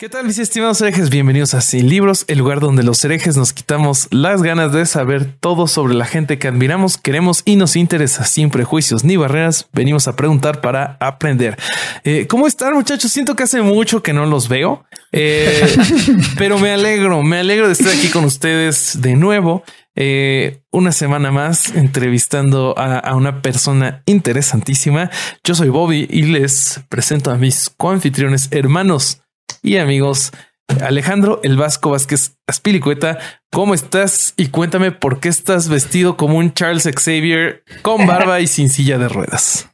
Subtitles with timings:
[0.00, 1.10] ¿Qué tal mis estimados herejes?
[1.10, 5.24] Bienvenidos a Sin Libros, el lugar donde los herejes nos quitamos las ganas de saber
[5.40, 9.68] todo sobre la gente que admiramos, queremos y nos interesa sin prejuicios ni barreras.
[9.72, 11.58] Venimos a preguntar para aprender.
[12.04, 13.10] Eh, ¿Cómo están muchachos?
[13.10, 15.66] Siento que hace mucho que no los veo, eh,
[16.38, 19.64] pero me alegro, me alegro de estar aquí con ustedes de nuevo.
[19.96, 25.10] Eh, una semana más entrevistando a, a, una persona interesantísima.
[25.42, 29.22] Yo soy Bobby y les presento a mis coanfitriones hermanos
[29.62, 30.32] y amigos.
[30.82, 33.18] Alejandro El Vasco Vázquez Aspilicueta,
[33.50, 34.34] ¿cómo estás?
[34.36, 38.98] Y cuéntame por qué estás vestido como un Charles Xavier con barba y sin silla
[38.98, 39.68] de ruedas.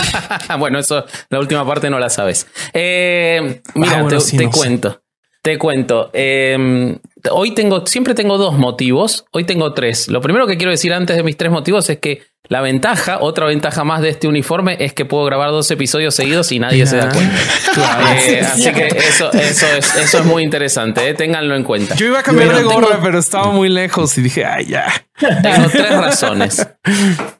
[0.58, 2.46] bueno, eso, la última parte no la sabes.
[2.72, 4.90] Eh, mira, ah, bueno, te, sí, te no cuento.
[4.92, 4.98] Sé.
[5.42, 6.10] Te cuento.
[6.12, 6.98] Eh,
[7.30, 9.24] hoy tengo, siempre tengo dos motivos.
[9.32, 10.08] Hoy tengo tres.
[10.08, 13.46] Lo primero que quiero decir antes de mis tres motivos es que la ventaja, otra
[13.46, 16.96] ventaja más de este uniforme es que puedo grabar dos episodios seguidos y nadie se
[16.96, 17.36] da cuenta.
[17.74, 18.08] Claro.
[18.08, 21.08] Eh, así que eso, eso, es, eso es muy interesante.
[21.08, 21.14] Eh.
[21.14, 21.94] Ténganlo en cuenta.
[21.94, 23.02] Yo iba a cambiar pero de gorra, tengo...
[23.02, 24.86] pero estaba muy lejos y dije, ay, ya.
[25.18, 26.66] Tengo tres razones.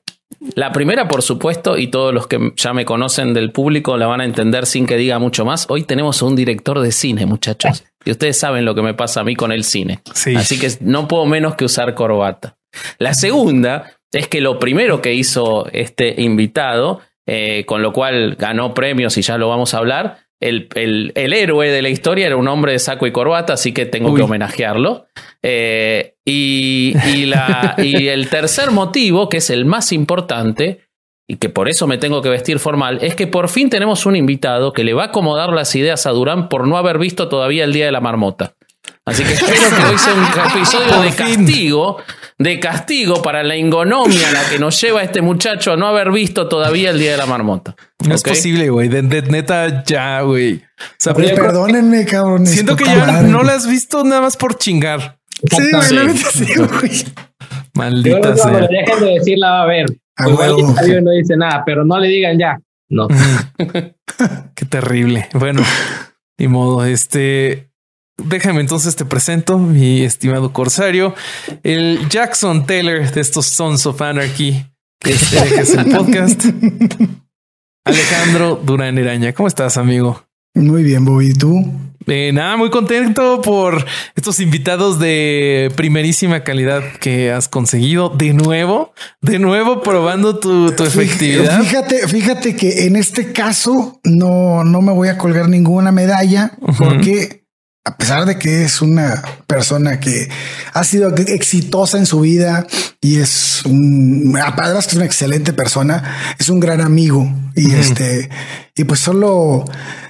[0.55, 4.21] La primera, por supuesto, y todos los que ya me conocen del público la van
[4.21, 5.67] a entender sin que diga mucho más.
[5.69, 7.85] Hoy tenemos un director de cine, muchachos.
[8.05, 10.01] Y ustedes saben lo que me pasa a mí con el cine.
[10.15, 10.37] Sí.
[10.37, 12.57] Así que no puedo menos que usar corbata.
[12.99, 18.75] La segunda es que lo primero que hizo este invitado, eh, con lo cual ganó
[18.75, 22.37] premios y ya lo vamos a hablar, el, el, el, héroe de la historia era
[22.37, 24.19] un hombre de saco y corbata, así que tengo Uy.
[24.19, 25.07] que homenajearlo.
[25.43, 30.89] Eh, y, y, la, y el tercer motivo, que es el más importante,
[31.29, 34.17] y que por eso me tengo que vestir formal, es que por fin tenemos un
[34.17, 37.65] invitado que le va a acomodar las ideas a Durán por no haber visto todavía
[37.65, 38.55] el Día de la Marmota.
[39.05, 41.99] Así que espero que hoy sea un episodio de castigo,
[42.39, 46.11] de castigo para la ingonomia a la que nos lleva este muchacho a no haber
[46.11, 47.75] visto todavía el Día de la Marmota.
[48.01, 48.15] No ¿Okay?
[48.15, 48.89] es posible, güey.
[48.89, 50.57] De, de, neta, ya, güey.
[50.57, 52.47] O sea, perdónenme, cabrón.
[52.47, 55.18] Siento que ya no la has visto nada más por chingar.
[55.51, 56.45] Sí, güey, sí.
[56.45, 57.05] sí, güey.
[57.75, 58.53] Maldita sea.
[58.53, 59.87] Pero dejen de decirla, va a ver.
[60.17, 62.59] A Igual no dice nada, pero no le digan ya.
[62.89, 63.07] No.
[64.55, 65.29] Qué terrible.
[65.35, 65.63] Bueno,
[66.39, 66.85] ni modo.
[66.85, 67.69] Este,
[68.19, 71.15] Déjame entonces te presento, mi estimado Corsario,
[71.63, 74.67] el Jackson Taylor de estos Sons of Anarchy,
[74.99, 76.45] que es, que es el podcast.
[77.85, 80.28] Alejandro Durán Eraña, ¿cómo estás, amigo?
[80.55, 81.65] Muy bien, Bobby, ¿tú?
[82.07, 83.85] Eh, nada, muy contento por
[84.17, 90.85] estos invitados de primerísima calidad que has conseguido de nuevo, de nuevo probando tu, tu
[90.85, 91.61] efectividad.
[91.61, 96.69] Fíjate, fíjate que en este caso no, no me voy a colgar ninguna medalla uh
[96.69, 96.77] -huh.
[96.79, 97.45] porque
[97.85, 100.29] a pesar de que es una persona que
[100.73, 102.67] ha sido exitosa en su vida
[103.01, 107.71] y es un, además que es una excelente persona, es un gran amigo y uh
[107.71, 107.79] -huh.
[107.79, 108.29] este,
[108.77, 109.65] y pues solo,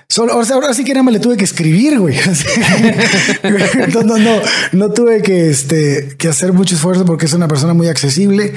[0.09, 2.17] solo, o sea, ahora sí que nada más le tuve que escribir, güey.
[3.95, 4.41] no, no, no,
[4.73, 8.55] no tuve que, este, que hacer mucho esfuerzo porque es una persona muy accesible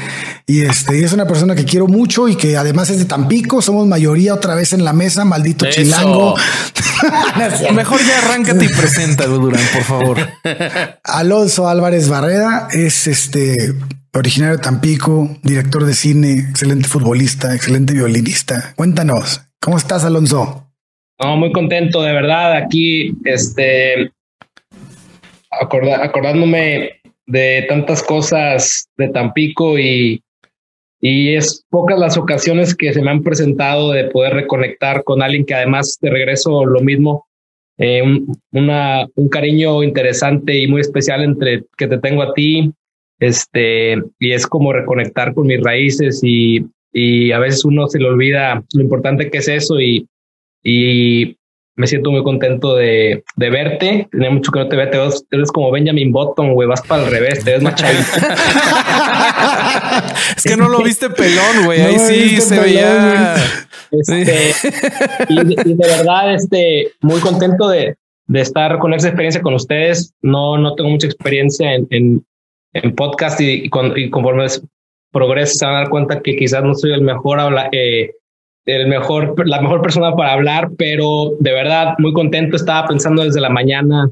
[0.47, 3.61] y este, y es una persona que quiero mucho y que además es de Tampico.
[3.61, 5.81] Somos mayoría otra vez en la mesa, maldito Eso.
[5.81, 6.35] chilango.
[7.73, 10.17] Mejor ya arráncate y preséntalo, Durán, por favor.
[11.03, 13.73] Alonso Álvarez Barrera es este
[14.13, 18.73] originario de Tampico, director de cine, excelente futbolista, excelente violinista.
[18.75, 20.70] Cuéntanos, ¿cómo estás, Alonso?
[21.21, 24.11] No, muy contento, de verdad, aquí, este,
[25.51, 26.93] acorda, acordándome
[27.27, 30.23] de tantas cosas de Tampico y,
[30.99, 35.45] y es pocas las ocasiones que se me han presentado de poder reconectar con alguien
[35.45, 37.27] que además de regreso lo mismo,
[37.77, 42.71] eh, un, una, un cariño interesante y muy especial entre que te tengo a ti,
[43.19, 48.09] este, y es como reconectar con mis raíces y, y a veces uno se le
[48.09, 50.07] olvida lo importante que es eso y,
[50.63, 51.37] y
[51.75, 54.07] me siento muy contento de, de verte.
[54.11, 54.91] Tenía mucho que no te vea.
[54.91, 56.67] Te ves, te ves como Benjamin Button, güey.
[56.67, 57.43] Vas para el revés.
[57.43, 58.03] Te ves más chavito.
[60.37, 61.81] es que no lo viste pelón, güey.
[61.81, 63.35] Ahí sí se pelón, veía.
[63.91, 64.69] Este, sí.
[65.29, 67.95] y, y, de verdad, este, muy contento de,
[68.27, 70.13] de estar con esa experiencia con ustedes.
[70.21, 72.25] No, no tengo mucha experiencia en, en,
[72.73, 74.45] en podcast y, y, con, y conforme
[75.11, 78.11] progreso se van a dar cuenta que quizás no soy el mejor habla, eh,
[78.65, 82.55] el mejor, la mejor persona para hablar, pero de verdad muy contento.
[82.55, 84.09] Estaba pensando desde la mañana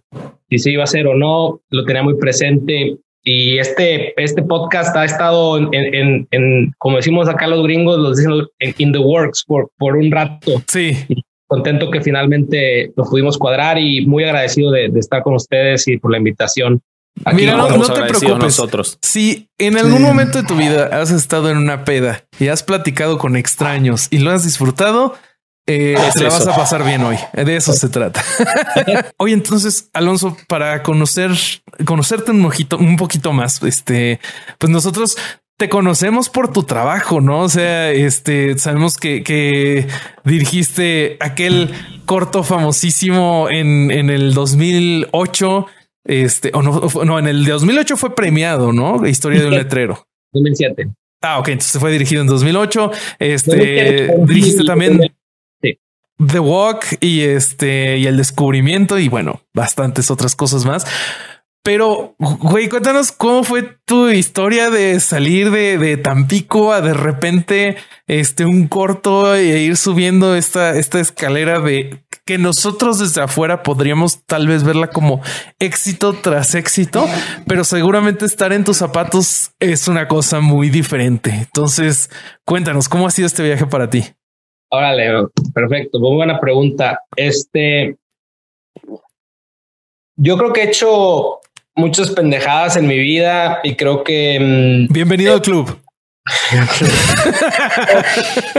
[0.50, 2.98] si se iba a hacer o no, lo tenía muy presente.
[3.24, 8.18] Y este, este podcast ha estado en, en, en como decimos acá los gringos, los
[8.18, 10.62] dicen en in the works por, por un rato.
[10.68, 10.98] Sí.
[11.10, 15.88] Y contento que finalmente lo pudimos cuadrar y muy agradecido de, de estar con ustedes
[15.88, 16.82] y por la invitación.
[17.26, 18.38] Aquí Mira, no, no te preocupes.
[18.38, 18.98] Nosotros.
[19.02, 20.04] Si en algún sí.
[20.04, 24.20] momento de tu vida has estado en una peda y has platicado con extraños y
[24.20, 25.16] lo has disfrutado,
[25.68, 27.18] eh, te la vas a pasar bien hoy.
[27.34, 28.24] De eso se trata.
[29.18, 31.32] Oye, entonces, Alonso, para conocer,
[31.86, 34.20] conocerte un poquito, un poquito más, este,
[34.58, 35.16] pues nosotros
[35.58, 37.42] te conocemos por tu trabajo, ¿no?
[37.42, 39.88] O sea, este, sabemos que, que
[40.24, 41.72] dirigiste aquel
[42.06, 45.68] corto famosísimo en, en el 2008
[46.06, 49.06] este, o no, no, en el 2008 fue premiado, ¿no?
[49.06, 50.08] Historia de un letrero.
[50.34, 50.90] 2007.
[51.22, 52.92] Ah, ok, entonces fue dirigido en 2008.
[53.20, 55.02] Este, dirigiste también
[55.62, 55.78] sí.
[56.26, 60.86] The Walk y este, y el descubrimiento y bueno, bastantes otras cosas más.
[61.62, 67.76] Pero, güey, cuéntanos cómo fue tu historia de salir de, de, Tampico a de repente
[68.08, 74.24] este un corto e ir subiendo esta, esta escalera de que nosotros desde afuera podríamos
[74.28, 75.20] tal vez verla como
[75.58, 77.08] éxito tras éxito,
[77.48, 81.32] pero seguramente estar en tus zapatos es una cosa muy diferente.
[81.32, 82.12] Entonces,
[82.46, 84.04] cuéntanos cómo ha sido este viaje para ti.
[84.70, 86.00] Órale, perfecto.
[86.00, 87.02] Muy buena pregunta.
[87.16, 87.98] Este,
[90.16, 91.40] yo creo que he hecho
[91.76, 94.38] muchas pendejadas en mi vida y creo que...
[94.88, 95.80] Mmm, Bienvenido eh, al club.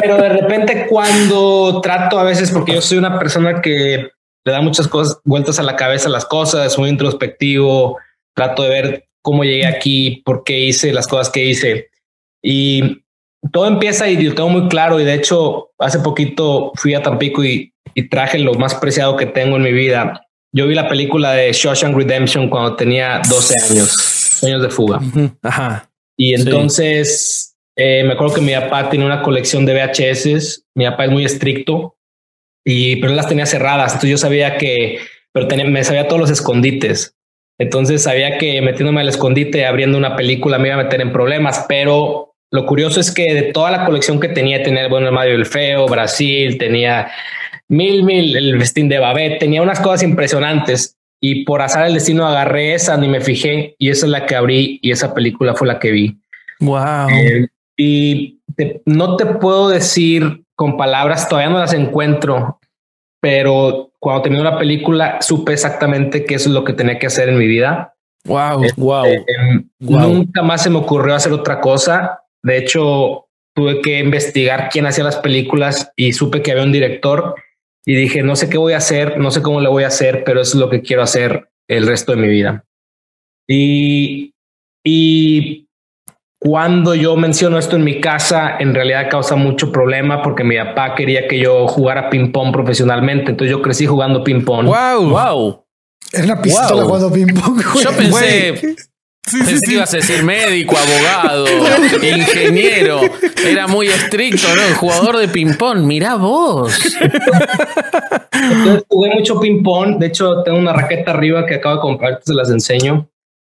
[0.01, 4.11] Pero de repente cuando trato a veces, porque yo soy una persona que
[4.45, 7.99] le da muchas cosas, vueltas a la cabeza las cosas, muy introspectivo,
[8.35, 11.91] trato de ver cómo llegué aquí, por qué hice las cosas que hice.
[12.43, 13.03] Y
[13.53, 17.45] todo empieza y yo tengo muy claro, y de hecho hace poquito fui a Tampico
[17.45, 21.33] y, y traje lo más preciado que tengo en mi vida, yo vi la película
[21.33, 25.01] de Shawshank Redemption cuando tenía 12 años, años de fuga.
[25.43, 25.89] Ajá.
[26.17, 27.50] Y entonces sí.
[27.83, 30.65] Eh, me acuerdo que mi papá tiene una colección de VHS.
[30.75, 31.97] Mi papá es muy estricto
[32.65, 33.93] y pero él las tenía cerradas.
[33.93, 34.99] Entonces yo sabía que,
[35.33, 37.17] pero tenía, me sabía todos los escondites.
[37.59, 41.65] Entonces sabía que metiéndome al escondite, abriendo una película, me iba a meter en problemas.
[41.69, 45.15] Pero lo curioso es que de toda la colección que tenía, tenía el bueno, el
[45.15, 47.11] Mario el Feo, Brasil, tenía
[47.69, 52.27] Mil Mil, el vestín de Babette, tenía unas cosas impresionantes y por azar el destino
[52.27, 55.69] agarré esa, ni me fijé y esa es la que abrí y esa película fue
[55.69, 56.17] la que vi.
[56.61, 57.09] Wow.
[57.09, 57.47] Eh,
[57.83, 62.61] y te, no te puedo decir con palabras, todavía no las encuentro,
[63.23, 67.39] pero cuando terminé la película supe exactamente qué es lo que tenía que hacer en
[67.39, 67.95] mi vida.
[68.27, 69.07] Wow, este, wow.
[69.07, 69.25] Eh,
[69.81, 70.13] wow.
[70.13, 72.21] Nunca más se me ocurrió hacer otra cosa.
[72.43, 77.35] De hecho, tuve que investigar quién hacía las películas y supe que había un director
[77.87, 80.23] y dije, no sé qué voy a hacer, no sé cómo le voy a hacer,
[80.25, 82.67] pero eso es lo que quiero hacer el resto de mi vida.
[83.49, 84.35] Y,
[84.85, 85.70] y
[86.41, 90.95] cuando yo menciono esto en mi casa, en realidad causa mucho problema porque mi papá
[90.95, 93.31] quería que yo jugara ping pong profesionalmente.
[93.31, 94.67] Entonces yo crecí jugando ping pong.
[94.67, 95.65] Wow, wow.
[96.11, 96.85] Es la pistola wow.
[96.85, 97.63] jugando ping pong.
[97.83, 98.77] Yo pensé,
[99.27, 99.75] Sí, sí, sí.
[99.75, 101.47] ibas a decir médico, abogado,
[102.03, 103.01] ingeniero.
[103.47, 104.63] Era muy estricto, ¿no?
[104.63, 105.83] El jugador de ping-pong.
[105.85, 106.75] Mirá vos.
[108.33, 109.99] Entonces jugué mucho ping-pong.
[109.99, 113.09] De hecho, tengo una raqueta arriba que acabo de comprar, se las enseño.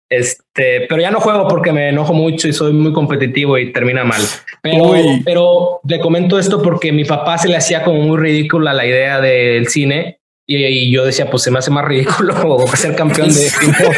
[0.10, 4.04] Este, pero ya no juego porque me enojo mucho y soy muy competitivo y termina
[4.04, 4.22] mal.
[4.62, 4.94] Pero,
[5.24, 9.20] pero le comento esto porque mi papá se le hacía como muy ridícula la idea
[9.20, 12.36] del cine y, y, yo decía, pues se me hace más ridículo
[12.76, 13.96] ser campeón de ping pong.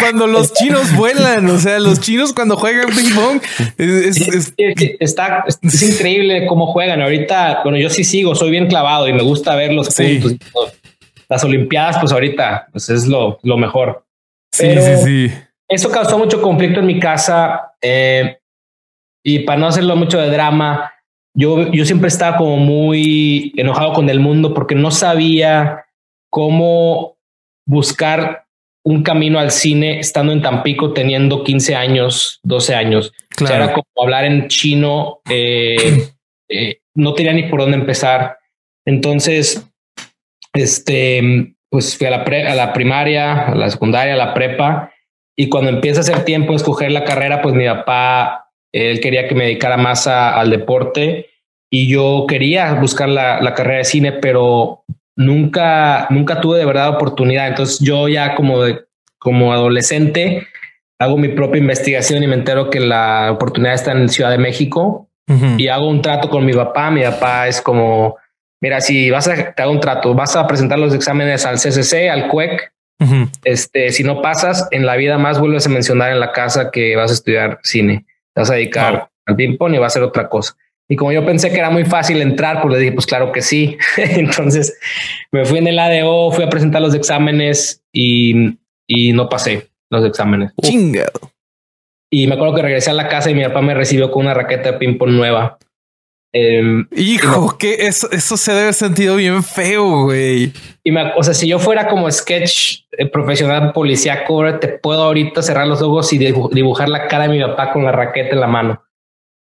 [0.00, 3.40] cuando los chinos vuelan, o sea, los chinos cuando juegan ping pong
[3.78, 7.02] es, es, es, está, es, increíble cómo juegan.
[7.02, 10.18] Ahorita, bueno, yo sí sigo, soy bien clavado y me gusta ver los sí.
[10.20, 10.72] puntos.
[11.28, 14.04] Las Olimpiadas, pues ahorita pues es lo, lo mejor.
[14.60, 15.34] Pero sí, sí, sí.
[15.68, 18.38] Eso causó mucho conflicto en mi casa eh,
[19.24, 20.92] y para no hacerlo mucho de drama,
[21.34, 25.84] yo, yo siempre estaba como muy enojado con el mundo porque no sabía
[26.28, 27.18] cómo
[27.66, 28.46] buscar
[28.84, 33.12] un camino al cine estando en Tampico teniendo 15 años, 12 años.
[33.28, 33.44] Claro.
[33.44, 36.08] O sea, era como hablar en chino, eh,
[36.48, 38.38] eh, no tenía ni por dónde empezar.
[38.84, 39.64] Entonces,
[40.52, 44.92] este, pues fui a la, pre, a la primaria, a la secundaria, a la prepa,
[45.36, 49.26] y cuando empieza a ser tiempo de escoger la carrera, pues mi papá él quería
[49.26, 51.30] que me dedicara más a, al deporte
[51.70, 54.84] y yo quería buscar la, la, carrera de cine, pero
[55.16, 57.48] nunca, nunca tuve de verdad oportunidad.
[57.48, 58.84] Entonces yo ya como, de,
[59.18, 60.46] como adolescente
[60.98, 65.08] hago mi propia investigación y me entero que la oportunidad está en Ciudad de México
[65.56, 66.90] y hago un trato con mi papá.
[66.90, 68.16] Mi papá es como,
[68.60, 72.10] mira, si vas a, te hago un trato, vas a presentar los exámenes al CCC,
[72.10, 72.72] al CUEC.
[73.44, 76.96] Este, si no pasas en la vida más, vuelves a mencionar en la casa que
[76.96, 80.02] vas a estudiar cine, te vas a dedicar al ping pong y va a ser
[80.02, 80.54] otra cosa.
[80.86, 83.42] Y como yo pensé que era muy fácil entrar, pues le dije, pues claro que
[83.42, 83.78] sí.
[83.96, 84.78] Entonces
[85.30, 90.04] me fui en el ADO, fui a presentar los exámenes y, y no pasé los
[90.04, 90.52] exámenes.
[90.60, 91.32] Chingado.
[92.12, 94.34] Y me acuerdo que regresé a la casa y mi papá me recibió con una
[94.34, 95.58] raqueta de ping-pong nueva.
[96.32, 100.52] Em, Hijo, que eso, eso se debe sentido bien feo, güey.
[100.84, 105.42] Y me, o sea, si yo fuera como sketch eh, profesional policíaco, te puedo ahorita
[105.42, 108.46] cerrar los ojos y dibujar la cara de mi papá con la raqueta en la
[108.46, 108.82] mano.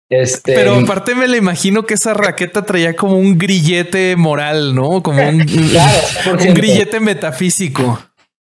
[0.10, 5.02] Este, Pero aparte me le imagino que esa raqueta traía como un grillete moral, ¿no?
[5.02, 5.42] Como un,
[6.48, 8.00] un grillete metafísico.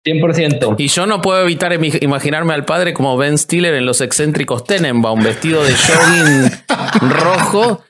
[0.04, 0.76] 100%.
[0.78, 5.22] Y yo no puedo evitar imaginarme al padre como Ben Stiller en Los excéntricos Tenenbaum,
[5.22, 7.82] vestido de jogging rojo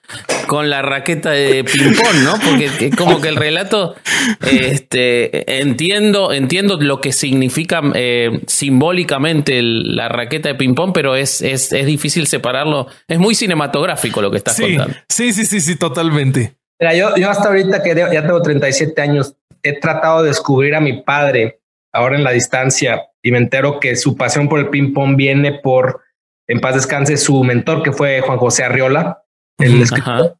[0.46, 2.34] con la raqueta de ping-pong, ¿no?
[2.38, 3.94] Porque como que el relato,
[4.50, 11.72] este, entiendo, entiendo lo que significa eh, simbólicamente la raqueta de ping-pong, pero es, es,
[11.72, 12.86] es, difícil separarlo.
[13.06, 14.96] Es muy cinematográfico lo que estás contando.
[15.08, 16.54] Sí, sí, sí, sí, totalmente.
[16.80, 20.80] Mira, yo, yo hasta ahorita que ya tengo 37 años, he tratado de descubrir a
[20.80, 21.60] mi padre
[21.92, 25.52] ahora en la distancia y me entero que su pasión por el ping pong viene
[25.52, 26.02] por,
[26.46, 29.22] en paz descanse, su mentor que fue Juan José Arriola,
[29.58, 30.36] el escritor.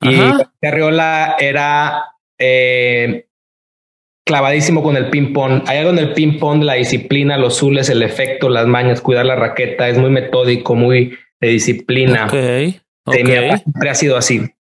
[0.00, 2.04] Y Arriola era
[2.38, 3.26] eh,
[4.26, 5.62] clavadísimo con el ping pong.
[5.66, 9.26] Hay algo en el ping pong la disciplina, los zules, el efecto, las mañas, cuidar
[9.26, 9.88] la raqueta.
[9.88, 12.26] Es muy metódico, muy de disciplina.
[12.26, 14.53] Okay, siempre ha sido así.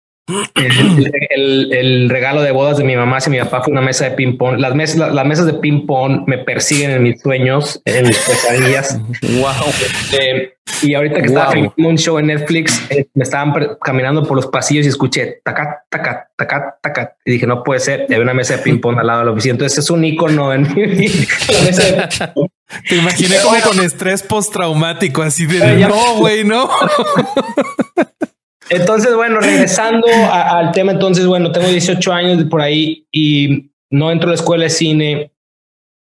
[0.55, 4.37] El, regalo de bodas de mi mamá y mi papá fue una mesa de ping
[4.37, 4.57] pong.
[4.57, 8.99] Las mesas, las mesas de ping pong me persiguen en mis sueños, en mis pesadillas.
[9.21, 9.51] wow.
[9.67, 14.37] Este, y ahorita que estaba en un show en Netflix, eh, me estaban caminando por
[14.37, 17.15] los pasillos y escuché taca, taca, taca, taca.
[17.25, 18.05] Y dije, no puede ser.
[18.07, 19.53] Y había una mesa de ping pong al lado de la oficina.
[19.53, 22.09] Entonces es un icono en mi de
[22.89, 26.69] Te imaginé como con estrés postraumático, así de no, güey, no.
[28.69, 34.27] Entonces, bueno, regresando al tema, entonces, bueno, tengo 18 años por ahí y no entro
[34.27, 35.31] a la escuela de cine.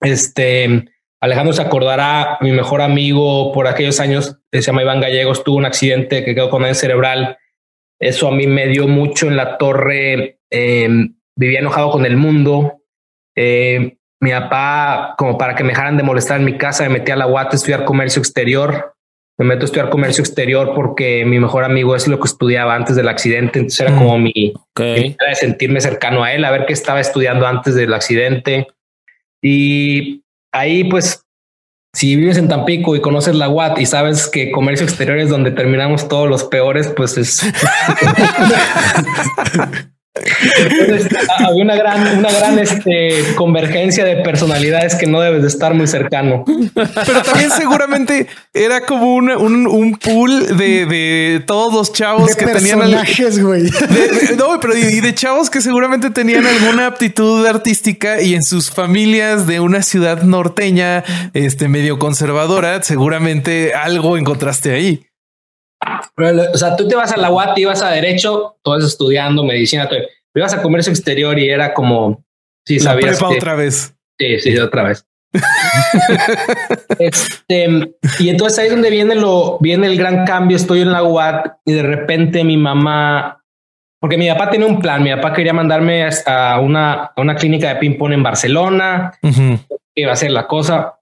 [0.01, 0.89] Este,
[1.21, 5.67] Alejandro se acordará, mi mejor amigo por aquellos años, se llama Iván Gallegos, tuvo un
[5.67, 7.39] accidente que quedó con él cerebral.
[8.01, 10.41] Eso a mí me dio mucho en la torre.
[10.51, 12.83] Em, vivía enojado con el mundo.
[13.37, 17.11] Eh, mi papá, como para que me dejaran de molestar en mi casa, me metí
[17.11, 18.94] a la UAT a estudiar comercio exterior
[19.39, 22.95] me meto a estudiar comercio exterior porque mi mejor amigo es lo que estudiaba antes
[22.95, 23.59] del accidente.
[23.59, 27.75] Entonces era como mi, de sentirme cercano a él, a ver qué estaba estudiando antes
[27.75, 28.69] del accidente.
[29.43, 30.23] Y
[30.53, 31.25] ahí, pues,
[31.93, 35.51] si vives en Tampico y conoces la UAT y sabes que comercio exterior es donde
[35.51, 37.43] terminamos todos los peores, pues es.
[40.17, 45.75] Entonces, había una gran, una gran este, convergencia de personalidades que no debes de estar
[45.75, 46.45] muy cercano.
[46.47, 52.81] Pero también seguramente era como un, un, pool de, de, todos los chavos que tenían
[53.43, 53.65] güey.
[54.37, 59.47] No, pero y de chavos que seguramente tenían alguna aptitud artística y en sus familias
[59.49, 61.03] de una ciudad norteña,
[61.33, 65.05] este medio conservadora, seguramente algo encontraste ahí
[66.53, 70.09] o sea, tú te vas a la UAT, ibas a Derecho, todo estudiando medicina, te
[70.35, 72.25] ibas a Comercio Exterior y era como...
[72.67, 73.95] Sí, sabías la otra vez.
[74.19, 75.07] Sí, sí, otra vez.
[76.99, 80.57] este, y entonces ahí es donde viene lo, viene el gran cambio.
[80.57, 83.43] Estoy en la UAT y de repente mi mamá,
[84.01, 85.03] porque mi papá tenía un plan.
[85.03, 89.13] Mi papá quería mandarme a una, a una clínica de ping pong en Barcelona.
[89.95, 90.95] Iba a ser la cosa.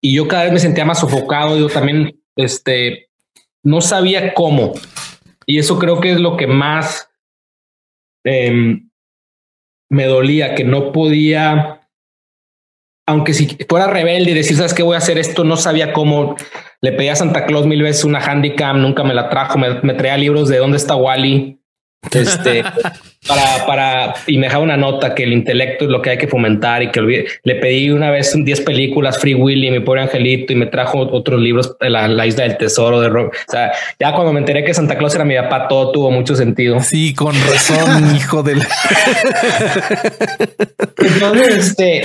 [0.00, 1.58] Y yo cada vez me sentía más sofocado.
[1.58, 3.08] Yo también, este,
[3.64, 4.74] no sabía cómo.
[5.46, 7.10] Y eso creo que es lo que más
[8.24, 8.90] em,
[9.90, 11.88] me dolía, que no podía,
[13.06, 16.36] aunque si fuera rebelde y decir, sabes que voy a hacer esto, no sabía cómo.
[16.80, 19.94] Le pedí a Santa Claus mil veces una handicam, nunca me la trajo, me, me
[19.94, 21.58] traía libros de dónde está Wally.
[22.12, 22.62] Este,
[23.26, 26.28] para, para, y me dejaba una nota que el intelecto es lo que hay que
[26.28, 27.26] fomentar y que olvide.
[27.42, 31.40] Le pedí una vez 10 películas, Free Willy, mi pobre angelito, y me trajo otros
[31.40, 33.34] libros, La, la isla del tesoro de rock.
[33.48, 36.36] O sea, ya cuando me enteré que Santa Claus era mi papá, todo tuvo mucho
[36.36, 36.80] sentido.
[36.80, 38.62] Sí, con razón, hijo del.
[40.98, 42.02] Entonces, este,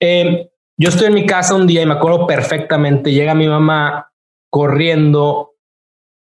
[0.00, 0.46] em,
[0.76, 3.12] yo estoy en mi casa un día y me acuerdo perfectamente.
[3.12, 4.12] Llega mi mamá
[4.50, 5.54] corriendo,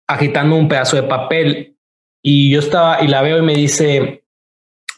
[0.07, 1.72] agitando un pedazo de papel
[2.23, 4.23] y yo estaba y la veo y me dice,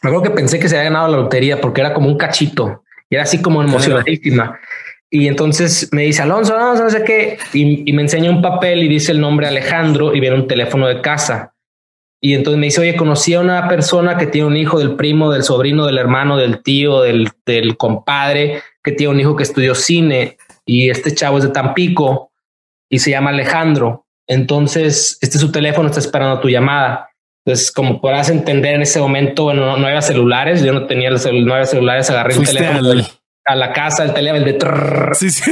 [0.03, 2.83] me acuerdo que pensé que se había ganado la lotería porque era como un cachito
[3.09, 4.59] y era así como emocionadísima.
[5.09, 9.11] Y entonces me dice Alonso, no sé qué, y, me enseña un papel y dice
[9.11, 11.53] el nombre Alejandro y viene un teléfono de casa.
[12.21, 15.31] y entonces me dice, oye, conocí a una persona que tiene un hijo del primo,
[15.31, 19.75] del sobrino, del hermano, del tío, del, del compadre, que tiene un hijo que estudió
[19.75, 22.31] cine y este chavo es de Tampico
[22.89, 24.05] y se llama Alejandro.
[24.27, 27.09] Entonces, este es su teléfono, está esperando tu llamada.
[27.45, 31.11] Entonces, como podrás entender en ese momento, bueno, no, no había celulares, yo no tenía
[31.11, 33.07] cel- no había celulares, agarré un teléfono al-
[33.47, 35.15] a la casa, el teléfono, el de trrr.
[35.15, 35.51] Sí, sí.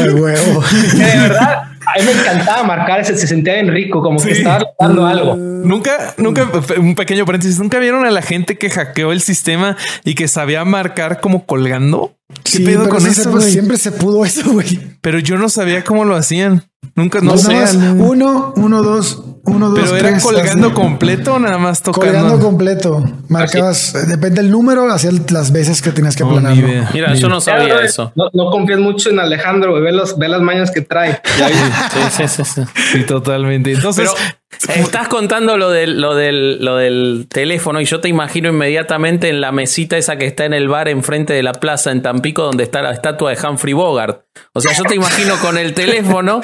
[0.00, 0.64] El huevo.
[0.94, 4.64] De verdad, a mí me encantaba marcar ese, se sentía bien rico, como que estaba
[4.80, 5.36] dando algo.
[5.36, 10.14] Nunca, nunca, un pequeño paréntesis, nunca vieron a la gente que hackeó el sistema y
[10.16, 12.16] que sabía marcar como colgando.
[12.44, 13.40] ¿Qué Sí, pedo pero con eso?
[13.40, 14.78] se- siempre se pudo eso, güey.
[15.00, 16.62] Pero yo no sabía cómo lo hacían.
[16.94, 17.54] Nunca, no, No, sé.
[17.78, 20.74] uno, uno, dos, uno, dos, pero era tres, colgando así.
[20.76, 22.12] completo o nada más tocando.
[22.12, 23.02] Colgando completo.
[23.28, 26.68] Marcabas, eh, depende del número, hacía las veces que tenías que aplanarlo.
[26.68, 26.90] idea.
[26.92, 28.12] Mira, yo no sabía Claro, eso.
[28.14, 29.82] No, no confías mucho en Alejandro, güey.
[29.82, 31.20] Ve, los, ve las mañas que trae.
[31.24, 32.62] Sí, sí, sí, sí.
[32.92, 33.72] Sí, totalmente.
[33.72, 34.24] Entonces, Pero
[34.68, 39.40] estás contando lo del, lo, del, lo del teléfono y yo te imagino inmediatamente en
[39.40, 42.64] la mesita esa que está en el bar enfrente de la plaza en Tampico donde
[42.64, 44.24] está la estatua de Humphrey Bogart.
[44.52, 46.40] O sea, yo te imagino con el teléfono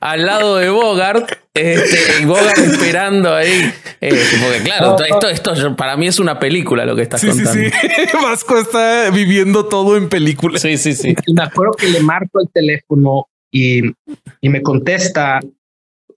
[0.00, 3.72] al lado de Bogart este, y Bogart esperando ahí.
[4.00, 7.44] Eh, porque claro, esto, esto para mí es una película lo que estás sí, sí,
[7.44, 7.62] contando.
[7.62, 8.16] sí.
[8.22, 10.58] Vasco está viviendo todo en película.
[10.58, 11.14] Sí, sí, sí.
[11.34, 13.82] Me acuerdo que le marco el teléfono y,
[14.40, 15.40] y me contesta.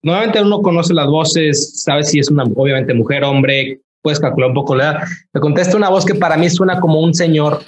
[0.05, 4.55] Nuevamente uno conoce las voces, sabe si es una, obviamente, mujer, hombre, puedes calcular un
[4.55, 5.00] poco la edad.
[5.33, 7.59] Me contesta una voz que para mí suena como un señor.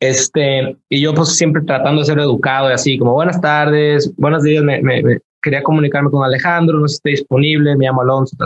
[0.00, 4.42] Este, y yo pues siempre tratando de ser educado y así, como buenas tardes, buenos
[4.42, 8.02] días, me, me- me- quería comunicarme con Alejandro, no sé si está disponible, me llamo
[8.02, 8.36] Alonso.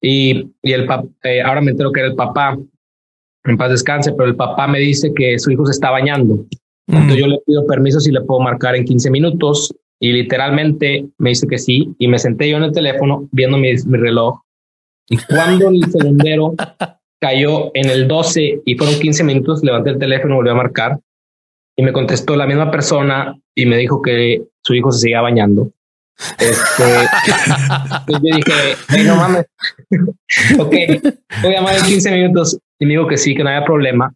[0.00, 1.08] Y, y el papá,
[1.44, 2.56] ahora me entero que era el papá,
[3.44, 6.46] en paz descanse, pero el papá me dice que su hijo se está bañando.
[6.86, 11.30] Entonces yo le pido permiso si le puedo marcar en 15 minutos y literalmente me
[11.30, 14.40] dice que sí y me senté yo en el teléfono viendo mi, mi reloj
[15.08, 16.54] y cuando el segundero
[17.20, 20.98] cayó en el 12 y fueron 15 minutos, levanté el teléfono, volví a marcar
[21.76, 25.70] y me contestó la misma persona y me dijo que su hijo se seguía bañando.
[26.38, 26.84] Este,
[28.08, 29.46] yo dije, "Ey, no mames,
[30.58, 30.74] ok,
[31.42, 34.14] voy a llamar en 15 minutos y me dijo que sí, que no había problema.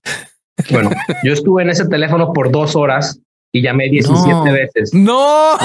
[0.70, 0.90] Bueno,
[1.24, 3.20] yo estuve en ese teléfono por dos horas
[3.52, 4.42] y llamé 17 No.
[4.44, 4.90] veces.
[4.94, 5.56] No.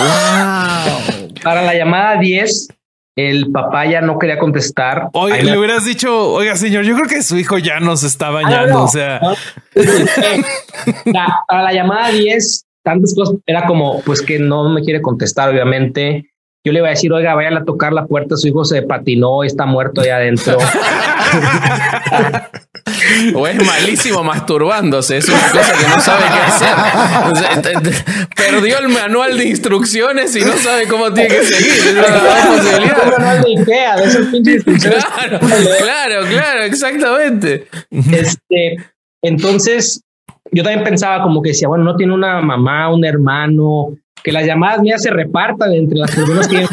[1.44, 2.70] Para la llamada 10,
[3.18, 5.10] el papá ya no quería contestar.
[5.14, 8.28] Oye, le me- hubieras dicho, oiga, señor, yo creo que su hijo ya nos está
[8.28, 8.68] Ah, bañando.
[8.74, 8.84] no, no.
[8.86, 9.20] O sea,
[11.06, 15.50] la- para la llamada 10, tantas cosas, era como, pues que no me quiere contestar,
[15.50, 16.32] obviamente.
[16.66, 19.44] Yo le iba a decir, oiga, vayan a tocar la puerta, su hijo se patinó
[19.44, 20.58] y está muerto ahí adentro.
[23.36, 28.28] O es malísimo masturbándose, es una cosa que no sabe qué hacer.
[28.36, 31.72] Perdió el manual de instrucciones y no sabe cómo tiene que seguir.
[31.72, 33.12] Es una gran Un posibilidad.
[33.12, 35.06] manual de Ikea, de esos pinches instrucciones.
[35.06, 37.68] Claro, claro, claro, exactamente.
[38.12, 38.78] Este,
[39.22, 40.02] entonces,
[40.52, 44.46] yo también pensaba como que decía, bueno, no tiene una mamá, un hermano, que las
[44.46, 46.66] llamadas mías se repartan entre las personas que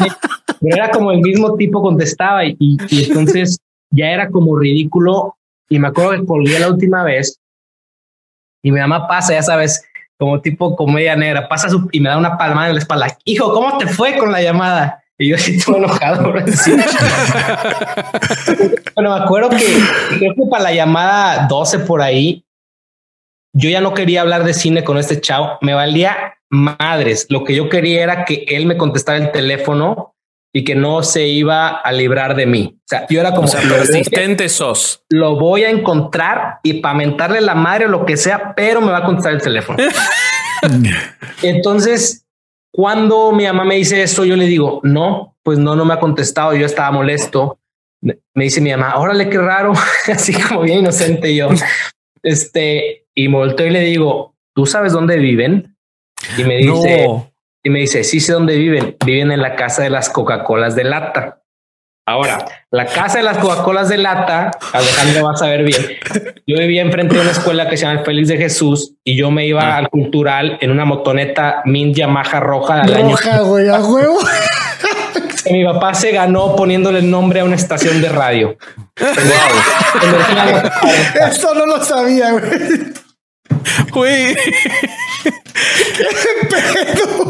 [0.61, 3.57] pero era como el mismo tipo contestaba y, y, y entonces
[3.91, 5.35] ya era como ridículo
[5.75, 7.39] y me acuerdo que colgué la última vez
[8.63, 9.83] y mi mamá pasa, ya sabes,
[10.19, 13.17] como tipo comedia negra, pasa su- y me da una palmada en la espalda.
[13.25, 15.03] Hijo, ¿cómo te fue con la llamada?
[15.17, 16.33] Y yo así todo enojado.
[18.95, 19.57] Bueno, me acuerdo que
[20.19, 22.45] creo que para la llamada 12 por ahí,
[23.55, 25.57] yo ya no quería hablar de cine con este chavo.
[25.61, 27.25] Me valía madres.
[27.29, 30.12] Lo que yo quería era que él me contestara el teléfono
[30.53, 32.77] y que no se iba a librar de mí.
[32.77, 35.03] O sea, yo era como O sea, persistente sos.
[35.09, 38.91] lo voy a encontrar y para mentarle la madre o lo que sea, pero me
[38.91, 39.79] va a contestar el teléfono.
[41.41, 42.25] Entonces,
[42.71, 45.99] cuando mi mamá me dice eso, yo le digo, no, pues no, no me ha
[45.99, 46.53] contestado.
[46.55, 47.59] Yo estaba molesto.
[48.01, 49.73] Me me dice mi mamá, órale, qué raro,
[50.11, 51.49] así como bien inocente yo.
[52.21, 55.75] Este, y me volteo y le digo, ¿tú sabes dónde viven?
[56.37, 57.32] Y me dice, no.
[57.63, 58.97] Y me dice, sí sé dónde viven.
[59.05, 61.39] Viven en la casa de las Coca-Colas de lata.
[62.05, 65.81] Ahora, la casa de las Coca-Colas de lata, Alejandro vas a ver bien.
[66.45, 69.31] Yo vivía enfrente de una escuela que se llama el Félix de Jesús y yo
[69.31, 73.79] me iba al cultural en una motoneta Mint Yamaha roja al año Roja, güey, a
[73.79, 74.19] huevo.
[75.51, 78.57] mi papá se ganó poniéndole el nombre a una estación de radio.
[78.97, 81.27] Energía 40.
[81.29, 82.43] Esto no lo sabía, güey.
[83.91, 84.35] Güey,
[86.49, 87.29] Pero,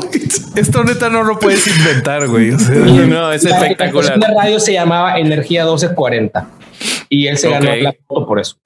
[0.56, 2.52] esto neta no lo puedes inventar, güey.
[2.52, 4.20] O sea, No, es La espectacular.
[4.20, 6.48] de radio se llamaba Energía 1240
[7.10, 7.78] y él se ganó Ok.
[7.82, 8.58] la foto por eso.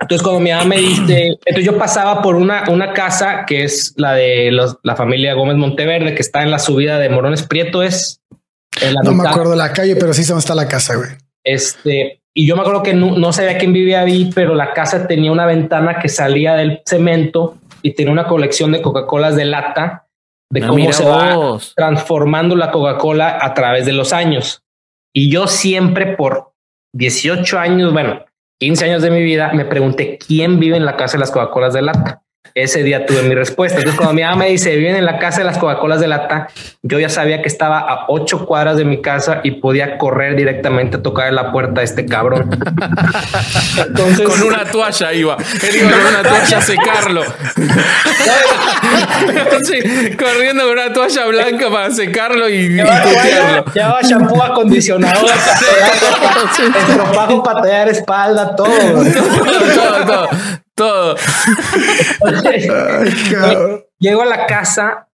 [0.00, 3.94] Entonces, cuando mi mamá me dice, entonces yo pasaba por una, una casa que es
[3.96, 7.82] la de los- la familia Gómez Monteverde, que está en la subida de Morones Prieto,
[7.82, 8.20] es
[9.04, 11.10] no me acuerdo la calle, pero sí se está la casa, güey.
[11.44, 15.32] Este, y yo me acuerdo que no, sabía quién vivía ahí, pero la casa tenía
[15.32, 20.06] una ventana que salía del cemento y tenía una colección de Coca-Colas de lata
[20.50, 24.62] de ah, cómo se va transformando la Coca-Cola a través de los años.
[25.14, 26.52] Y yo siempre por
[26.94, 28.24] 18 años, bueno,
[28.60, 31.74] 15 años de mi vida, me pregunté quién vive en la casa de las Coca-Colas
[31.74, 32.22] de lata
[32.54, 33.78] ese día tuve mi respuesta.
[33.78, 36.48] Entonces, cuando mi mamá me dice, viven en la casa de las Coca-Colas de lata,
[36.82, 40.98] yo ya sabía que estaba a ocho cuadras de mi casa y podía correr directamente
[40.98, 42.50] a tocar en la puerta de este cabrón.
[43.86, 45.38] Entonces, con una toalla iba.
[45.62, 47.22] Él iba con una toalla a secarlo.
[50.18, 53.02] corriendo con una toalla blanca para secarlo y, ya va,
[53.74, 55.24] Ya va shampoo acondicionador,
[56.88, 58.68] estropajo para tallar espalda, todo.
[58.68, 60.28] todo, todo todo.
[63.98, 65.08] Llego a la casa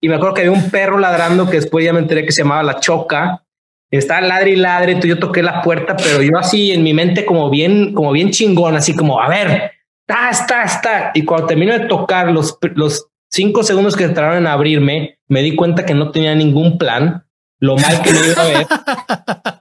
[0.00, 2.42] y me acuerdo que había un perro ladrando que después ya me enteré que se
[2.42, 3.44] llamaba La Choca.
[3.90, 7.26] Estaba ladre y ladre, entonces yo toqué la puerta, pero yo así en mi mente
[7.26, 11.10] como bien, como bien chingón, así como, a ver, está, está, está.
[11.14, 15.54] Y cuando termino de tocar los, los cinco segundos que tardaron en abrirme, me di
[15.54, 17.26] cuenta que no tenía ningún plan,
[17.60, 18.66] lo mal que me iba a ver.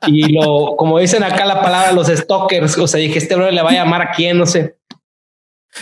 [0.08, 3.62] y lo, como dicen acá la palabra, los stalkers, o sea, dije, este bro le
[3.62, 4.78] va a llamar a quién, no sé.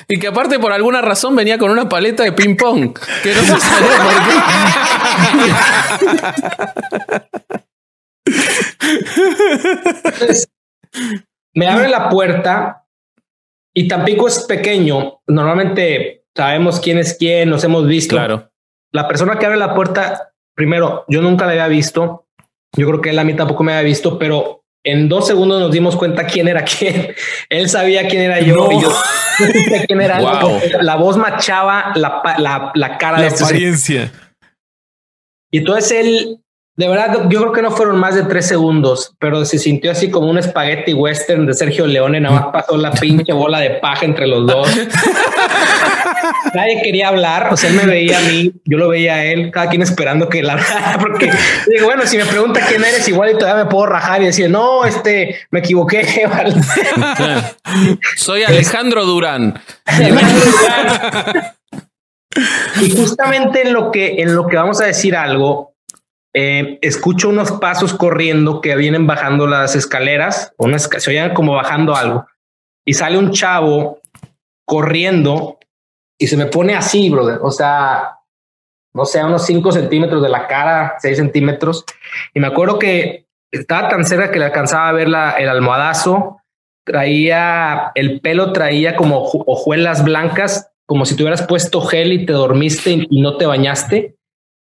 [0.08, 2.97] Y que aparte por alguna razón venía con una paleta de ping pong.
[3.23, 4.49] Que no se sabe por qué.
[11.56, 12.86] me abre la puerta
[13.73, 15.21] y Tampico es pequeño.
[15.28, 18.15] Normalmente sabemos quién es quién, nos hemos visto.
[18.15, 18.52] Claro.
[18.91, 22.28] La persona que abre la puerta, primero, yo nunca la había visto.
[22.75, 25.71] Yo creo que él a mí tampoco me había visto, pero en dos segundos nos
[25.71, 27.13] dimos cuenta quién era quién.
[27.49, 28.93] Él sabía quién era yo y yo
[29.87, 30.19] quién era.
[30.81, 34.11] La voz machaba la, la, la cara la de este apariencia.
[35.51, 36.41] Y entonces él,
[36.77, 40.11] de verdad, yo creo que no fueron más de tres segundos, pero se sintió así
[40.11, 42.19] como un espagueti western de Sergio Leone.
[42.19, 44.69] Nada más pasó la pinche bola de paja entre los dos.
[46.53, 49.51] Nadie quería hablar, o sea, él me veía a mí, yo lo veía a él,
[49.51, 50.57] cada quien esperando que la
[50.99, 51.31] porque
[51.67, 54.49] digo, bueno, si me pregunta quién eres, igual y todavía me puedo rajar y decir,
[54.49, 55.99] no, este, me equivoqué.
[58.15, 59.61] Soy Alejandro Durán.
[62.81, 65.73] y justamente en lo que, en lo que vamos a decir algo,
[66.33, 71.95] eh, escucho unos pasos corriendo que vienen bajando las escaleras, unas, se oían como bajando
[71.95, 72.27] algo,
[72.85, 73.99] y sale un chavo
[74.65, 75.58] corriendo
[76.19, 77.39] y se me pone así, brother.
[77.41, 78.19] O sea,
[78.93, 81.86] no sé, unos 5 centímetros de la cara, 6 centímetros.
[82.34, 86.41] Y me acuerdo que estaba tan cerca que le alcanzaba a ver la, el almohadazo.
[86.86, 92.34] Traía el pelo, traía como hojuelas blancas, como si te hubieras puesto gel y te
[92.34, 94.18] dormiste y no te bañaste.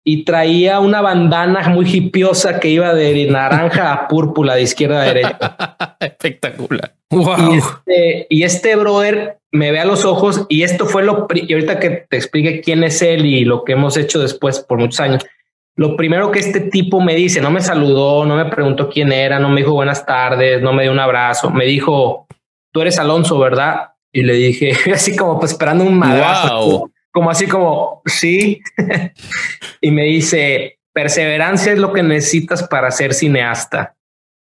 [0.03, 5.05] Y traía una bandana muy hipiosa que iba de naranja a púrpura de izquierda a
[5.05, 5.97] derecha.
[6.01, 6.95] Espectacular.
[7.11, 11.53] Y, este, y este brother me ve a los ojos y esto fue lo, y
[11.53, 15.01] ahorita que te explique quién es él y lo que hemos hecho después por muchos
[15.01, 15.27] años,
[15.75, 19.39] lo primero que este tipo me dice, no me saludó, no me preguntó quién era,
[19.39, 22.27] no me dijo buenas tardes, no me dio un abrazo, me dijo,
[22.73, 23.89] tú eres Alonso, ¿verdad?
[24.13, 28.61] Y le dije, así como pues esperando un madrazo, como así como, sí.
[29.81, 33.97] y me dice, perseverancia es lo que necesitas para ser cineasta.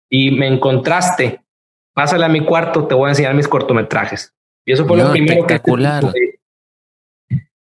[0.10, 1.42] Y me encontraste,
[1.94, 4.34] pásale a mi cuarto, te voy a enseñar mis cortometrajes.
[4.66, 5.60] Y eso fue lo primero que...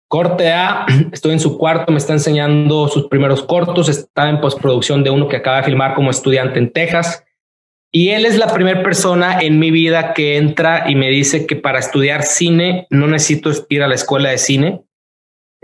[0.09, 5.03] Corte A, estoy en su cuarto, me está enseñando sus primeros cortos, está en postproducción
[5.03, 7.25] de uno que acaba de filmar como estudiante en Texas.
[7.93, 11.57] Y él es la primera persona en mi vida que entra y me dice que
[11.57, 14.83] para estudiar cine no necesito ir a la escuela de cine,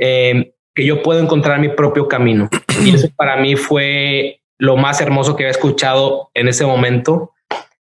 [0.04, 2.50] eh, que yo puedo encontrar mi propio camino.
[2.84, 7.32] Y eso para mí fue lo más hermoso que había escuchado en ese momento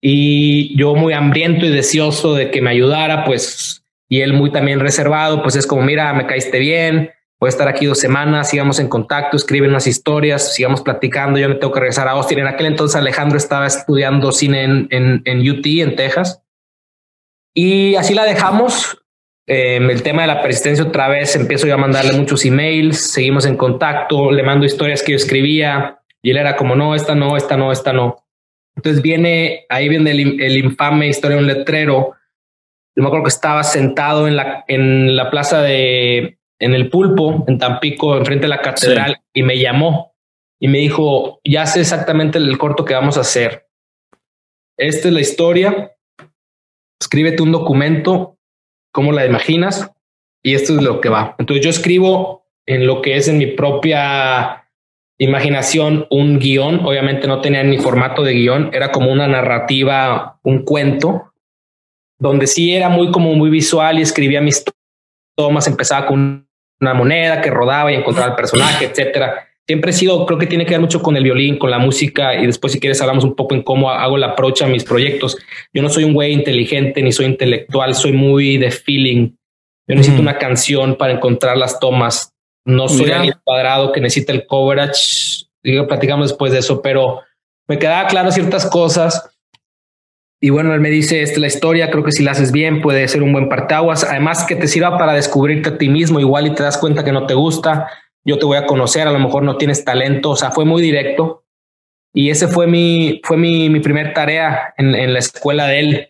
[0.05, 4.81] y yo muy hambriento y deseoso de que me ayudara, pues, y él muy también
[4.81, 8.81] reservado, pues es como, mira, me caíste bien, voy a estar aquí dos semanas, sigamos
[8.81, 12.41] en contacto, escriben unas historias, sigamos platicando, yo me tengo que regresar a Austin.
[12.41, 16.43] En aquel entonces Alejandro estaba estudiando cine en, en, en UT, en Texas.
[17.55, 19.02] Y así la dejamos.
[19.47, 23.45] Em, el tema de la persistencia otra vez, empiezo yo a mandarle muchos emails, seguimos
[23.47, 27.37] en contacto, le mando historias que yo escribía y él era como, no, esta no,
[27.37, 28.25] esta no, esta no.
[28.77, 32.13] Entonces viene, ahí viene el, infame historia de un letrero.
[32.95, 37.45] Yo me acuerdo que estaba sentado en la, en la plaza de, en el pulpo,
[37.49, 40.15] en Tampico, enfrente de la catedral, y me llamó
[40.61, 43.67] y me dijo, ya sé exactamente el corto que vamos a hacer.
[44.79, 45.97] Esta es la historia.
[47.01, 48.39] Escríbete un documento,
[48.93, 49.91] cómo la imaginas,
[50.43, 51.35] y esto es lo que va.
[51.39, 54.69] Entonces yo escribo en lo que es en mi propia
[55.19, 56.85] imaginación un guion.
[56.85, 61.33] Obviamente no tenía ni formato de guion, era como una narrativa, un cuento,
[62.19, 64.65] donde sí era muy como muy visual y escribía mis
[65.37, 66.49] tomas, empezaba con
[66.81, 69.49] una moneda que rodaba y encontraba el personaje, etcétera.
[69.73, 72.35] Siempre he sido, creo que tiene que ver mucho con el violín, con la música
[72.35, 75.39] y después si quieres hablamos un poco en cómo hago la approach a mis proyectos.
[75.73, 79.31] Yo no soy un güey inteligente ni soy intelectual, soy muy de feeling.
[79.89, 82.35] Yo necesito una canción para encontrar las tomas.
[82.67, 85.47] No soy el cuadrado que necesita el coverage.
[85.63, 87.23] Digo, platicamos después de eso, pero
[87.67, 89.27] me quedaba claro ciertas cosas.
[90.39, 93.09] Y bueno, él me dice, esta la historia, creo que si la haces bien puede
[93.09, 94.05] ser un buen partaguas.
[94.05, 97.13] Además que te sirva para descubrirte a ti mismo, igual y te das cuenta que
[97.13, 97.89] no te gusta
[98.25, 100.83] yo te voy a conocer, a lo mejor no tienes talento, o sea, fue muy
[100.83, 101.45] directo.
[102.15, 106.09] Y ese fue mi, fue mi, mi primer tarea en, en, la escuela de él.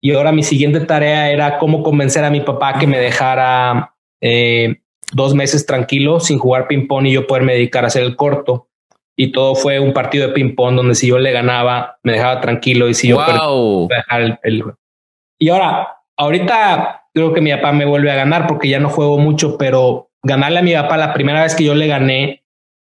[0.00, 4.76] Y ahora mi siguiente tarea era cómo convencer a mi papá que me dejara eh,
[5.12, 8.68] dos meses tranquilo sin jugar ping-pong y yo poderme dedicar a hacer el corto.
[9.16, 12.88] Y todo fue un partido de ping-pong donde si yo le ganaba, me dejaba tranquilo
[12.88, 13.88] y si yo wow.
[14.10, 14.64] el, el...
[15.38, 19.18] Y ahora, ahorita creo que mi papá me vuelve a ganar porque ya no juego
[19.18, 22.42] mucho, pero ganarle a mi papá la primera vez que yo le gané,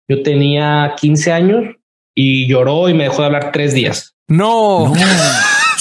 [0.10, 1.76] yo tenía 15 años
[2.16, 4.16] y lloró y me dejó de hablar tres días.
[4.28, 4.92] No.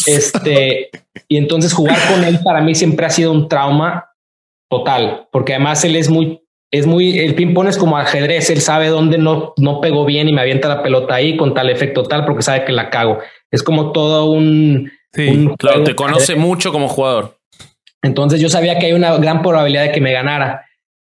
[0.07, 0.91] Este,
[1.27, 4.13] y entonces jugar con él para mí siempre ha sido un trauma
[4.71, 8.61] total, porque además él es muy, es muy, el ping pong es como ajedrez, él
[8.61, 12.03] sabe dónde no, no pegó bien y me avienta la pelota ahí con tal efecto
[12.05, 13.19] tal, porque sabe que la cago.
[13.51, 14.93] Es como todo un...
[15.13, 17.39] Sí, un claro, te conoce mucho como jugador.
[18.03, 20.66] Entonces yo sabía que hay una gran probabilidad de que me ganara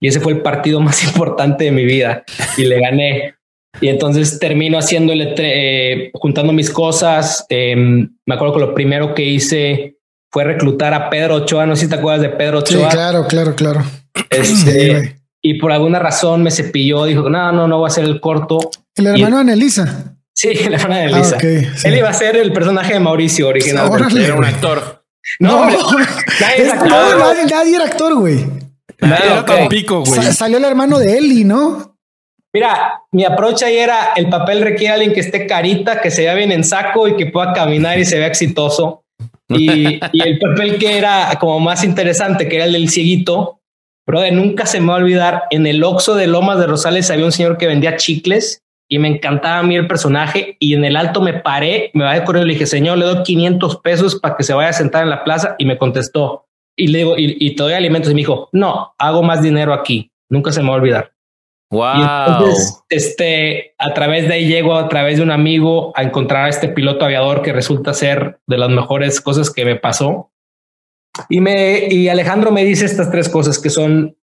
[0.04, 2.26] y ese fue el partido más importante de mi vida
[2.58, 3.36] y le gané.
[3.82, 7.46] Y entonces termino haciéndole, eh, juntando mis cosas.
[7.50, 9.98] Eh, me acuerdo que lo primero que hice
[10.30, 11.66] fue reclutar a Pedro Ochoa.
[11.66, 12.92] No sé si te acuerdas de Pedro Ochoa.
[12.92, 13.84] Sí, claro, claro, claro.
[14.30, 17.06] Este, sí, y por alguna razón me cepilló.
[17.06, 18.60] Dijo, no, no, no voy a hacer el corto.
[18.96, 20.18] El hermano de Anelisa.
[20.34, 21.36] Sí, el hermano de Anelisa.
[21.36, 21.88] Ah, okay, sí.
[21.88, 23.90] Él iba a ser el personaje de Mauricio original.
[24.16, 25.04] Era un actor.
[25.40, 25.92] No, no
[26.42, 28.46] nadie, es, no, nadie, nadie era actor, güey.
[29.08, 29.68] Claro, okay.
[29.68, 30.22] pico, güey.
[30.34, 31.98] Salió el hermano de Eli, ¿no?
[32.54, 36.22] Mira, mi approach ahí era el papel requiere a alguien que esté carita, que se
[36.22, 39.04] vea bien en saco y que pueda caminar y se vea exitoso.
[39.50, 43.60] Y, y el papel que era como más interesante, que era el del cieguito,
[44.08, 45.44] de nunca se me va a olvidar.
[45.50, 49.08] En el Oxo de Lomas de Rosales había un señor que vendía chicles y me
[49.08, 50.58] encantaba a mí el personaje.
[50.60, 53.24] Y en el alto me paré, me bajé corriendo y le dije, señor, le doy
[53.24, 55.56] 500 pesos para que se vaya a sentar en la plaza.
[55.58, 58.12] Y me contestó, y le digo, y, y te doy alimentos.
[58.12, 60.12] Y me dijo, no, hago más dinero aquí.
[60.30, 61.14] Nunca se me va a olvidar.
[61.72, 61.96] Wow.
[61.98, 66.46] Y entonces, este, a través de ahí llego, a través de un amigo, a encontrar
[66.46, 70.32] a este piloto aviador que resulta ser de las mejores cosas que me pasó.
[71.30, 74.18] Y me, y Alejandro me dice estas tres cosas que son,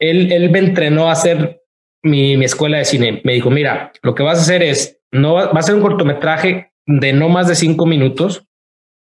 [0.00, 1.62] él, él me entrenó a hacer
[2.02, 3.20] mi, mi escuela de cine.
[3.24, 5.82] Me dijo, mira, lo que vas a hacer es, no va, va a ser un
[5.82, 8.46] cortometraje de no más de cinco minutos.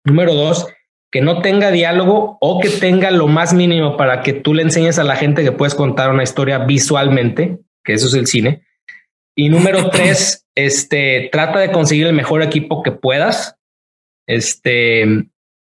[0.04, 0.66] Número dos,
[1.10, 4.98] que no tenga diálogo o que tenga lo más mínimo para que tú le enseñes
[4.98, 8.62] a la gente que puedes contar una historia visualmente, que eso es el cine.
[9.34, 13.56] Y número tres, este, trata de conseguir el mejor equipo que puedas.
[14.26, 15.06] Este,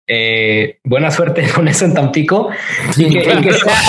[0.06, 2.50] eh, buena suerte con eso en Tampico.
[2.96, 3.82] Y, que, y, que sea,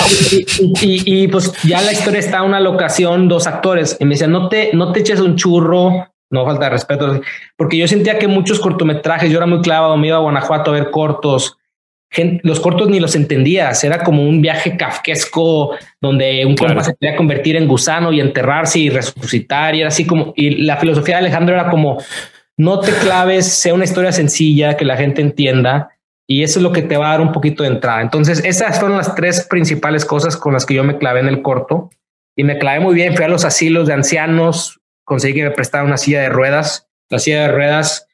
[0.80, 3.96] y, y, pues ya la historia está una locación, dos actores.
[4.00, 7.20] Y me decía, no te, no te eches un churro, no falta de respeto,
[7.56, 10.74] porque yo sentía que muchos cortometrajes, yo era muy clavado, me iba a Guanajuato a
[10.74, 11.58] ver cortos,
[12.10, 16.74] gente, los cortos ni los entendías, era como un viaje kafkesco donde un claro.
[16.74, 20.62] compa se quería convertir en gusano y enterrarse y resucitar, y era así como, y
[20.62, 21.98] la filosofía de Alejandro era como,
[22.56, 25.90] no te claves, sea una historia sencilla, que la gente entienda,
[26.26, 28.00] y eso es lo que te va a dar un poquito de entrada.
[28.00, 31.42] Entonces, esas fueron las tres principales cosas con las que yo me clavé en el
[31.42, 31.90] corto,
[32.36, 34.80] y me clavé muy bien, fui a los asilos de ancianos,
[35.12, 36.88] conseguí que me prestara una silla de ruedas.
[37.10, 38.08] La silla de ruedas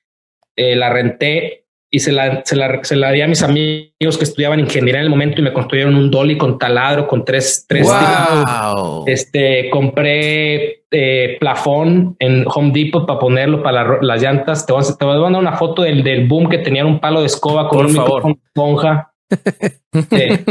[0.57, 4.25] eh, la renté y se la, se, la, se la di a mis amigos que
[4.25, 7.87] estudiaban ingeniería en el momento y me construyeron un dolly con taladro, con tres, tres
[7.87, 9.05] wow.
[9.07, 14.67] Este compré eh, plafón en Home Depot para ponerlo para la, las llantas.
[14.67, 16.99] Te voy, a, te voy a mandar una foto del, del boom que tenían un
[16.99, 18.37] palo de escoba con Por un favor.
[18.45, 19.13] esponja.
[20.11, 20.45] eh,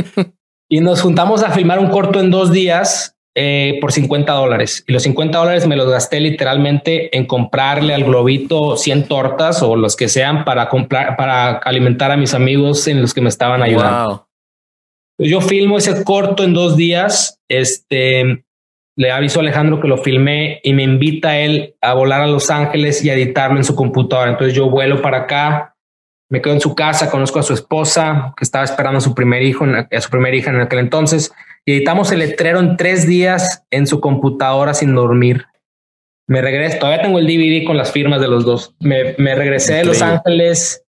[0.70, 4.84] y nos juntamos a filmar un corto en dos días eh, por 50 dólares.
[4.88, 9.76] Y los 50 dólares me los gasté literalmente en comprarle al globito 100 tortas o
[9.76, 13.62] los que sean para comprar, para alimentar a mis amigos en los que me estaban
[13.62, 14.10] ayudando.
[15.19, 15.28] Wow.
[15.28, 17.39] Yo filmo ese corto en dos días.
[17.47, 18.43] Este
[18.95, 22.28] le aviso a Alejandro que lo filmé y me invita a él a volar a
[22.28, 24.32] Los Ángeles y a editarlo en su computadora.
[24.32, 25.76] Entonces yo vuelo para acá,
[26.32, 29.43] me quedo en su casa, conozco a su esposa que estaba esperando a su primer
[29.43, 31.32] hijo, a su primera hija en aquel entonces
[31.68, 35.46] y editamos el letrero en tres días en su computadora sin dormir.
[36.26, 38.74] Me regresé, todavía tengo el DVD con las firmas de los dos.
[38.80, 40.86] Me, me regresé de Los Ángeles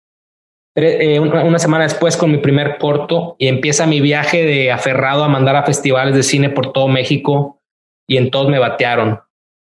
[0.76, 5.28] eh, una semana después con mi primer corto y empieza mi viaje de aferrado a
[5.28, 7.60] mandar a festivales de cine por todo México
[8.06, 9.18] y en todos me batearon.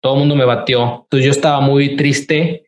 [0.00, 1.02] Todo el mundo me bateó.
[1.02, 2.64] Entonces yo estaba muy triste,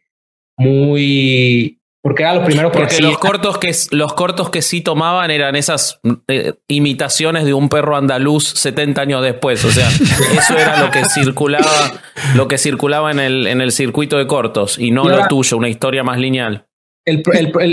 [0.59, 1.76] muy
[2.07, 5.57] porque era lo primero que Porque los cortos que los cortos que sí tomaban eran
[5.57, 9.65] esas eh, imitaciones de un perro andaluz 70 años después.
[9.65, 9.89] O sea,
[10.39, 11.67] eso era lo que circulaba,
[12.37, 15.69] lo que circulaba en el, en el circuito de cortos y no lo tuyo, una
[15.69, 16.69] historia más lineal.
[17.05, 17.25] El,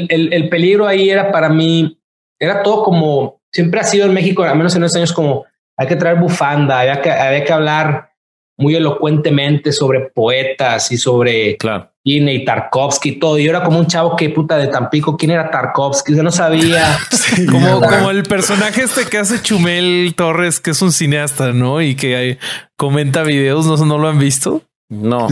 [0.10, 2.00] el, el, peligro ahí era para mí,
[2.40, 5.46] era todo como, siempre ha sido en México, al menos en esos años, como
[5.78, 8.10] hay que traer bufanda, había que, había que hablar
[8.58, 11.93] muy elocuentemente sobre poetas y sobre claro.
[12.04, 13.38] Y Tarkovsky y todo.
[13.40, 16.16] Yo era como un chavo que puta de Tampico, ¿quién era Tarkovsky?
[16.16, 16.86] Yo no sabía.
[17.50, 21.82] como, como el personaje este que hace Chumel Torres, que es un cineasta, ¿no?
[21.82, 22.38] Y que
[22.76, 24.62] comenta videos, ¿no, ¿no lo han visto?
[24.90, 25.28] No.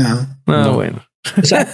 [0.45, 1.03] No, bueno.
[1.38, 1.67] O sea,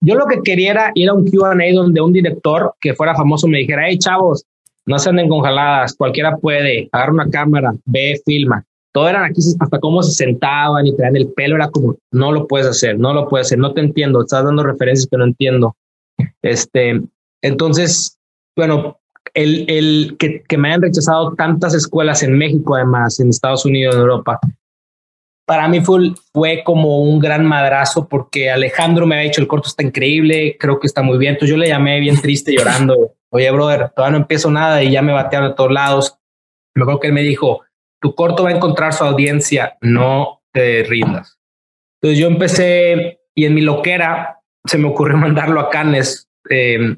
[0.00, 3.48] yo, lo que quería era ir a un Q&A donde un director que fuera famoso
[3.48, 4.44] me dijera, hey, chavos,
[4.86, 8.64] no se anden congeladas, cualquiera puede, agarra una cámara, ve, filma
[8.98, 12.48] todo eran aquí, hasta cómo se sentaban y traían el pelo, era como, no lo
[12.48, 15.76] puedes hacer, no lo puedes hacer, no te entiendo, estás dando referencias que no entiendo.
[16.42, 17.00] Este,
[17.40, 18.18] entonces,
[18.56, 18.98] bueno,
[19.34, 23.94] el, el que, que me hayan rechazado tantas escuelas en México, además, en Estados Unidos,
[23.94, 24.40] en Europa,
[25.46, 29.68] para mí fue, fue como un gran madrazo porque Alejandro me había dicho el corto
[29.68, 31.34] está increíble, creo que está muy bien.
[31.34, 33.12] Entonces yo le llamé bien triste llorando.
[33.30, 36.18] Oye, brother, todavía no empiezo nada y ya me batearon de todos lados.
[36.74, 37.62] Me acuerdo que él me dijo,
[38.00, 41.38] tu corto va a encontrar su audiencia, no te rindas.
[42.00, 46.28] Entonces yo empecé y en mi loquera se me ocurrió mandarlo a Cannes.
[46.50, 46.96] Eh,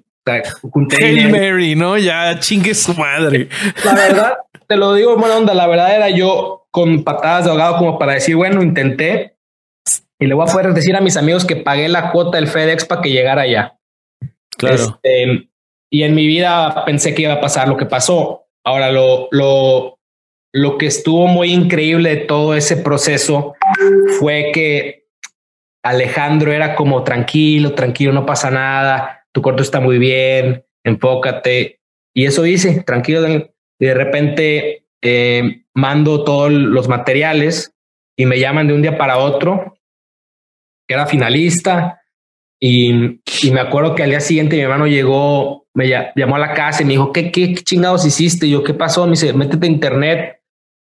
[0.99, 1.99] hey Mary, ¿no?
[1.99, 3.49] Ya chingue su madre.
[3.85, 4.35] La verdad,
[4.67, 8.15] te lo digo buena onda, la verdad era yo con patadas de ahogado como para
[8.15, 9.37] decir, bueno, intenté
[10.21, 12.85] y le voy a poder decir a mis amigos que pagué la cuota del FedEx
[12.85, 13.79] para que llegara allá.
[14.57, 14.77] Claro.
[14.77, 15.49] Este,
[15.91, 18.47] y en mi vida pensé que iba a pasar lo que pasó.
[18.63, 19.99] Ahora lo, lo,
[20.53, 23.55] lo que estuvo muy increíble de todo ese proceso
[24.19, 25.07] fue que
[25.83, 31.81] Alejandro era como tranquilo, tranquilo, no pasa nada, tu corto está muy bien, enfócate.
[32.15, 33.27] Y eso hice, tranquilo.
[33.29, 37.73] Y de repente eh, mando todos los materiales
[38.17, 39.79] y me llaman de un día para otro,
[40.87, 42.03] que era finalista.
[42.61, 46.53] Y, y me acuerdo que al día siguiente mi hermano llegó, me llamó a la
[46.53, 48.47] casa y me dijo, ¿qué, qué, chingados hiciste?
[48.47, 49.05] Y yo, ¿qué pasó?
[49.07, 50.40] Me dice, métete a internet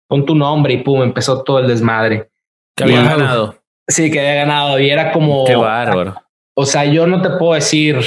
[0.09, 2.31] pon tu nombre y pum, empezó todo el desmadre.
[2.75, 3.57] Que había ganado.
[3.87, 5.45] Sí, que había ganado y era como...
[5.45, 6.21] Qué bárbaro.
[6.55, 8.01] O sea, yo no te puedo decir...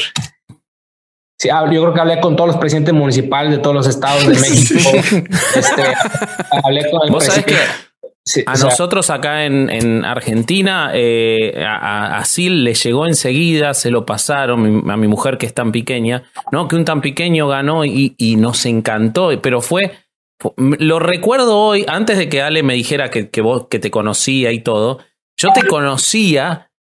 [1.40, 4.34] Sí, yo creo que hablé con todos los presidentes municipales de todos los estados de
[4.40, 4.92] México.
[5.56, 5.84] este,
[6.64, 7.54] hablé con el ¿Vos presidente.
[7.54, 7.92] que
[8.46, 14.90] a nosotros acá en, Argentina, eh, a, a, Sil le llegó enseguida, se lo pasaron
[14.90, 16.68] a mi mujer que es tan pequeña, ¿no?
[16.68, 19.92] Que un tan pequeño ganó y, y nos encantó, pero fue
[20.56, 24.52] lo recuerdo hoy, antes de que Ale me dijera que, que, vos que te conocía
[24.52, 25.00] y todo.
[25.38, 26.72] Yo te conocía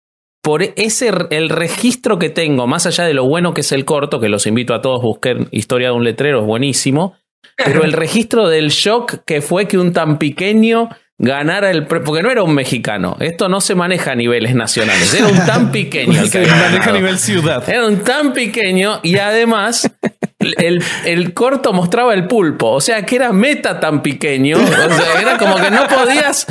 [0.42, 4.20] por ese el registro que tengo, más allá de lo bueno que es el corto,
[4.20, 7.14] que los invito a todos, busquen Historia de un letrero, es buenísimo.
[7.56, 10.88] Pero el registro del shock que fue que un tan pequeño
[11.20, 13.16] ganara el porque no era un mexicano.
[13.20, 15.14] Esto no se maneja a niveles nacionales.
[15.14, 16.26] Era un tan pequeño.
[16.26, 17.68] se maneja a nivel ciudad.
[17.68, 19.90] Era un tan pequeño y además
[20.38, 22.70] el, el, corto mostraba el pulpo.
[22.70, 24.56] O sea que era meta tan pequeño.
[24.56, 26.46] O sea, era como que no podías.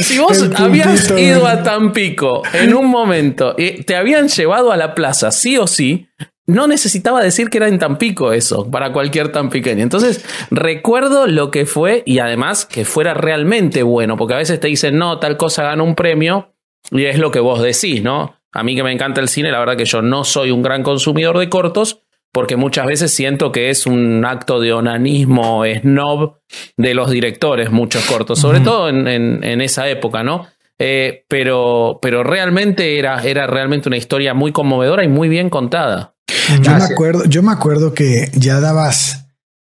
[0.00, 4.96] si vos habías ido a Tampico en un momento y te habían llevado a la
[4.96, 6.08] plaza, sí o sí,
[6.48, 9.82] no necesitaba decir que era en Tampico eso, para cualquier tan pequeño.
[9.82, 14.66] Entonces, recuerdo lo que fue y además que fuera realmente bueno, porque a veces te
[14.66, 16.54] dicen, no, tal cosa gana un premio
[16.90, 18.34] y es lo que vos decís, ¿no?
[18.52, 20.82] A mí que me encanta el cine, la verdad que yo no soy un gran
[20.82, 22.00] consumidor de cortos,
[22.32, 26.38] porque muchas veces siento que es un acto de onanismo snob
[26.78, 30.46] de los directores, muchos cortos, sobre todo en, en, esa época, ¿no?
[30.78, 36.14] Eh, pero, pero realmente era, era realmente una historia muy conmovedora y muy bien contada.
[36.62, 39.26] Yo me acuerdo, yo me acuerdo que ya dabas,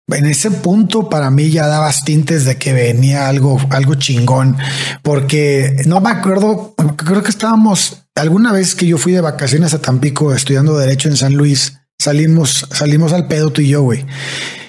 [0.08, 4.56] en ese punto para mí ya dabas tintes de que venía algo, algo chingón,
[5.02, 9.80] porque no me acuerdo, creo que estábamos alguna vez que yo fui de vacaciones a
[9.80, 14.04] Tampico estudiando derecho en San Luis, salimos, salimos al pedo tú y yo, güey.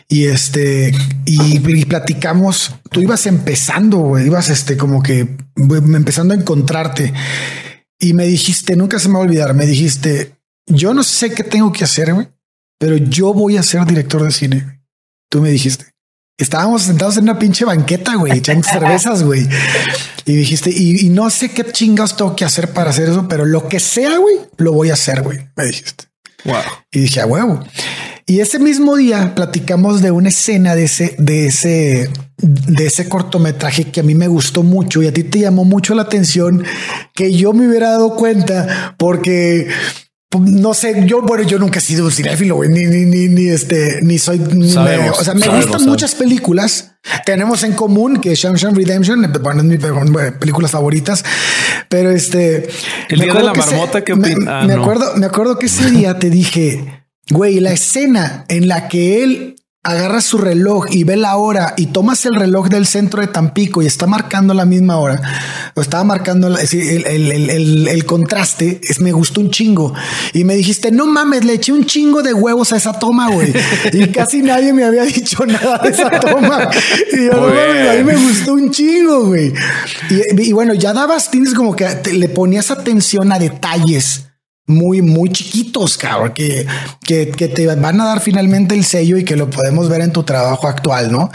[0.07, 0.93] Y este,
[1.25, 7.13] y, platicamos, tú ibas empezando, güey, ibas este como que empezando a encontrarte.
[7.99, 10.32] Y me dijiste, nunca se me va a olvidar, me dijiste,
[10.67, 12.27] yo no sé qué tengo que hacer, güey,
[12.79, 14.81] pero yo voy a ser director de cine.
[15.29, 15.85] Tú me dijiste.
[16.37, 19.47] Estábamos sentados en una pinche banqueta, güey, echando cervezas, güey.
[20.25, 23.45] Y dijiste, y, y no sé qué chingados tengo que hacer para hacer eso, pero
[23.45, 25.47] lo que sea, güey, lo voy a hacer, güey.
[25.55, 26.05] Me dijiste.
[26.45, 26.55] Wow.
[26.91, 27.63] Y dije, a huevo.
[28.25, 33.91] Y ese mismo día platicamos de una escena de ese, de ese, de ese cortometraje
[33.91, 36.63] que a mí me gustó mucho y a ti te llamó mucho la atención
[37.13, 39.67] que yo me hubiera dado cuenta porque
[40.39, 43.99] no sé, yo, bueno, yo nunca he sido cinéfilo, güey, ni, ni, ni, ni este,
[44.01, 45.87] ni soy, me- Sabemos, o sea, me sabemos, gustan sabemos.
[45.87, 46.89] muchas películas.
[47.25, 51.23] Tenemos en común que Shawshank Redemption, bueno, es mi bueno, películas favoritas,
[51.89, 52.69] pero este.
[53.09, 54.81] El me día de acuerdo la que ese- marmota, ¿qué me- ah, me no.
[54.83, 59.55] acuerdo, me acuerdo que ese día te dije, güey, la escena en la que él
[59.85, 63.81] agarra su reloj y ve la hora y tomas el reloj del centro de Tampico
[63.81, 65.21] y está marcando la misma hora
[65.75, 69.93] o estaba marcando el, el- el- el- contraste es me gustó un chingo
[70.31, 73.53] y me dijiste no mames le eché un chingo de huevos a esa toma güey
[73.91, 76.69] y casi nadie me había dicho nada de esa toma.
[77.11, 79.51] Y yo no mames, a mí me gustó un chingo güey
[80.09, 84.27] y, y bueno ya dabas tienes como que te- le ponías atención a detalles
[84.65, 86.65] muy, muy chiquitos, cabrón, que,
[87.05, 90.23] que, te van a dar finalmente el sello y que lo podemos ver en tu
[90.23, 91.29] trabajo actual, ¿no?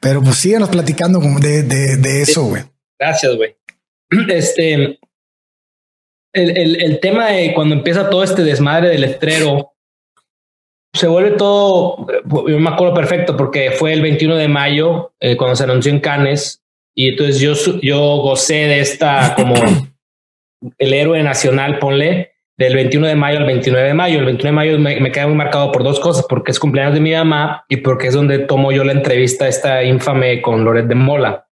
[0.00, 2.62] Pero pues síguenos platicando de, de, de eso, güey.
[2.98, 3.56] Gracias, güey.
[4.28, 4.98] Este,
[6.34, 9.72] el, el, tema de cuando empieza todo este desmadre del letrero,
[10.92, 12.06] se vuelve todo,
[12.48, 16.00] yo me acuerdo perfecto porque fue el 21 de mayo eh, cuando se anunció en
[16.00, 16.62] Cannes
[16.94, 19.54] y entonces yo, yo gocé de esta como
[20.78, 24.18] el héroe nacional, ponle, del 21 de mayo al 29 de mayo.
[24.20, 26.94] El 29 de mayo me, me queda muy marcado por dos cosas, porque es cumpleaños
[26.94, 30.86] de mi mamá y porque es donde tomo yo la entrevista esta infame con Loret
[30.86, 31.46] de Mola.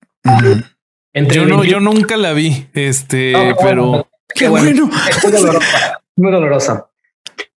[1.14, 4.90] Entre Yo no, 21 yo nunca la vi, este, No, pero Qué bueno.
[5.10, 6.02] Es muy dolorosa.
[6.16, 6.88] muy dolorosa.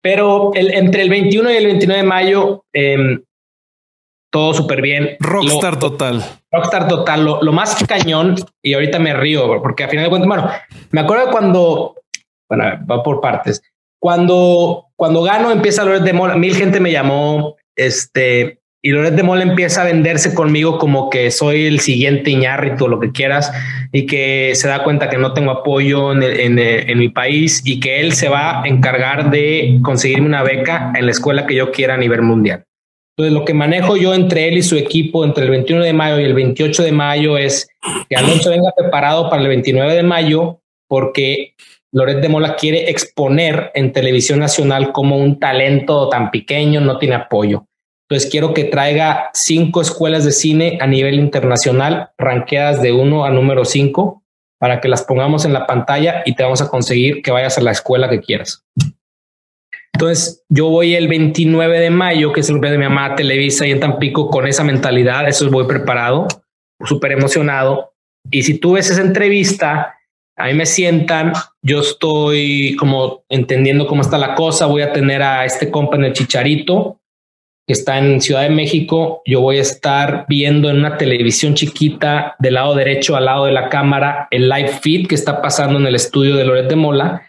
[0.01, 3.23] Pero el, entre el 21 y el 29 de mayo, em,
[4.31, 5.17] todo súper bien.
[5.21, 6.25] rockstar Lo- total.
[6.51, 7.25] rockstar total.
[7.25, 10.51] Lo, lo más cañón, y ahorita me río, porque a final de cuentas, bueno,
[10.91, 11.95] me acuerdo cuando,
[12.49, 13.63] bueno, va por partes.
[14.01, 19.23] Cuando, cuando gano, empieza Loret de Mola, mil gente me llamó, este, y Loret de
[19.23, 23.51] Mola empieza a venderse conmigo como que soy el siguiente Iñárritu lo que quieras,
[23.93, 27.09] y que se da cuenta que no tengo apoyo en, el- en, eh, en mi
[27.09, 31.47] país y que él se va a encargar de conseguirme una beca en la escuela
[31.47, 32.65] que yo quiera a nivel mundial.
[33.17, 36.19] Entonces, lo que manejo yo entre él y su equipo entre el 21 de mayo
[36.21, 37.69] y el 28 de mayo es
[38.11, 41.55] que Alonso venga preparado para el 29 de mayo porque
[41.95, 47.15] Loret de Mola quiere exponer en televisión nacional como un talento tan pequeño no tiene
[47.15, 47.69] apoyo.
[48.09, 53.31] Entonces quiero que traiga cinco escuelas de cine a nivel internacional, ranqueadas de uno a
[53.31, 54.25] número cinco,
[54.59, 57.61] para que las pongamos en la pantalla y te vamos a conseguir que vayas a
[57.61, 58.65] la escuela que quieras.
[59.93, 63.15] Entonces, yo voy el 29 de mayo, que es el cumpleaños de mi mamá a
[63.15, 65.29] Televisa y en Tampico, con esa mentalidad.
[65.29, 66.27] Eso voy preparado,
[66.85, 67.95] súper emocionado.
[68.33, 69.94] Y si tú ves esa entrevista,
[70.37, 71.33] a mí me sientan,
[71.63, 74.67] yo estoy como entendiendo cómo está la cosa.
[74.67, 76.99] Voy a tener a este compa en el Chicharito,
[77.67, 79.23] que está en Ciudad de México.
[79.25, 83.53] Yo voy a estar viendo en una televisión chiquita del lado derecho al lado de
[83.53, 87.23] la cámara el live feed que está pasando en el estudio de Loret de Mola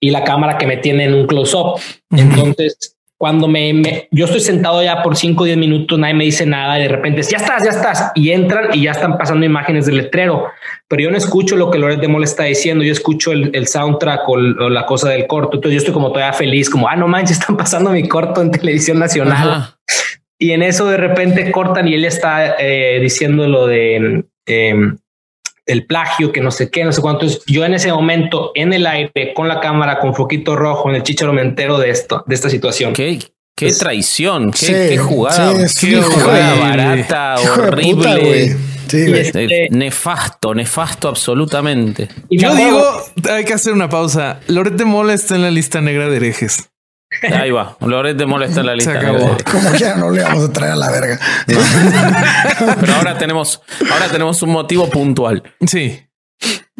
[0.00, 1.80] y la cámara que me tiene en un close up.
[2.10, 6.24] Entonces, cuando me, me- yo estoy sentado ya por 5 o 10 minutos, nadie me
[6.24, 8.12] dice nada y de repente es, ya estás, ya estás.
[8.14, 10.46] Y entran y ya están pasando imágenes del letrero.
[10.86, 13.66] Pero yo no escucho lo que Loret de Mola está diciendo, yo escucho el, el
[13.66, 15.56] soundtrack o, el- o la cosa del corto.
[15.56, 18.50] Entonces yo estoy como todavía feliz, como, ah, no manches, están pasando mi corto en
[18.52, 19.48] televisión nacional.
[19.50, 19.78] Ajá.
[20.38, 24.74] Y en eso de repente cortan y él está eh, diciendo lo de eh,
[25.68, 27.24] el plagio, que no sé qué, no sé cuánto.
[27.26, 30.96] Entonces, yo en ese momento, en el aire, con la cámara, con foquito rojo, en
[30.96, 32.92] el chicharo me entero de esto, de esta situación.
[32.94, 33.18] Qué,
[33.56, 38.56] qué traición, qué, Sí, qué jugada, sí, qué jugada de- barata, horrible.
[38.88, 39.12] Sí.
[39.12, 42.08] Este- Eh, nefasto, nefasto absolutamente.
[42.30, 42.82] Y Yo digo,
[43.30, 44.40] hay que hacer una pausa.
[44.46, 46.70] Loret de Mola está en la lista negra de herejes.
[47.32, 47.76] Ahí va.
[47.80, 48.98] Loret está en la Se lista.
[48.98, 49.36] acabó.
[49.50, 51.18] Como ya no le vamos a traer a la verga.
[52.80, 55.42] Pero ahora tenemos, ahora tenemos un motivo puntual.
[55.66, 56.00] Sí.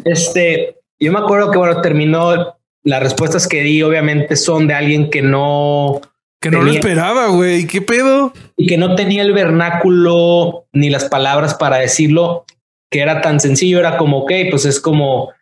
[0.05, 2.55] Este, yo me acuerdo que bueno, terminó.
[2.81, 5.99] Las respuestas que di, obviamente, son de alguien que no
[6.39, 7.67] Que no lo esperaba, güey.
[7.67, 8.31] ¿Qué pedo?
[8.55, 12.45] y que no tenía el vernáculo ni las palabras para decirlo,
[12.89, 15.33] que era tan sencillo, era como, ok, pues es como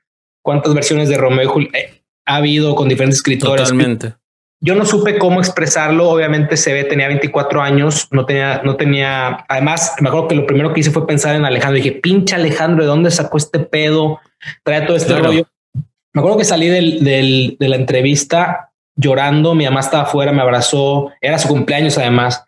[0.44, 1.78] cuántas versiones de Romeo y Julieta
[2.26, 3.64] ha habido con diferentes escritores.
[3.64, 4.16] Totalmente.
[4.60, 9.46] Yo no supe cómo expresarlo, obviamente se ve, tenía 24 años, no tenía, no tenía,
[9.48, 12.84] además me acuerdo que lo primero que hice fue pensar en Alejandro, dije, pinche Alejandro,
[12.84, 14.20] ¿de dónde sacó este pedo?
[14.64, 15.26] Trae todo este Claro.
[15.26, 15.48] rollo.
[16.14, 20.42] Me acuerdo que salí del, del- de la entrevista llorando, mi mamá estaba afuera, me
[20.42, 22.44] abrazó, era su cumpleaños además.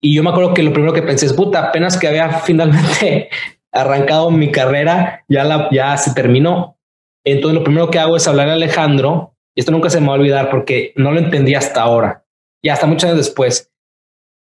[0.00, 3.28] Y yo me acuerdo que lo primero que pensé es, puta, apenas que había finalmente
[3.70, 6.76] arrancado mi carrera, ya, la, ya se terminó.
[7.24, 10.12] Entonces lo primero que hago es hablar a Alejandro, y esto nunca se me va
[10.12, 12.24] a olvidar porque no lo entendí hasta ahora,
[12.62, 13.72] y hasta muchos años después.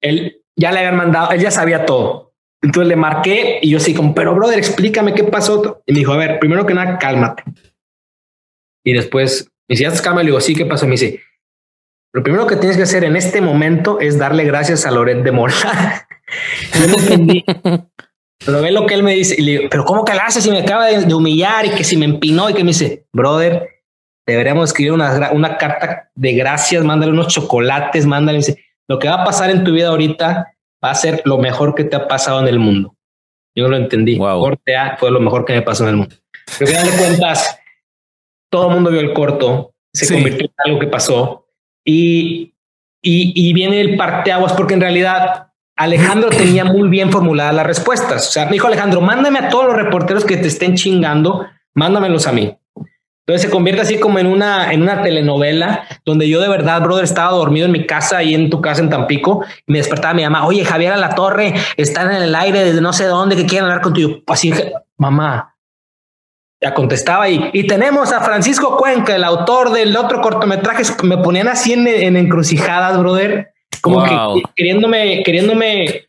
[0.01, 2.35] Él ya le habían mandado, él ya sabía todo.
[2.61, 5.81] Entonces le marqué y yo así como, pero brother, explícame qué pasó.
[5.85, 7.43] Y me dijo, a ver, primero que nada, cálmate.
[8.83, 10.21] Y después, me dice, ya calma.
[10.21, 10.85] Le digo, sí, ¿qué pasó?
[10.85, 11.21] Me dice,
[12.13, 15.31] lo primero que tienes que hacer en este momento es darle gracias a Loret de
[15.31, 15.53] Mora.
[16.73, 17.45] yo no entendí.
[18.45, 20.41] Pero ve lo que él me dice y le digo, pero ¿cómo que la hace
[20.41, 23.76] si me acaba de, humillar y que si me empinó y que me dice, brother,
[24.27, 28.39] deberíamos escribir una, una carta de gracias, mándale unos chocolates, mándale,
[28.87, 30.53] lo que va a pasar en tu vida ahorita
[30.83, 32.95] va a ser lo mejor que te ha pasado en el mundo.
[33.55, 34.17] Yo no lo entendí.
[34.17, 34.39] Wow.
[34.39, 36.15] Corte A fue lo mejor que me pasó en el mundo.
[36.59, 37.59] Pero al final de cuentas,
[38.51, 40.13] todo el mundo vio el corto, se Sí.
[40.13, 41.47] convirtió en algo que pasó
[41.83, 42.53] y,
[43.01, 48.27] y, y viene el parteaguas porque en realidad Alejandro tenía muy bien formuladas las respuestas.
[48.27, 52.27] O sea, me dijo Alejandro, mándame a todos los reporteros que te estén chingando, mándamelos
[52.27, 52.55] a mí.
[53.27, 57.03] Entonces se convierte así como en una, en una telenovela donde yo de verdad, brother,
[57.03, 60.23] estaba dormido en mi casa y en tu casa en Tampico y me despertaba mi
[60.23, 60.45] mamá.
[60.45, 63.65] Oye, Javier a la torre están en el aire desde no sé dónde que quieren
[63.65, 64.19] hablar contigo.
[64.27, 64.53] Así,
[64.95, 65.55] mamá,
[66.61, 70.83] ya contestaba y, y tenemos a Francisco Cuenca, el autor del otro cortometraje.
[71.03, 73.49] Me ponían así en, en encrucijadas, brother,
[73.81, 74.35] como Wow.
[74.35, 76.06] que queriéndome, queriéndome.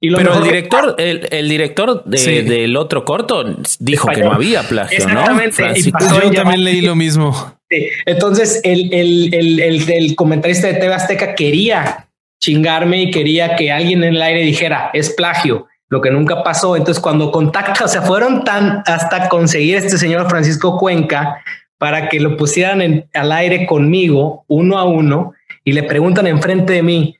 [0.00, 2.42] Y lo Pero el que- director, el, el director de- Sí.
[2.42, 3.44] del otro corto
[3.78, 5.20] dijo que no había plagio, ¿no?
[5.20, 5.48] Exactamente.
[5.48, 5.98] Y Francisco?
[5.98, 7.54] pasó Yo también leí lo mismo.
[7.70, 7.88] Sí.
[8.04, 12.08] Entonces, el, el, el, el, el comentarista de TV Azteca quería
[12.40, 16.76] chingarme y quería que alguien en el aire dijera es plagio, lo que nunca pasó.
[16.76, 21.42] Entonces, cuando contacta, o sea, fueron tan hasta conseguir este señor Francisco Cuenca
[21.78, 25.32] para que lo pusieran en- al aire conmigo, uno a uno,
[25.64, 27.16] y le preguntan enfrente de mí.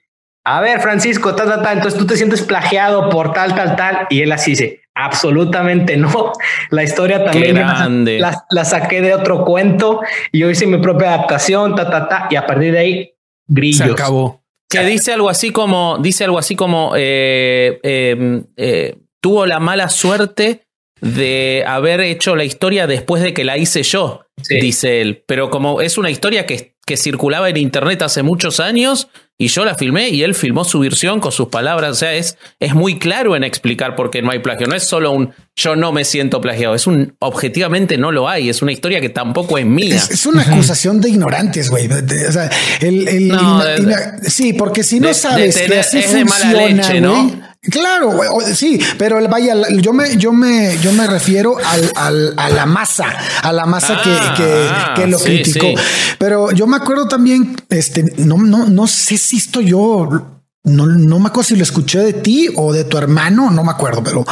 [0.49, 4.07] A ver, Francisco, ta, ta, ta, entonces tú te sientes plagiado por tal, tal, tal.
[4.11, 6.33] Y él así dice, absolutamente no.
[6.71, 10.01] La historia también la- la, la saqué de otro cuento
[10.33, 13.11] y yo hice mi propia adaptación, ta, ta, ta, y a partir de ahí,
[13.49, 13.87] grillos.
[13.87, 14.43] Se acabó.
[14.69, 19.89] Que dice algo así como, dice algo así como, eh, eh, eh, tuvo la mala
[19.89, 20.63] suerte
[21.01, 24.61] de haber hecho la historia después de que la hice yo, Sí.
[24.61, 25.23] dice él.
[25.27, 29.64] Pero como es una historia que, que circulaba en internet hace muchos años y yo
[29.64, 31.91] la filmé y él filmó su versión con sus palabras.
[31.91, 34.66] O sea, es, es muy claro en explicar por qué no hay plagio.
[34.66, 38.51] No es solo un yo no me siento plagiado, es un objetivamente no lo hay.
[38.51, 39.97] Es una historia que tampoco es mía.
[39.97, 41.89] Es, es una acusación de ignorantes, güey.
[41.89, 42.51] O sea,
[42.81, 45.99] el, el- No, ina- de- ina- sí, porque si no de- sabes de que así
[45.99, 47.47] es de mala funciona, leche, ¿no?
[47.69, 48.17] Claro,
[48.55, 53.07] sí, pero vaya, yo me, yo me, yo me refiero al, al- a la masa,
[53.43, 55.67] a la masa que, Ah, que, que lo sí, criticó.
[55.67, 55.75] sí.
[56.19, 60.36] Pero yo me acuerdo también, este, no, no, no sé si esto yo
[60.67, 63.71] no, no me acuerdo si lo escuché de ti o de tu hermano, no me
[63.71, 64.25] acuerdo, pero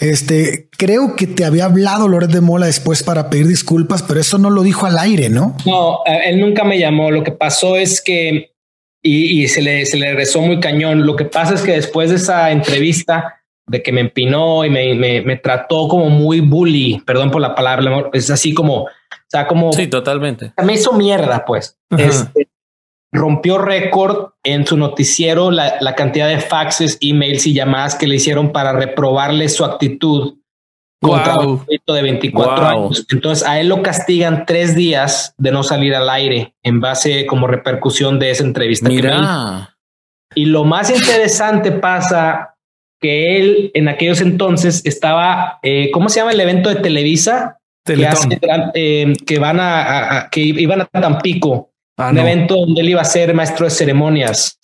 [0.00, 4.38] este creo que te había hablado Loret de Mola después para pedir disculpas, pero eso
[4.38, 5.56] no lo dijo al aire, ¿no?
[5.66, 7.10] No, eh, él nunca me llamó.
[7.10, 8.52] Lo que pasó es que,
[9.02, 11.04] y, y se, le, se le rezó muy cañón.
[11.04, 14.94] Lo que pasa es que después de esa entrevista, de que me empinó y me,
[14.94, 18.88] me, me trató como muy bully, perdón por la palabra, amor, es así como, o
[19.28, 20.52] sea, como Sí, totalmente.
[20.64, 21.76] me hizo mierda, pues.
[21.96, 22.48] Este,
[23.12, 28.16] rompió récord en su noticiero la, la cantidad de faxes, emails y llamadas que le
[28.16, 30.36] hicieron para reprobarle su actitud
[31.02, 32.84] contra un proyecto de 24 Guau.
[32.84, 33.06] años.
[33.10, 37.46] Entonces a él lo castigan tres días de no salir al aire en base como
[37.46, 38.88] repercusión de esa entrevista.
[38.88, 39.76] Mira.
[40.34, 42.54] Y lo más interesante pasa
[43.00, 47.56] que él en aquellos entonces estaba, eh, ¿cómo se llama el evento de Televisa?
[47.84, 48.38] Que, hace-
[48.74, 51.69] eh, que van a, a- a- que iban a Tampico,
[52.00, 52.22] Ah, un no.
[52.22, 54.56] evento donde él iba a ser maestro de ceremonias,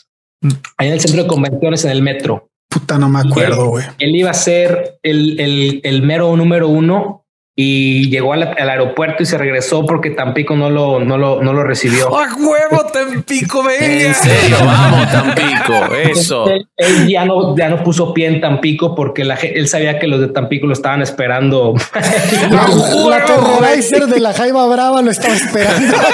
[0.43, 0.49] Mm.
[0.79, 2.51] ahí en el centro de convenciones en el metro.
[2.69, 3.87] Puta, no me acuerdo, güey.
[3.99, 7.26] Él iba a ser el, el, el mero número uno
[7.59, 11.55] y llegó al, al aeropuerto y se regresó porque Tampico no lo, no lo, no
[11.55, 12.15] lo recibió.
[12.15, 14.09] ¡A huevo, Tampico, venga!
[14.09, 15.95] En serio, vamos, Tampico.
[15.95, 16.47] Eso.
[16.51, 20.07] Él, él ya no, ya no puso pie en Tampico porque la, él sabía que
[20.07, 21.75] los de Tampico lo estaban esperando.
[22.51, 25.97] La, Terrorizer de la Jaiba Brava lo estaba esperando.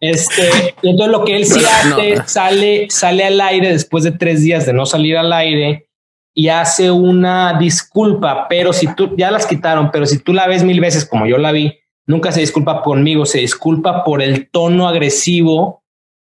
[0.00, 2.28] Este, y entonces lo que él sí hace, no.
[2.28, 5.88] sale, sale al aire después de tres días de no salir al aire
[6.34, 10.64] y hace una disculpa, pero si tú ya las quitaron, pero si tú la ves
[10.64, 11.72] mil veces como yo la vi,
[12.06, 15.82] nunca se disculpa conmigo, se disculpa por el tono agresivo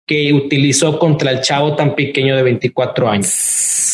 [0.06, 3.28] que utilizó contra el chavo tan pequeño de 24 años.
[3.28, 3.32] O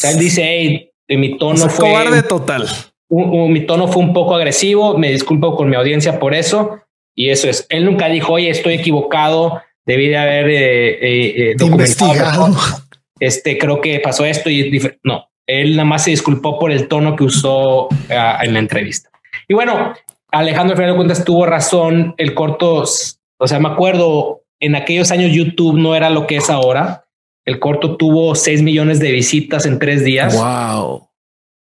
[0.02, 2.68] sea, él dice, hey, mi O tono sea, fue cobarde total.
[3.10, 6.80] un- un- mi tono fue un poco agresivo, me disculpo con mi audiencia por eso.
[7.16, 11.56] Y eso es, él nunca dijo, oye, estoy equivocado, debí de haber eh, eh, eh,
[11.58, 12.56] documentado Investigado.
[13.20, 17.16] Este, creo que pasó esto y no, él nada más se disculpó por el tono
[17.16, 17.90] que usó uh,
[18.42, 19.10] en la entrevista.
[19.48, 19.94] Y bueno,
[20.32, 22.84] Alejandro al final de cuentas tuvo razón, el corto,
[23.38, 27.06] o sea, me acuerdo, en aquellos años YouTube no era lo que es ahora.
[27.46, 30.38] El corto tuvo 6 millones de visitas en tres días.
[30.38, 31.10] Wow.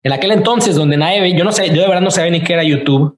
[0.03, 2.53] En aquel entonces, donde nadie, yo no sé, yo de verdad no sabía ni qué
[2.53, 3.17] era YouTube.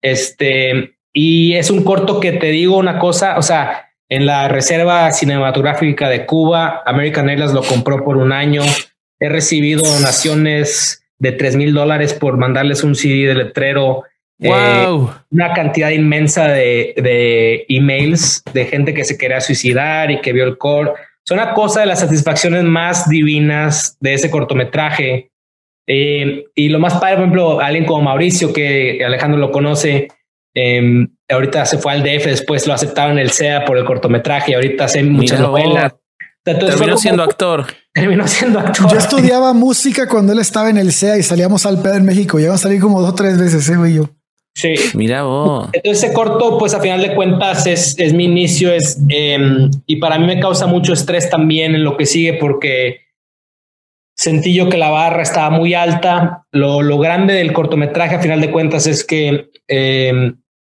[0.00, 5.12] Este, y es un corto que te digo una cosa, o sea, en la Reserva
[5.12, 8.62] Cinematográfica de Cuba, American Airlines lo compró por un año.
[9.20, 14.04] He recibido donaciones de 3 mil dólares por mandarles un CD de letrero.
[14.38, 14.54] Wow.
[14.54, 14.86] Eh,
[15.30, 20.44] una cantidad inmensa de, de, emails de gente que se quería suicidar y que vio
[20.44, 20.92] el core.
[21.24, 25.30] Son una cosa de las satisfacciones más divinas de ese cortometraje.
[25.86, 30.08] Eh, y lo más padre, por ejemplo, alguien como Mauricio, que Alejandro lo conoce,
[30.54, 34.52] eh, ahorita se fue al DF, después lo aceptaron en el SEA por el cortometraje,
[34.52, 35.94] y ahorita hace muchas Mira, novelas.
[36.50, 37.66] Entonces, terminó siendo actor.
[37.92, 38.90] Terminó siendo actor.
[38.90, 42.38] Yo estudiaba música cuando él estaba en el SEA y salíamos al pedo en México.
[42.38, 44.04] Llegamos a salir como dos o tres veces, eh, güey, yo.
[44.54, 44.74] Sí.
[44.94, 45.70] Mira vos.
[45.72, 49.38] Entonces ese corto, pues a final de cuentas es, es mi inicio, es eh,
[49.86, 53.00] y para mí me causa mucho estrés también en lo que sigue porque
[54.16, 56.46] sentí yo que la barra estaba muy alta.
[56.52, 60.32] Lo, lo grande del cortometraje a final de cuentas es que eh,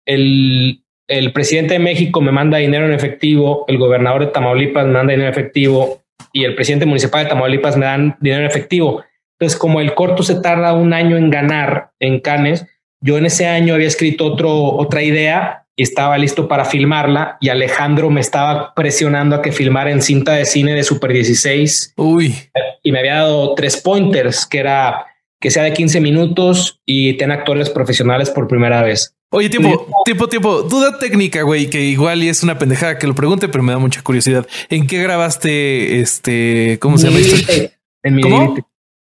[0.07, 0.82] el,
[1.19, 5.13] el presidente de México me manda dinero en efectivo, el gobernador de Tamaulipas me manda
[5.13, 6.03] dinero en efectivo
[6.33, 9.05] y el presidente municipal de Tamaulipas me dan dinero en efectivo.
[9.39, 12.67] Entonces, como el corto se tarda un año en ganar en Cannes,
[13.03, 17.49] yo en ese año había escrito otro, otra idea y estaba listo para filmarla y
[17.49, 21.95] Alejandro me estaba presionando a que filmara en cinta de cine de Super 16.
[21.97, 22.35] Uy.
[22.83, 25.07] Y me había dado tres pointers, que era
[25.41, 29.17] que sea de 15 minutos y ten actores profesionales por primera vez.
[29.35, 30.63] Oye, tiempo, tiempo, tiempo.
[30.63, 33.79] Duda técnica, güey, que igual y es una pendejada que lo pregunte, pero me da
[33.79, 34.47] mucha curiosidad.
[34.69, 36.79] ¿En qué grabaste este?
[36.81, 37.73] ¿Cómo se llama esto?
[38.03, 38.55] En mi ¿Cómo?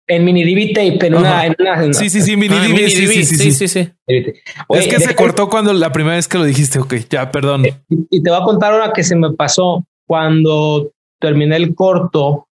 [0.09, 2.91] En mini DV tape, en una, en una, Sí, sí, sí, mini Ah, DV, mini
[2.91, 3.53] sí, DV, sí, sí, sí.
[3.53, 3.93] sí, sí.
[4.69, 6.79] Oye, Es que se cortó cuando la primera vez que lo dijiste.
[6.79, 7.65] Ok, ya, perdón.
[7.89, 12.49] Y te voy a contar una que se me pasó cuando terminé el corto.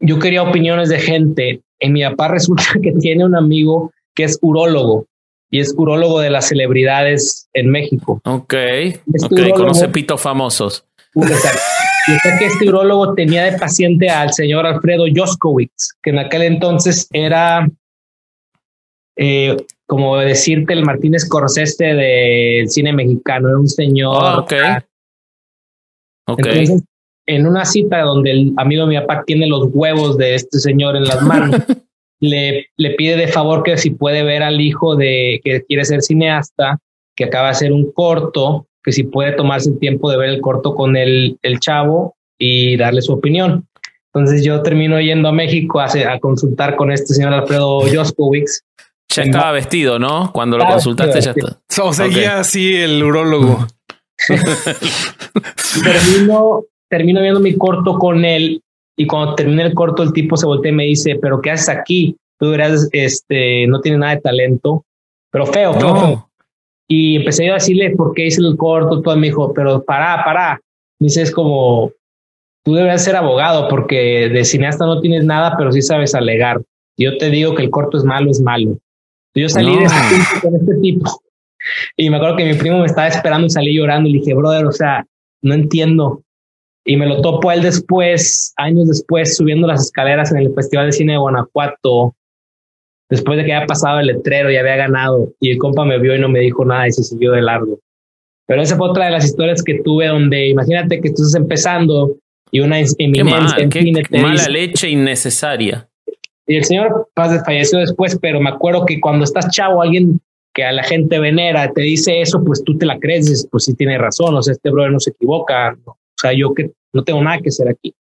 [0.00, 1.60] Yo quería opiniones de gente.
[1.78, 5.06] En mi papá resulta que tiene un amigo que es urólogo
[5.50, 8.20] y es urólogo de las celebridades en México.
[8.24, 10.84] Ok, Este ok, urólogo- conoce pitos famosos.
[11.14, 11.60] Exacto.
[12.08, 16.42] Y sé que este urólogo tenía de paciente al señor Alfredo Joskowitz, que en aquel
[16.42, 17.68] entonces era,
[19.16, 23.48] eh, como decirte, el Martínez Scorsese del cine mexicano.
[23.48, 24.16] Era un señor.
[24.24, 24.52] Ah, ok.
[26.28, 26.38] Ok.
[26.46, 26.82] Entonces,
[27.26, 30.96] en una cita donde el amigo de mi papá tiene los huevos de este señor
[30.96, 31.60] en las manos,
[32.20, 36.02] le, le pide de favor que si puede ver al hijo de que quiere ser
[36.02, 36.78] cineasta,
[37.16, 40.40] que acaba de hacer un corto, que si puede tomarse el tiempo de ver el
[40.40, 43.66] corto con el, el chavo y darle su opinión.
[44.12, 48.62] Entonces yo termino yendo a México a, a consultar con este señor Alfredo Joskowitz.
[49.08, 50.30] ya estaba vestido, ¿no?
[50.32, 51.60] Cuando lo consultaste ya está.
[51.82, 53.66] O seguía así el urólogo.
[55.82, 58.62] termino, termino viendo mi corto con él
[59.00, 61.70] y cuando termina el corto el tipo se voltea y me dice, pero ¿qué haces
[61.70, 62.18] aquí?
[62.38, 64.84] Tú eras, este, no tienes nada de talento,
[65.30, 66.06] pero feo, feo, feo.
[66.08, 66.30] No.
[66.86, 70.22] Y empecé yo a decirle por qué hice el corto, todo me dijo, pero para,
[70.22, 70.60] para.
[70.98, 71.92] Me dice, es como,
[72.62, 76.60] tú deberías ser abogado porque de cineasta no tienes nada, pero sí sabes alegar.
[76.98, 78.76] Yo te digo que el corto es malo, es malo.
[79.34, 79.90] Yo salí de No.
[79.90, 81.22] punto con este tipo.
[81.96, 84.34] Y me acuerdo que mi primo me estaba esperando y salí llorando y le dije,
[84.34, 85.06] brother, o sea,
[85.40, 86.20] no entiendo.
[86.90, 90.86] Y me lo topo a él después, años después, subiendo las escaleras en el Festival
[90.86, 92.16] de Cine de Guanajuato,
[93.08, 95.28] después de que había pasado el letrero y había ganado.
[95.38, 97.78] Y el compa me vio y no me dijo nada y se siguió de largo.
[98.48, 102.16] Pero esa fue otra de las historias que tuve donde imagínate que estás empezando
[102.50, 105.88] y una Qué eminencia mal, en qué cine te mala dice- leche innecesaria.
[106.48, 110.20] y el señor Paz falleció después, pero me acuerdo que cuando estás chavo, alguien
[110.52, 113.74] que a la gente venera te dice eso, pues tú te la crees, pues sí
[113.74, 115.96] tiene razón, o sea, este brother no se equivoca, ¿no?
[116.20, 117.94] O sea, yo que no tengo nada que hacer aquí.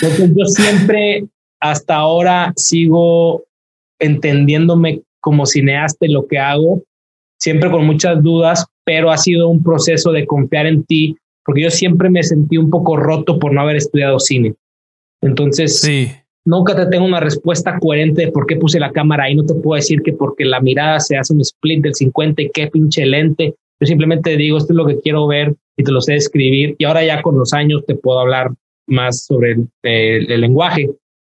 [0.00, 1.24] Entonces yo siempre,
[1.60, 3.44] hasta ahora, sigo
[4.00, 6.82] entendiéndome como cineasta lo que hago,
[7.38, 11.70] siempre con muchas dudas, pero ha sido un proceso de confiar en ti, porque yo
[11.70, 14.54] siempre me sentí un poco roto por no haber estudiado cine.
[15.22, 16.10] Entonces, Sí.
[16.44, 19.34] nunca te tengo una respuesta coherente de por qué puse la cámara ahí.
[19.34, 22.50] No te puedo decir que porque la mirada se hace un split del 50 y
[22.50, 23.54] qué pinche lente.
[23.80, 26.74] Yo simplemente digo, esto es lo que quiero ver y te lo sé escribir.
[26.78, 28.50] Y ahora ya con los años te puedo hablar
[28.88, 30.90] más sobre el, el- el lenguaje.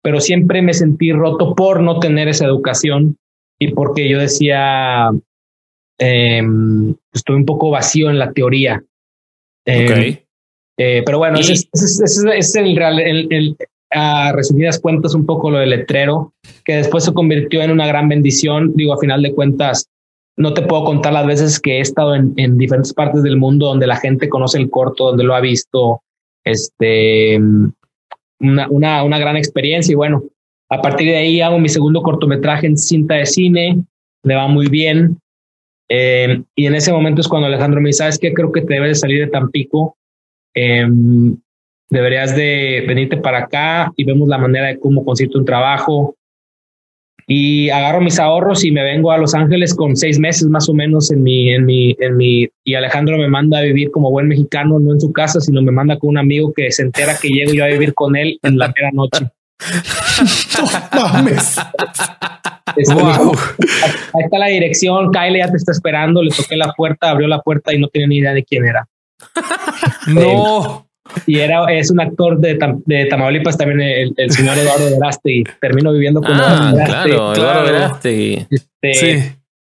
[0.02, 3.16] Pero siempre me sentí roto por no tener esa educación
[3.58, 5.10] y porque yo decía,
[5.98, 8.82] em, estoy un poco vacío en la teoría.
[9.66, 10.18] Em, Ok.
[10.78, 13.56] eh, pero bueno, ese, es, ese es- ese es el, real- el, el-
[13.90, 16.34] a resumidas cuentas un poco lo del letrero,
[16.64, 18.72] que después se convirtió en una gran bendición.
[18.74, 19.88] Digo, a final de cuentas,
[20.36, 23.66] no te puedo contar las veces que he estado en, en diferentes partes del mundo
[23.66, 26.02] donde la gente conoce el corto, donde lo ha visto.
[26.44, 27.40] Este,
[28.40, 29.92] una, una, una gran experiencia.
[29.92, 30.22] Y bueno,
[30.68, 33.82] a partir de ahí hago mi segundo cortometraje en cinta de cine,
[34.22, 35.18] le va muy bien.
[35.88, 38.34] Eh, y en ese momento es cuando Alejandro me dice, ¿sabes qué?
[38.34, 39.96] Creo que te debes de salir de Tampico.
[40.54, 40.86] Eh,
[41.88, 46.16] deberías de venirte para acá y vemos la manera de cómo conseguirte un trabajo.
[47.28, 50.74] Y agarro mis ahorros y me vengo a Los Ángeles con seis meses más o
[50.74, 54.28] menos en mi, en mi, en mi, y Alejandro me manda a vivir como buen
[54.28, 57.28] mexicano, no en su casa, sino me manda con un amigo que se entera que
[57.28, 59.26] llego yo a vivir con él en la mera noche.
[60.94, 61.56] mames.
[62.76, 67.26] Este, Ahí está la dirección, Kyle ya te está esperando, le toqué la puerta, abrió
[67.26, 68.86] la puerta y no tenía ni idea de quién era.
[70.06, 70.85] No.
[71.26, 75.44] Y era, es un actor de, de Tamaulipas también, el, el señor Eduardo Verástegui.
[75.60, 77.16] Termino viviendo con Ah, Eduardo Verástegui.
[77.16, 77.34] claro.
[77.34, 78.46] Eduardo Verástegui.
[78.50, 79.32] Este, Sí.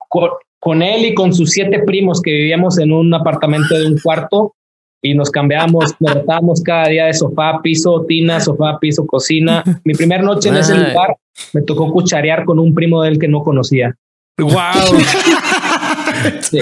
[0.09, 0.29] con,
[0.59, 4.55] con él y con sus siete primos que vivíamos en un apartamento de un cuarto
[5.03, 9.65] y nos cambiábamos, nos rotábamos cada día de sofá, piso, tina, sofá, piso, cocina.
[9.85, 11.17] Mi primera noche en ese lugar
[11.55, 13.95] me tocó cucharear con un primo de él que no conocía.
[14.39, 14.53] Wow.
[16.43, 16.59] Sí.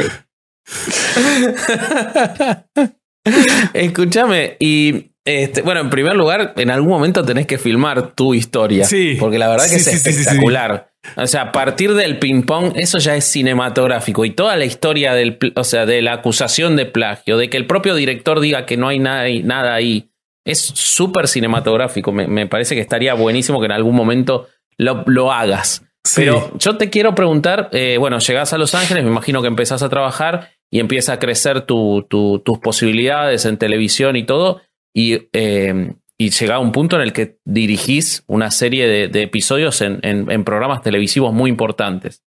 [3.74, 8.87] Escúchame, y este, bueno, en primer lugar, en algún momento tenés que filmar tu historia.
[8.87, 9.16] Sí.
[9.20, 10.91] Porque la verdad que Sí, es sí, espectacular.
[11.16, 14.24] O sea, a partir del ping-pong, eso ya es cinematográfico.
[14.24, 17.66] Y toda la historia del, o sea, de la acusación de plagio, de que el
[17.66, 20.11] propio director diga que no hay nada ahí, nada ahí,
[20.47, 22.11] es súper cinematográfico.
[22.11, 24.49] Me, me parece que estaría buenísimo que en algún momento
[24.79, 25.83] lo, lo hagas.
[26.05, 26.22] Sí.
[26.22, 29.83] Pero yo te quiero preguntar, eh, bueno, llegás a Los Ángeles, me imagino que empezás
[29.83, 34.61] a trabajar y empieza a crecer tu- tu- tus posibilidades en televisión y todo,
[34.95, 39.81] y, eh, y llega a un punto en el que dirigís una serie de, episodios
[39.81, 42.25] en, programas televisivos muy importantes.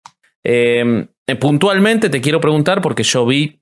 [0.42, 3.60] Eh, eh, puntualmente te quiero preguntar, porque yo vi,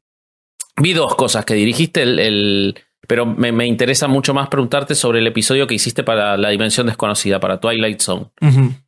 [0.81, 2.75] vi dos cosas que dirigiste, el-
[3.09, 6.87] pero me, me interesa mucho más preguntarte sobre el episodio que hiciste para La Dimensión
[6.87, 8.27] Desconocida, para Twilight Zone.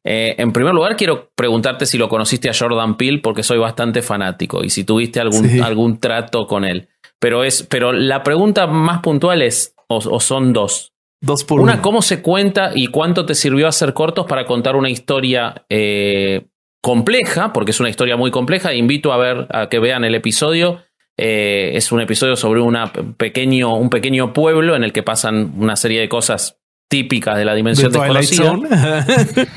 [0.04, 4.02] Eh, en primer lugar, quiero preguntarte si lo conociste a Jordan Peele, porque soy bastante
[4.02, 5.60] fanático, y si tuviste algún, Sí.
[5.60, 6.88] algún trato con él.
[7.18, 10.92] Pero, es, pero la pregunta más puntual es, o, o son dos.
[11.20, 11.82] Dos por Una, uno.
[11.82, 16.46] ¿cómo se cuenta y cuánto te sirvió hacer cortos para contar una historia eh,
[16.82, 17.52] compleja?
[17.52, 18.74] Porque es una historia muy compleja.
[18.74, 20.82] Invito a ver a que vean el episodio.
[21.16, 25.76] Eh, es un episodio sobre una pequeño, un pequeño pueblo en el que pasan una
[25.76, 26.58] serie de cosas
[26.88, 29.06] típicas de la de dimensión Twilight desconocida.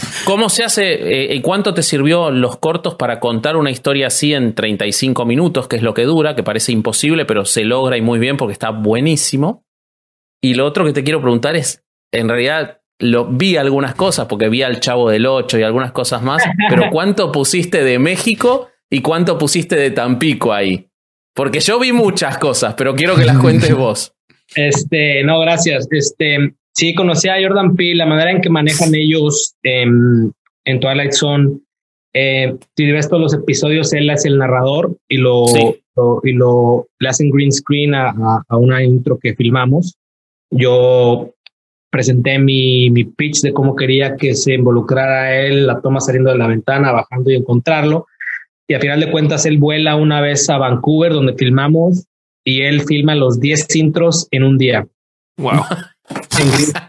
[0.25, 4.33] ¿Cómo se hace eh, y cuánto te sirvió los cortos para contar una historia así
[4.33, 8.01] en 35 minutos, que es lo que dura, que parece imposible, pero se logra y
[8.01, 9.65] muy bien porque está buenísimo?
[10.41, 14.49] Y lo otro que te quiero preguntar es, en realidad lo vi algunas cosas, porque
[14.49, 19.01] vi al Chavo del 8 y algunas cosas más, pero ¿cuánto pusiste de México y
[19.01, 20.89] cuánto pusiste de Tampico ahí?
[21.37, 24.13] Porque yo vi muchas cosas, pero quiero que las cuentes vos.
[24.55, 25.87] Este, no, gracias.
[25.91, 30.31] Este, sí, conocí a Jordan Peele, la manera en que manejan ellos em,
[30.65, 31.59] en Twilight Zone.
[32.13, 35.75] Eh, si ves todos los episodios, él es el narrador y lo, Sí.
[35.95, 39.95] lo- y lo le hacen green screen a, a- a una intro que filmamos.
[40.49, 41.33] Yo
[41.91, 46.37] presenté mi, mi pitch de cómo quería que se involucrara él, la toma saliendo de
[46.37, 48.07] la ventana, bajando y encontrarlo.
[48.69, 52.05] Y a final de cuentas, él vuela una vez a Vancouver, donde filmamos,
[52.45, 54.87] y él filma los 10 intros en un día.
[55.39, 55.63] wow.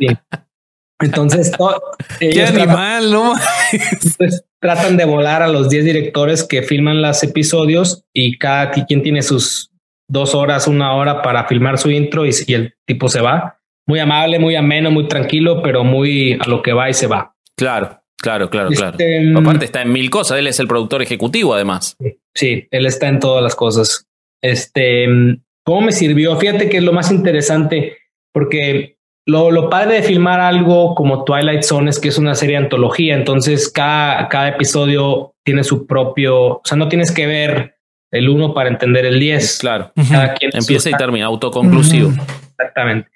[1.01, 1.81] Entonces, to-
[2.19, 3.33] Qué ellos tratan, animal, ¿no?
[3.73, 9.03] entonces, tratan de volar a los 10 directores que filman los episodios y cada quien
[9.03, 9.71] tiene sus
[10.11, 13.59] dos horas, una hora para filmar su intro y, y el tipo se va.
[13.87, 17.35] Muy amable, muy ameno, muy tranquilo, pero muy a lo que va y se va.
[17.57, 18.97] Claro, claro, claro, claro.
[18.99, 21.97] Este, Aparte está en mil cosas, él es el productor ejecutivo además.
[22.35, 24.07] Sí, él está en todas las cosas.
[24.43, 25.07] Este,
[25.65, 26.37] ¿cómo me sirvió?
[26.37, 27.97] Fíjate que es lo más interesante,
[28.33, 32.57] porque lo, lo padre de filmar algo como Twilight Zone es que es una serie
[32.57, 37.79] de antología, entonces cada, cada episodio tiene su propio, o sea, no tienes que ver
[38.11, 39.59] el uno para entender el 10.
[39.59, 39.93] Claro.
[40.11, 42.11] Cada quien Empieza y termina, autoconclusivo.
[42.51, 43.11] Exactamente.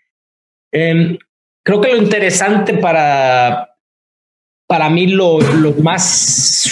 [0.72, 1.18] Em,
[1.64, 3.71] creo que lo interesante para,
[4.72, 6.66] para mí, lo, lo más.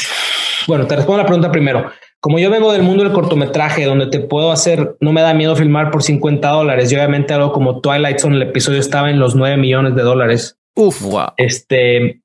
[0.67, 1.91] Bueno, te respondo la pregunta primero.
[2.19, 5.55] Como yo vengo del mundo del cortometraje, donde te puedo hacer, no me da miedo
[5.55, 6.91] filmar por 50 dólares.
[6.91, 10.59] Y obviamente algo como Twilight Zone, el episodio estaba en los 9 millones de dólares.
[10.77, 11.03] Uf.
[11.03, 11.27] Wow.
[11.37, 12.23] Este,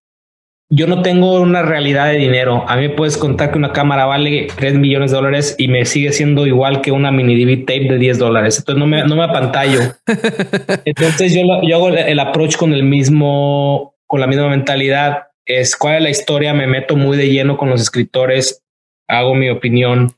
[0.70, 2.64] yo no tengo una realidad de dinero.
[2.70, 6.14] A mí puedes contar que una cámara vale 3 millones de dólares y me sigue
[6.14, 8.60] siendo igual que una mini DV tape de 10 dólares.
[8.60, 9.82] Entonces no me, no me apantallo.
[10.86, 15.28] Entonces yo, yo hago el approach con el mismo con la misma mentalidad.
[15.46, 18.64] Es cuál es la historia, me meto muy de lleno con los escritores,
[19.08, 20.16] hago mi opinión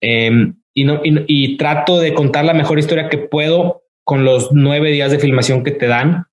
[0.00, 4.90] em, y, no, y, trato de contar la mejor historia que puedo con los nueve
[4.90, 6.26] días de filmación que te dan.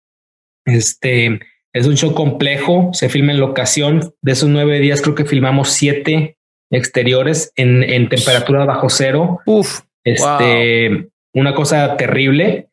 [0.65, 1.39] Este
[1.73, 4.13] es un show complejo, se filma en locación.
[4.21, 6.37] De esos nueve días, creo que filmamos siete
[6.69, 9.39] exteriores en, en temperatura bajo cero.
[9.45, 12.69] Uf, este, una cosa terrible.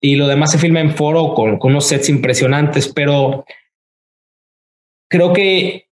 [0.00, 3.44] Y lo demás se filma en foro con, con unos sets impresionantes, pero
[5.08, 5.88] creo que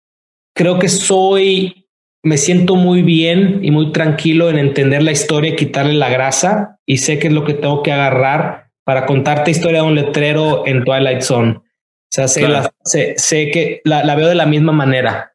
[0.55, 1.87] creo que soy
[2.23, 6.79] me siento muy bien y muy tranquilo en entender la historia y quitarle la grasa
[6.85, 10.65] y sé que es lo que tengo que agarrar para contarte historia de un letrero
[10.65, 11.57] en Twilight Zone.
[11.57, 15.33] O sea, sé, sé, que la, la, veo de la misma manera.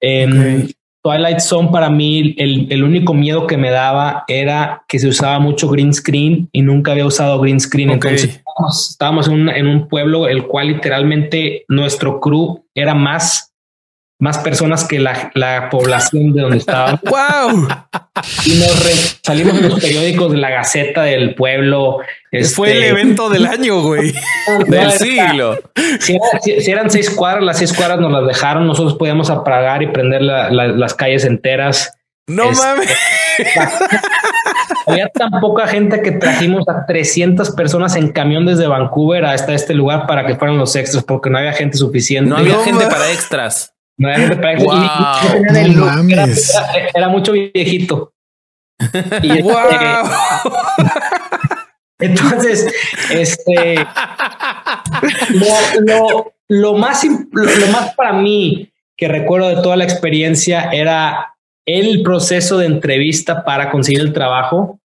[0.00, 0.72] En
[1.02, 5.40] Twilight Zone para mí el, el, único miedo que me daba era que se usaba
[5.40, 7.90] mucho green screen y nunca había usado green screen.
[7.90, 13.51] Entonces estábamos, estábamos en, un, en un pueblo el cual literalmente nuestro crew era más
[14.22, 17.00] más personas que la, la población de donde estábamos.
[17.10, 17.66] ¡Wow!
[18.46, 21.98] Y nos salimos en los periódicos de la Gaceta del Pueblo.
[22.54, 24.14] Fue el este, evento del año, güey.
[24.68, 25.58] del siglo.
[25.98, 26.16] Si,
[26.70, 28.64] eran seis cuadras, las seis cuadras nos las dejaron.
[28.64, 31.92] Nosotros podíamos apagar y prender las calles enteras.
[32.28, 32.96] No este, mames.
[34.86, 39.74] Había tan poca gente que trajimos a 300 personas en camión desde Vancouver hasta este
[39.74, 42.30] lugar para que fueran los extras, porque no había gente suficiente.
[42.30, 43.71] No había gente para extras.
[43.98, 44.34] No era,
[47.08, 48.14] mucho viejito.
[49.22, 49.52] Y este,
[52.06, 52.74] entonces,
[53.10, 53.76] este
[56.48, 61.34] lo, más lo, más para mí que recuerdo de toda la experiencia era
[61.66, 64.80] el proceso de entrevista para conseguir el trabajo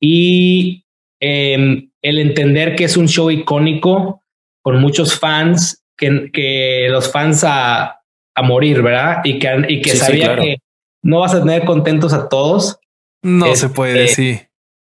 [0.00, 0.84] y
[1.20, 4.22] em, el entender que es un show icónico
[4.62, 8.01] con muchos fans, que, que los fans a,
[8.34, 9.18] a morir, ¿verdad?
[9.24, 10.58] Y que, y que sabía que
[11.02, 12.78] no vas a tener contentos a todos.
[13.22, 14.40] No se este, puede, sí.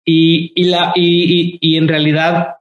[0.04, 2.56] Y, y, la, y, y, en realidad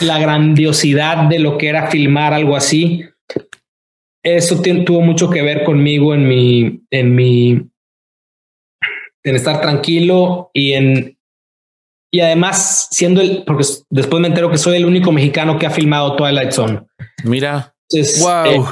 [0.00, 3.04] la grandiosidad de lo que era filmar algo así,
[4.22, 7.50] eso tuvo mucho que ver conmigo en mi, en mi,
[9.24, 11.18] en estar tranquilo y en,
[12.10, 15.70] y además siendo el, porque después me entero que soy el único mexicano que ha
[15.70, 16.82] filmado Twilight Zone.
[17.24, 17.74] Mira.
[18.20, 18.66] wow.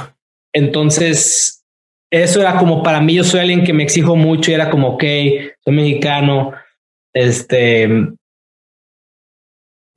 [0.57, 1.63] Entonces,
[2.11, 4.89] eso era como para mí, yo soy alguien que me exijo mucho y era como,
[4.95, 5.03] ok,
[5.63, 6.51] soy mexicano,
[7.13, 7.87] este,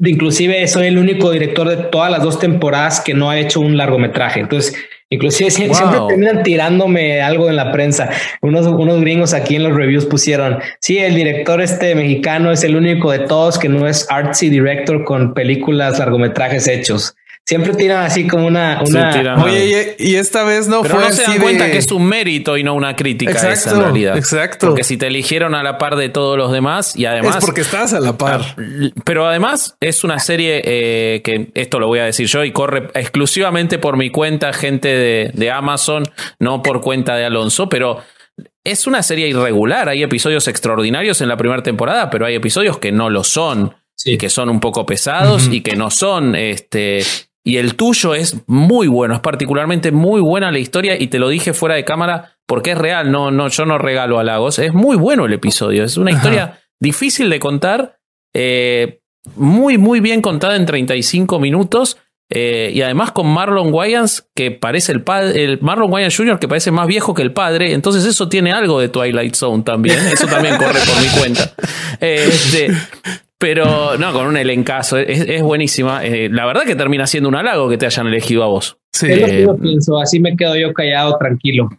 [0.01, 3.79] inclusive soy el único director de todas las dos temporadas que no ha hecho un
[3.79, 4.41] largometraje.
[4.41, 4.75] Entonces,
[5.09, 8.11] inclusive siempre terminan tirándome algo en la prensa.
[8.43, 12.77] Unos, unos gringos aquí en los reviews pusieron, sí, el director este mexicano es el
[12.77, 17.15] único de todos que no es artsy director con películas, largometrajes hechos
[17.51, 18.81] siempre tiran así como una.
[18.87, 19.43] una...
[19.43, 21.05] Oye, y, esta vez no Pero fue.
[21.05, 24.17] no se dan cuenta que es un mérito y no una crítica exacto, en realidad.
[24.17, 24.69] Exacto.
[24.69, 27.39] Porque si te eligieron a la par de todos los demás y además.
[27.39, 28.41] Es porque estás a la par.
[28.41, 32.53] Ah, pero además es una serie eh, que esto lo voy a decir yo y
[32.53, 36.05] corre exclusivamente por mi cuenta, gente de, de Amazon,
[36.39, 37.99] no por cuenta de Alonso, pero
[38.63, 39.89] es una serie irregular.
[39.89, 43.75] Hay episodios extraordinarios en la primera temporada, pero hay episodios que no lo son.
[44.03, 47.03] Y que son un poco pesados y que no son este,
[47.45, 51.29] y el tuyo es muy bueno, es particularmente muy buena la historia y te lo
[51.29, 54.97] dije fuera de cámara porque es real, no, no, yo no regalo halagos, es muy
[54.97, 57.99] bueno el episodio, es una historia difícil de contar,
[58.35, 59.01] eh,
[59.37, 61.99] muy, muy bien contada en 35 minutos
[62.33, 66.39] eh, y además con Marlon Wayans que parece el padre, el Marlon Wayans Jr.
[66.39, 69.99] que parece más viejo que el padre, entonces eso tiene algo de Twilight Zone también,
[70.13, 71.53] eso también corre por mi cuenta.
[72.01, 72.69] Eh, este,
[73.41, 76.05] pero no, con un elencazo, es, buenísima.
[76.05, 78.77] Eh, la verdad que termina siendo un halago que te hayan elegido a vos.
[78.93, 79.11] Sí.
[79.11, 81.71] Es lo que yo pienso, así me quedo yo callado, tranquilo.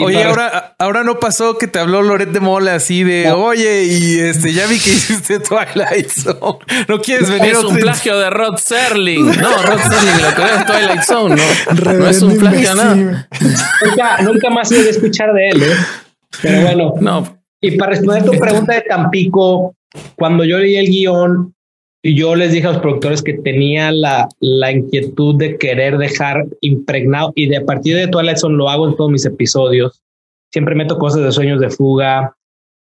[0.00, 4.20] oye, ahora, ahora no pasó que te habló Loret de Mola así de oye, y
[4.20, 6.58] este ya vi que hiciste Twilight Zone.
[6.86, 7.50] No quieres venir.
[7.50, 9.26] Es un plagio de Rod Serling.
[9.26, 11.92] No, Rod Serling lo que es Twilight Zone, no.
[11.94, 12.94] no es un plagio nada.
[12.94, 15.76] Nunca, nunca más he de escuchar de él, ¿eh?
[16.42, 16.94] Pero bueno.
[17.00, 17.38] No.
[17.60, 19.74] Y para responder tu pregunta de Tampico,
[20.16, 21.54] cuando yo leí el guion,
[22.02, 27.32] yo les dije a los productores que tenía la, la inquietud de querer dejar impregnado
[27.34, 30.02] y de a partir de Twilight Zone lo hago en todos mis episodios.
[30.52, 32.34] Siempre meto cosas de sueños de fuga.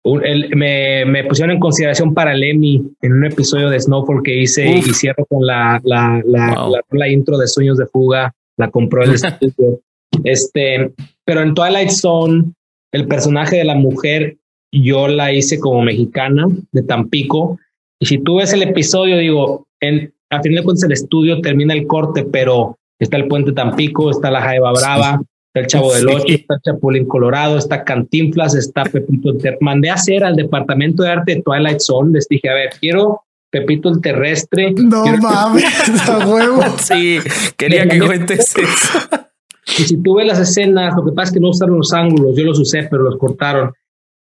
[0.03, 4.81] me, me, pusieron en consideración para Lemmy en un episodio de Snowfall que hice y
[4.81, 8.33] cierro con la, la, la, la, intro de sueños de fuga.
[8.57, 9.81] La compró el estudio.
[10.23, 10.93] Este,
[11.25, 12.53] pero en Twilight Zone,
[12.91, 14.37] el personaje de la mujer
[14.71, 17.59] yo la hice como mexicana de Tampico.
[17.99, 21.73] Y si tú ves el episodio, digo, en, a fin de cuentas el estudio termina
[21.73, 26.07] el corte, pero está el Puente Tampico, está la Jaiba Brava, está el Chavo del
[26.07, 29.35] Ocho, está el Chapulín Colorado, está Cantinflas, está Pepito.
[29.37, 32.11] Ter Mandé a hacer al departamento de arte de Twilight Zone.
[32.13, 34.71] Les dije, a ver, quiero Pepito el Terrestre.
[34.71, 35.63] No mames,
[36.09, 36.63] a huevo.
[36.77, 37.19] Sí,
[37.57, 38.99] quería que cuentes eso.
[39.77, 42.35] Y si tú ves las escenas, lo que pasa es que no usaron los ángulos,
[42.35, 43.71] yo los usé, pero los cortaron.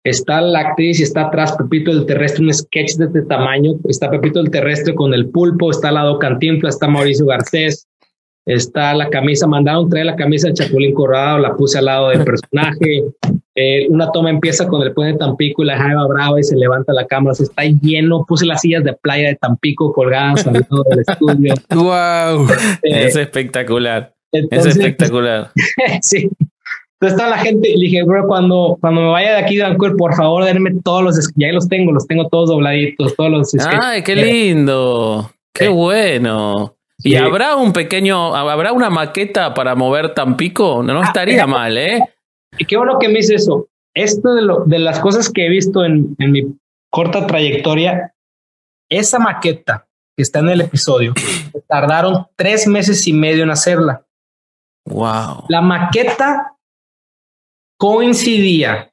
[0.06, 3.74] Está la actriz y está atrás Pepito el Terrestre, un sketch de este tamaño.
[3.90, 7.88] Está Pepito el Terrestre con el pulpo, está al lado Cantinflas, está Mauricio Garcés,
[8.46, 12.24] está la camisa, mandaron traer la camisa del Chapulín Corrado, la puse al lado del
[12.24, 13.04] personaje.
[13.56, 16.56] Eh, una toma empieza con el puente de Tampico y la Jaiba Brava y se
[16.56, 20.54] levanta la cámara, se está lleno, puse las sillas de playa de Tampico colgadas al
[20.54, 21.54] lado del estudio.
[21.74, 22.48] Wow.
[22.84, 24.14] Eh, es espectacular.
[24.32, 25.50] entonces, es espectacular.
[26.02, 26.30] sí.
[27.00, 29.96] Entonces toda la gente, le dije, bro, cuando, cuando me vaya de aquí de Vancouver,
[29.98, 33.54] por favor, denme todos los, ya los tengo, los tengo todos dobladitos, todos los.
[33.66, 35.30] Ay, qué lindo.
[35.54, 36.76] Qué bueno.
[37.00, 37.16] ¿Y Sí.
[37.18, 40.82] habrá un pequeño, habrá una maqueta para mover Tampico?
[40.82, 42.00] No Ah, estaría mal, ¿eh?
[42.58, 43.68] Y qué bueno que me dice eso.
[43.94, 46.44] Esto de, lo, de las cosas que he visto en, en mi
[46.90, 48.14] corta trayectoria,
[48.90, 49.86] esa maqueta
[50.16, 51.14] que está en el episodio,
[51.68, 54.06] tardaron tres meses y medio en hacerla.
[54.86, 55.46] Wow.
[55.50, 56.55] La maqueta
[57.86, 58.92] coincidía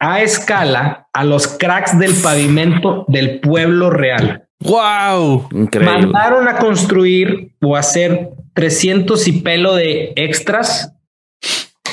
[0.00, 4.48] a escala a los cracks del pavimento del pueblo real.
[4.60, 5.48] Wow.
[5.52, 5.98] Increíble.
[6.06, 10.92] Mandaron a construir o hacer 300 y pelo de extras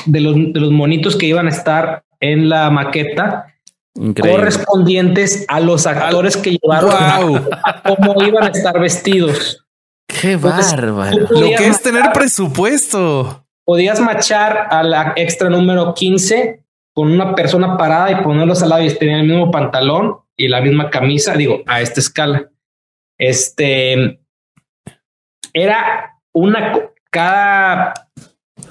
[0.08, 3.54] de los, de los monitos que iban a estar en la maqueta
[3.94, 4.40] Increíble.
[4.40, 7.50] correspondientes a los actores que llevaron Wow.
[7.64, 9.66] a cómo iban a estar vestidos.
[10.08, 11.28] Qué Entonces, bárbaro.
[11.30, 13.46] Lo que es tener presupuesto.
[13.72, 16.62] Podías machar a la extra número 15
[16.94, 20.60] con una persona parada y ponerlos al lado y tenían el mismo pantalón y la
[20.60, 22.52] misma camisa, digo, a esta escala.
[23.18, 24.20] Este
[25.54, 27.94] era una cada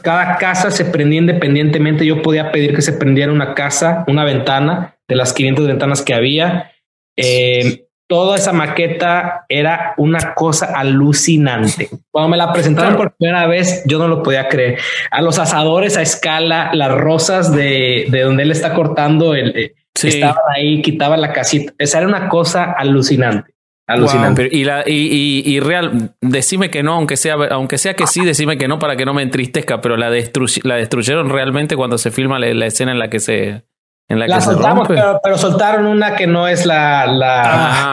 [0.02, 2.04] cada casa se prendía independientemente.
[2.04, 6.12] Yo podía pedir que se prendiera una casa, una ventana de las 500 ventanas que
[6.12, 6.72] había.
[7.16, 11.88] Eh, toda esa maqueta era una cosa alucinante.
[12.10, 14.80] Cuando me la presentaron por primera vez, yo no lo podía creer.
[15.12, 19.74] A los asadores a escala, las rosas de, de donde él está cortando, el, eh,
[19.94, 20.08] Sí.
[20.08, 21.72] estaban ahí, quitaba la casita.
[21.78, 23.52] Esa era una cosa alucinante.
[23.86, 24.48] Alucinante.
[24.50, 28.24] Y, la, y, y, y real, decime que no, aunque sea, aunque sea que sí,
[28.24, 31.98] decime que no para que no me entristezca, pero la, destru- la destruyeron realmente cuando
[31.98, 33.62] se filma la, la escena en la que se,
[34.10, 34.94] en la La que se soltamos, rompe.
[34.94, 37.06] pero, pero soltaron una que no es la.
[37.06, 37.42] la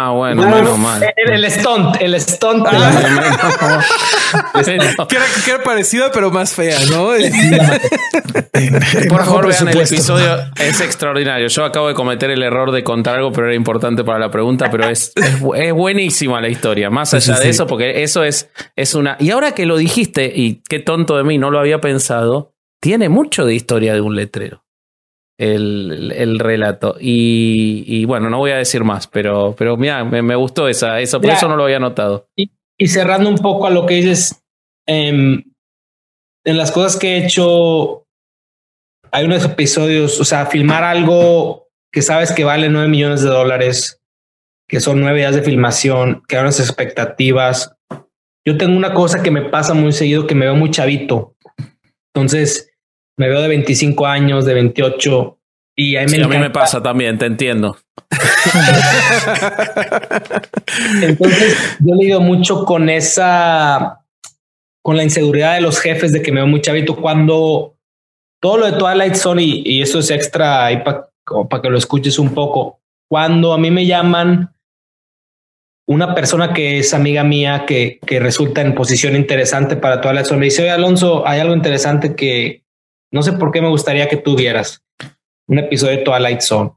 [0.07, 1.01] Ah, bueno, No, menos mal.
[1.15, 2.65] El, el stunt, el stunt.
[2.67, 3.85] Ah, la-
[5.07, 7.11] Que era, que era parecida, pero más fea, ¿no?
[9.09, 11.47] Por favor, vean el episodio, es extraordinario.
[11.47, 14.69] Yo acabo de cometer el error de contar algo, pero era importante para la pregunta,
[14.69, 16.89] pero es, es, bu- es buenísima la historia.
[16.89, 17.49] Más allá sí, de sí.
[17.49, 19.15] eso, porque eso es, es una...
[19.19, 23.07] Y ahora que lo dijiste, y qué tonto de mí, no lo había pensado, tiene
[23.09, 24.63] mucho de historia de un letrero.
[25.37, 26.95] El, el relato.
[26.99, 30.99] Y, y bueno, no voy a decir más, pero, pero mira, me, me gustó esa,
[30.99, 32.27] eso, por eso no lo había notado.
[32.35, 34.43] y cerrando un poco a lo que dices,
[34.87, 35.43] em,
[36.43, 38.05] en las cosas que he hecho,
[39.11, 44.01] hay unos episodios, o sea, filmar algo que sabes que vale 9 millones de dólares,
[44.67, 47.75] que son nueve días de filmación, que hay unas expectativas.
[48.45, 51.35] Yo tengo una cosa que me pasa muy seguido, que me veo muy chavito.
[52.13, 52.69] Entonces,
[53.17, 55.37] me veo de 25 años, de 28,
[55.75, 57.77] y a mí, Sí, me, a mí me pasa también, te entiendo.
[61.01, 64.01] Entonces, yo lidio mucho con esa,
[64.81, 66.95] con la inseguridad de los jefes de que me veo muy chavito.
[66.95, 67.75] Cuando
[68.41, 71.09] todo lo de Twilight Zone, y, y eso es extra ahí para
[71.61, 74.53] que lo escuches un poco, cuando a mí me llaman
[75.87, 80.39] una persona que es amiga mía, que, que resulta en posición interesante para Twilight Zone,
[80.39, 82.66] me dice, oye Alonso, hay algo interesante que
[83.11, 84.83] no sé por qué me gustaría que tú vieras.
[85.47, 86.71] Un episodio de Twilight Zone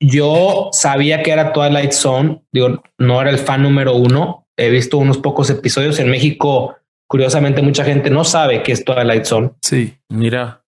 [0.00, 4.98] yo sabía que era Twilight Zone, digo, no era el fan número uno, he visto
[4.98, 6.76] unos pocos episodios en México,
[7.08, 9.50] curiosamente mucha gente no sabe qué es Twilight Zone.
[9.62, 9.94] Sí.
[10.10, 10.62] Mira.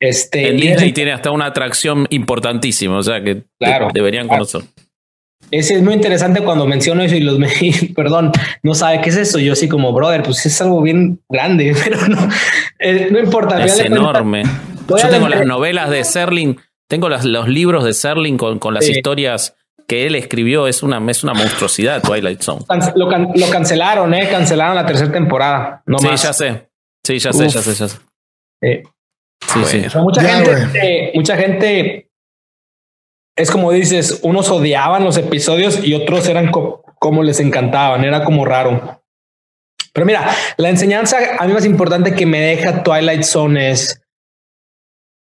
[0.00, 4.62] Este, En Disney tiene hasta una atracción importantísima, o sea que Claro, de- deberían conocer.
[5.50, 7.50] Es muy interesante cuando menciono eso y los, me-
[7.94, 8.32] perdón,
[8.62, 9.38] no sabe qué es eso.
[9.38, 12.28] Yo así como, brother, pues es algo bien grande, pero no,
[12.78, 13.64] eh, no importa.
[13.64, 14.42] Es enorme.
[14.88, 18.74] Yo tengo la- las novelas de Serling, tengo las, los libros de Serling con, con
[18.74, 18.92] las Sí.
[18.92, 19.54] historias
[19.86, 20.66] que él escribió.
[20.66, 22.64] Es una, es una monstruosidad Twilight Zone.
[22.96, 25.82] Lo, can- lo cancelaron, eh, cancelaron la tercera temporada.
[25.86, 26.22] No sí, más.
[26.22, 26.68] ya sé.
[27.04, 27.54] Sí, ya sé, Uf.
[27.54, 27.96] ya sé, ya sé.
[28.62, 28.82] Eh,
[29.42, 29.82] Sí, sí.
[29.86, 32.09] O sea, mucha Ya, gente, eh, mucha gente
[33.40, 38.24] es como dices, unos odiaban los episodios y otros eran co- como les encantaban, era
[38.24, 39.02] como raro.
[39.92, 44.02] Pero mira, la enseñanza a mí más importante que me deja Twilight Zone es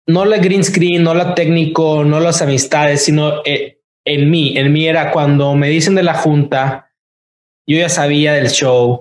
[0.09, 4.57] no la green screen, no la técnico, no las amistades, sino eh, en mí.
[4.57, 6.93] En mí era cuando me dicen de la junta,
[7.67, 9.01] yo ya sabía del show.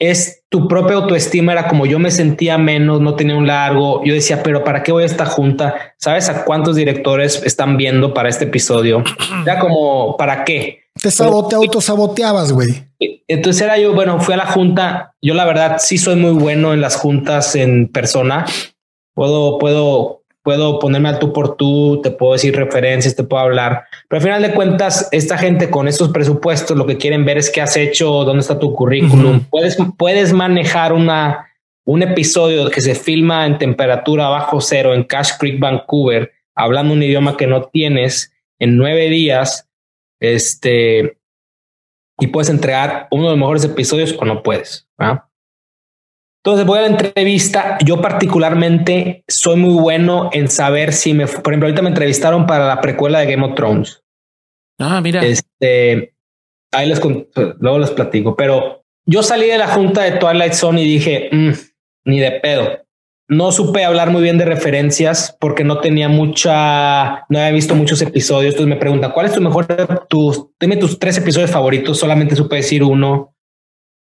[0.00, 4.04] Es tu propia autoestima, era como yo me sentía menos, no tenía un largo.
[4.04, 5.94] Yo decía, pero ¿para qué voy a esta junta?
[5.96, 9.02] ¿Sabes a cuántos directores están viendo para este episodio?
[9.46, 10.82] Era como, ¿para qué?
[11.00, 12.84] Te, sabote, autosaboteabas, güey.
[13.26, 15.14] Entonces era yo, bueno, fui a la junta.
[15.22, 18.44] Yo la verdad sí soy muy bueno en las juntas en persona
[19.14, 23.84] puedo, puedo, puedo ponerme al tú por tú, te puedo decir referencias, te puedo hablar,
[24.08, 27.50] pero al final de cuentas, esta gente con estos presupuestos lo que quieren ver es
[27.50, 31.48] qué has hecho, dónde está tu currículum, puedes, puedes manejar una,
[31.84, 37.02] un episodio que se filma en temperatura bajo cero en Cash Creek, Vancouver, hablando un
[37.02, 39.68] idioma que no tienes en nueve días,
[40.20, 41.18] este,
[42.18, 44.88] y puedes entregar uno de los mejores episodios o no puedes.
[46.44, 47.78] Entonces voy a la entrevista.
[47.84, 52.66] Yo particularmente soy muy bueno en saber si me, por ejemplo, ahorita me entrevistaron para
[52.66, 54.02] la precuela de Game of Thrones.
[54.80, 55.24] Ah, mira.
[55.24, 56.14] Este,
[56.72, 57.00] ahí les
[57.60, 61.50] luego les platico, pero yo salí de la junta de Twilight Zone y dije, mm,
[62.06, 62.78] ni de pedo.
[63.28, 68.02] No supe hablar muy bien de referencias porque no tenía mucha, no había visto muchos
[68.02, 68.54] episodios.
[68.54, 69.66] Entonces me preguntan, ¿cuál es tu mejor,
[70.08, 71.98] tus, dime tus tres episodios favoritos?
[71.98, 73.32] Solamente supe decir uno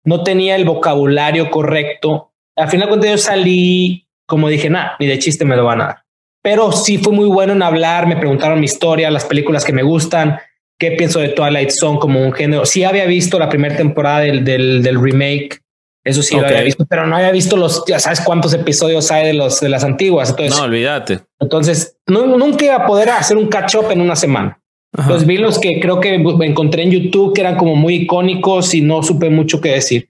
[0.06, 2.32] no tenía el vocabulario correcto.
[2.56, 5.86] Al final cuando yo salí, como dije, nada, ni de chiste me lo van a
[5.86, 5.98] dar.
[6.42, 9.82] Pero sí fue muy bueno en hablar, me preguntaron mi historia, las películas que me
[9.82, 10.40] gustan,
[10.78, 12.66] qué pienso de Twilight Zone como un género.
[12.66, 15.60] Sí había visto la primera temporada del, del, remake,
[16.04, 19.26] eso sí lo había visto, pero no había visto los, ya sabes cuántos episodios hay
[19.26, 20.30] de los de las antiguas.
[20.30, 21.22] Entonces, no, olvídate.
[21.40, 24.62] Entonces, nunca iba a poder hacer un catch up en una semana.
[25.08, 28.82] Los vi los que creo que encontré en YouTube que eran como muy icónicos y
[28.82, 30.10] no supe mucho qué decir.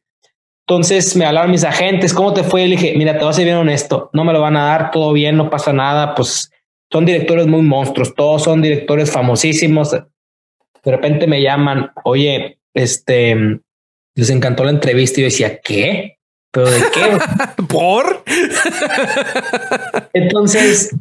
[0.68, 2.68] Entonces me hablaron mis agentes, ¿cómo te fue?
[2.68, 4.92] Le dije, mira, te voy a ser bien honesto, no me lo van a dar,
[4.92, 6.52] todo bien, no pasa nada, pues
[6.92, 9.92] son directores muy monstruos, todos son directores famosísimos.
[9.92, 13.60] De repente me llaman, oye, este,
[14.16, 16.18] les encantó la entrevista y yo decía, ¿qué?
[16.52, 17.64] ¿Pero de qué?
[17.68, 18.24] ¿Por?
[20.14, 20.96] Entonces,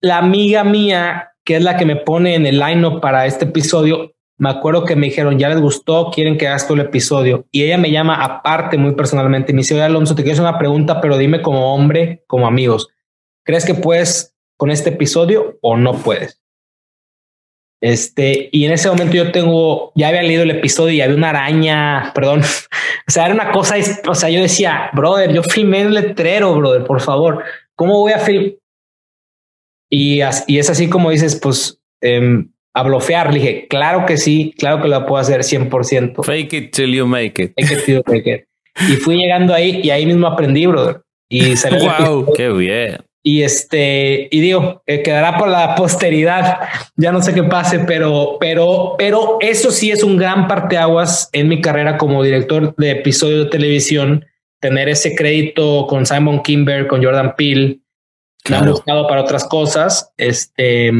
[0.00, 4.14] la amiga mía que es la que me pone en el line para este episodio,
[4.36, 7.46] me acuerdo que me dijeron, ya les gustó, quieren que hagas todo el episodio.
[7.52, 9.52] Y ella me llama aparte muy personalmente.
[9.52, 12.88] Me dice, oye, Alonso, te quiero hacer una pregunta, pero dime como hombre, como amigos.
[13.44, 16.40] ¿Crees que puedes con este episodio o no puedes?
[17.80, 21.30] Este, y en ese momento yo tengo, ya había leído el episodio y había una
[21.30, 22.40] araña, perdón.
[23.06, 23.76] o sea, era una cosa,
[24.08, 27.44] o sea, yo decía, brother, yo filmé el letrero, brother, por favor.
[27.76, 28.54] ¿Cómo voy a filmar?
[29.96, 33.32] Y, y es así como dices, pues eh, a blofear.
[33.32, 36.24] Le dije, claro que sí, claro que lo puedo hacer 100%.
[36.24, 37.52] Fake it till you make it.
[37.56, 38.44] Fake it till you make it.
[38.90, 41.02] Y fui llegando ahí y ahí mismo aprendí, brother.
[41.28, 41.92] Y salió.
[42.00, 42.96] wow, qué bien.
[43.22, 46.58] Y este, y digo, eh, quedará por la posteridad.
[46.96, 51.46] Ya no sé qué pase, pero, pero, pero eso sí es un gran parteaguas en
[51.46, 54.26] mi carrera como director de episodio de televisión.
[54.60, 57.78] Tener ese crédito con Simon Kimber, con Jordan Peele,
[58.44, 58.72] claro.
[58.72, 60.12] buscado para otras cosas.
[60.16, 60.92] Este,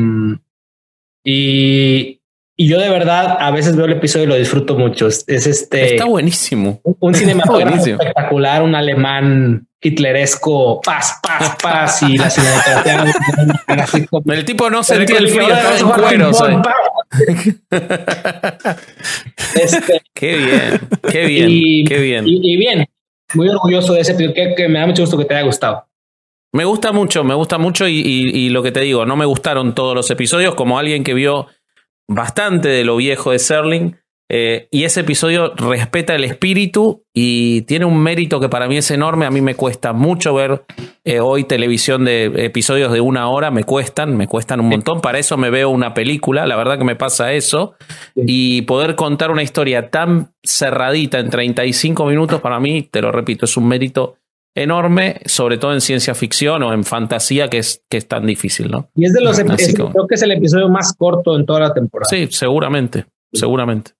[1.22, 2.20] y,
[2.56, 5.08] y yo de verdad a veces veo el episodio y lo disfruto mucho.
[5.08, 5.94] Es, este.
[5.94, 6.80] Está buenísimo.
[6.82, 14.06] Un, cinematógrafo espectacular, un alemán hitleresco, paz, paz, paz y la cinematografía.
[14.26, 16.30] el tipo no sentía el frío, estaba en cuero.
[19.54, 20.80] este, qué bien,
[21.10, 22.24] qué bien, y, qué bien.
[22.26, 22.86] Y, bien,
[23.34, 25.86] muy orgulloso de ese episodio, que, que me da mucho gusto que te haya gustado.
[26.54, 29.92] Me gusta mucho, me gusta mucho y, lo que te digo, no me gustaron todos
[29.92, 31.48] los episodios como alguien que vio
[32.08, 33.96] bastante de lo viejo de Serling.
[34.30, 38.88] Eh, y ese episodio respeta el espíritu y tiene un mérito que para mí es
[38.92, 39.26] enorme.
[39.26, 40.64] A mí me cuesta mucho ver
[41.02, 45.00] eh, hoy televisión de episodios de una hora, me cuestan, me cuestan un montón.
[45.00, 47.74] Para eso me veo una película, la verdad que me pasa eso.
[48.14, 53.44] Y poder contar una historia tan cerradita en 35 minutos, para mí, te lo repito,
[53.44, 54.18] es un mérito
[54.54, 58.70] enorme, sobre todo en ciencia ficción o en fantasía, que es, que es tan difícil,
[58.70, 58.88] ¿no?
[58.94, 61.74] Y es de los episodios, creo que es el episodio más corto en toda la
[61.74, 62.08] temporada.
[62.08, 63.92] Sí, seguramente, seguramente.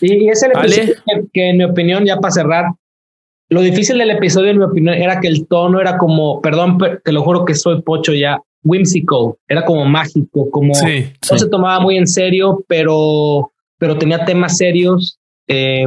[0.00, 0.94] Y es el episodio
[1.32, 2.64] que, en mi opinión, ya para cerrar,
[3.48, 7.12] lo difícil del episodio, en mi opinión, era que el tono era como, perdón, te
[7.12, 11.96] lo juro que soy pocho ya, whimsical, era como mágico, como no se tomaba muy
[11.96, 15.20] en serio, pero, pero tenía temas serios.
[15.46, 15.86] Eh,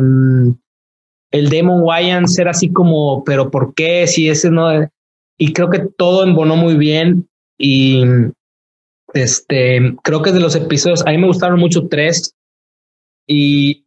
[1.32, 4.08] el Demon Wayans era así como, pero ¿por qué?
[4.08, 4.90] Si ese no.
[5.38, 7.30] Y creo que todo embonó muy bien.
[7.58, 8.04] Y
[9.14, 12.36] este, creo que de los episodios, a mí me gustaron mucho tres.
[13.28, 13.86] Y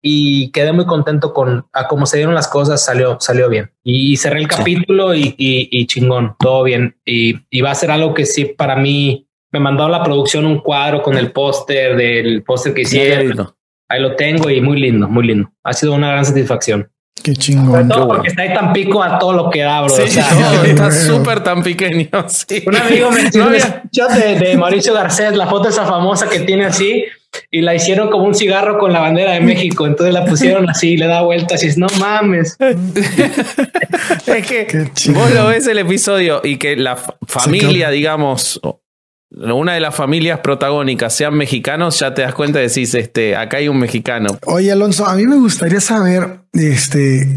[0.00, 3.72] y quedé muy contento con a cómo se dieron las cosas, salió, salió bien.
[3.82, 6.96] Y, cerré el capítulo y, y, chingón, todo bien.
[7.04, 10.60] Y, y, va a ser algo que sí, para mí, me mandó la producción un
[10.60, 13.54] cuadro con el póster del póster que hicieron.
[13.88, 15.50] Ahí lo tengo y muy lindo, muy lindo.
[15.64, 16.90] Ha sido una gran satisfacción.
[17.22, 17.88] Qué chingón.
[17.88, 19.90] Todo porque está ahí tan pico a todo lo que da, bro.
[19.90, 20.02] Sí,
[20.64, 22.08] está súper tan pequeño.
[22.28, 22.62] Sí.
[22.66, 27.04] Un amigo me enseñó de, de Mauricio Garcés, la foto esa famosa que tiene así,
[27.50, 29.86] y la hicieron como un cigarro con la bandera de México.
[29.86, 32.56] Entonces la pusieron así, le da vueltas y es no mames.
[34.26, 36.96] es que vos lo ves el episodio y que la
[37.26, 38.60] familia, digamos,
[39.30, 43.58] una de las familias protagónicas sean mexicanos, ya te das cuenta y decís, este, acá
[43.58, 44.38] hay un mexicano.
[44.46, 47.28] Oye, Alonso, a mí me gustaría saber, este,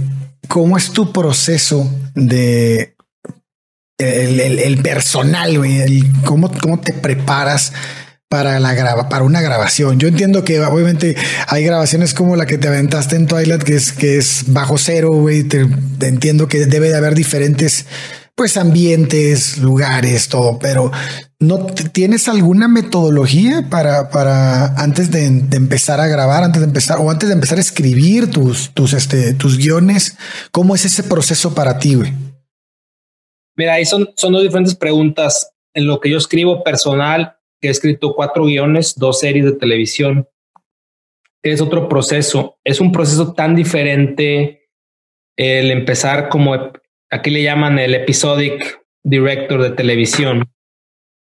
[0.48, 2.96] cómo es tu proceso de
[3.98, 7.74] el, personal, güey, cómo, cómo te preparas
[8.30, 10.00] para la graba, para una grabación.
[10.00, 11.16] Yo entiendo que obviamente
[11.48, 15.10] hay grabaciones como la que te aventaste en Twilight, que es, que es bajo cero,
[15.12, 15.46] güey.
[16.00, 17.86] entiendo que debe de haber diferentes
[18.36, 20.92] pues ambientes, lugares, todo, pero
[21.40, 27.10] ¿no tienes alguna metodología para, para antes de, empezar a grabar, antes de empezar o
[27.10, 30.18] antes de empezar a escribir tus, tus, este, tus guiones?
[30.52, 32.14] ¿Cómo es ese proceso para ti, güey?
[33.56, 35.52] Mira, ahí son, son dos diferentes preguntas.
[35.74, 40.28] En lo que yo escribo personal, que he escrito cuatro guiones, dos series de televisión,
[41.44, 42.58] es otro proceso.
[42.64, 44.70] Es un proceso tan diferente
[45.38, 46.56] el empezar como
[47.12, 50.50] aquí le llaman el episodic director de televisión.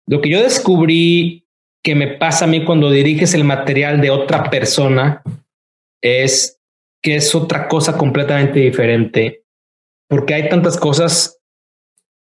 [0.08, 1.48] Lo que yo descubrí
[1.84, 5.22] que me pasa a mí cuando diriges el material de otra persona
[6.02, 6.60] es
[7.04, 9.44] que es otra cosa completamente diferente,
[10.10, 11.40] porque hay tantas cosas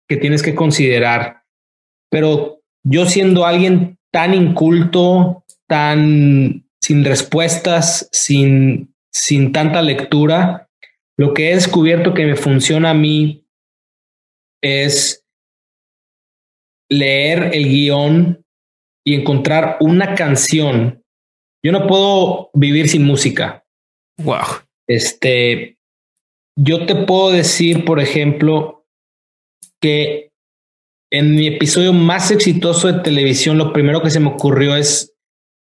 [0.08, 1.44] que tienes que considerar,
[2.10, 10.68] pero yo siendo alguien tan inculto, tan sin respuestas, sin, sin tanta lectura,
[11.16, 13.41] lo que he descubierto que me funciona a mí
[14.62, 15.24] es
[16.90, 18.44] leer el guion
[19.04, 21.02] y encontrar una canción.
[21.64, 23.64] Yo no puedo vivir sin música.
[24.18, 24.62] Wow.
[24.88, 25.78] Este,
[26.56, 28.86] yo te puedo decir, por ejemplo,
[29.80, 30.32] que
[31.10, 35.14] en mi episodio más exitoso de televisión, lo primero que se me ocurrió es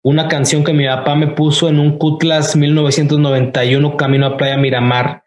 [0.05, 5.25] una canción que mi papá me puso en un Cutlass 1991 camino a Playa Miramar.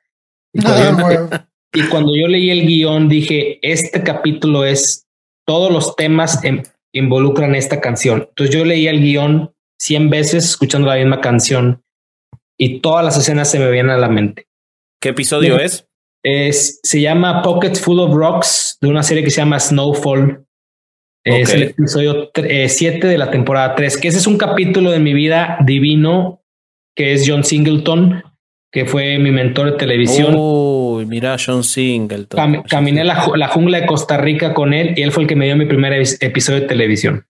[0.63, 5.07] Ah, y cuando yo leí el guion dije, este capítulo es,
[5.45, 6.41] todos los temas
[6.93, 8.27] involucran esta canción.
[8.29, 11.81] Entonces yo leí el guion 100 veces escuchando la misma canción
[12.57, 14.47] y todas las escenas se me vienen a la mente.
[15.01, 15.87] ¿Qué episodio es?
[16.23, 20.45] Es, se llama Pocket Full of Rocks de una serie que se llama Snowfall.
[21.23, 24.99] Es el episodio 7 eh, de la temporada 3, que ese es un capítulo de
[24.99, 26.43] mi vida divino,
[26.95, 28.23] que es John Singleton,
[28.71, 30.35] que fue mi mentor de televisión.
[30.35, 30.80] Uy,
[31.11, 32.63] mira, John Singleton.
[32.63, 33.15] caminé la,
[33.49, 35.91] jungla de Costa Rica con él y él fue el que me dio mi primer
[36.21, 37.27] episodio de televisión.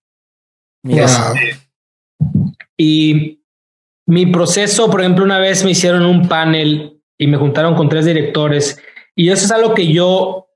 [2.78, 3.40] Y
[4.06, 8.04] mi proceso, por ejemplo, una vez me hicieron un panel y me juntaron con tres
[8.04, 8.80] directores
[9.16, 10.46] y eso es algo que yo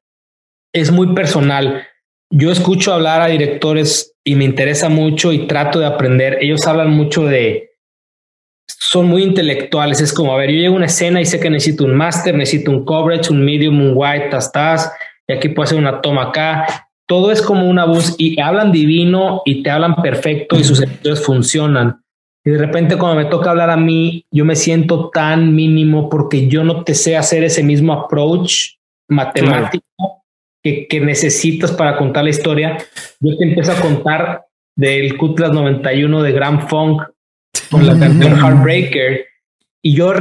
[0.72, 1.84] es muy personal.
[2.30, 6.38] Yo escucho hablar a directores y me interesa mucho y trato de aprender.
[6.40, 7.65] Ellos hablan mucho de
[8.96, 10.00] son muy intelectuales.
[10.00, 12.34] Es como, a ver, yo llego a una escena y sé que necesito un master,
[12.34, 14.90] necesito un coverage, un medium, un white, tastas,
[15.28, 16.88] y aquí puedo hacer una toma acá.
[17.06, 21.22] Todo es como una voz y hablan divino y te hablan perfecto y sus episodios
[21.22, 22.00] funcionan.
[22.42, 26.48] Y de repente cuando me toca hablar a mí, yo me siento tan mínimo porque
[26.48, 28.76] yo no te sé hacer ese mismo approach
[29.08, 30.24] matemático
[30.62, 32.78] que, que, necesitas para contar la historia.
[33.20, 37.02] Yo te empiezo a contar del Cutlass 91 de Grand Funk
[37.62, 39.26] con la canción Heartbreaker
[39.82, 40.12] y yo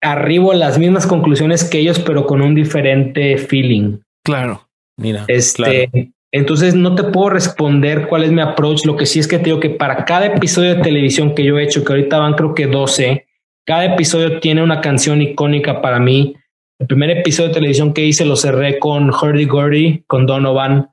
[0.00, 3.98] arribo a las mismas conclusiones que ellos, pero con un diferente feeling.
[4.24, 4.68] Claro.
[4.96, 5.90] Mira, este,
[6.32, 8.84] entonces no te puedo responder cuál es mi approach.
[8.84, 11.58] Lo que sí es que te digo que para cada episodio de televisión que yo
[11.58, 13.26] he hecho, que ahorita van creo que 12,
[13.64, 16.36] cada episodio tiene una canción icónica para mí.
[16.78, 20.90] El primer episodio de televisión que hice lo cerré con Hurdy Gurdy, con Donovan,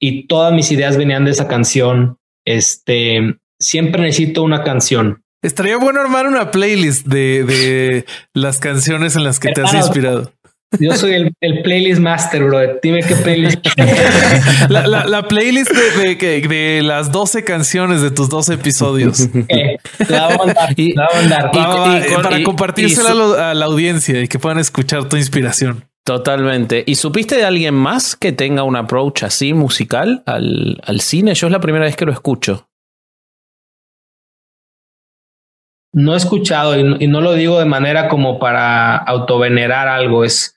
[0.00, 2.18] y todas mis ideas venían de esa canción.
[2.44, 5.22] Este, siempre necesito una canción.
[5.42, 10.32] Estaría bueno armar una playlist de, de las canciones en las que te has inspirado.
[10.80, 12.60] Yo soy el, el, playlist master, bro.
[12.82, 13.66] Dime qué playlist.
[14.70, 19.28] la, la, la, playlist de, de, de, las 12 canciones de tus 12 episodios.
[19.48, 19.76] Eh,
[20.08, 24.58] la voy a y, la voy a para compartírsela a la audiencia y que puedan
[24.58, 25.84] escuchar tu inspiración.
[26.04, 26.84] Totalmente.
[26.86, 31.34] ¿Y supiste de alguien más que tenga un approach así musical al, al cine?
[31.34, 32.68] Yo es la primera vez que lo escucho.
[35.92, 40.56] No he escuchado y, no lo digo de manera como para autovenerar algo, es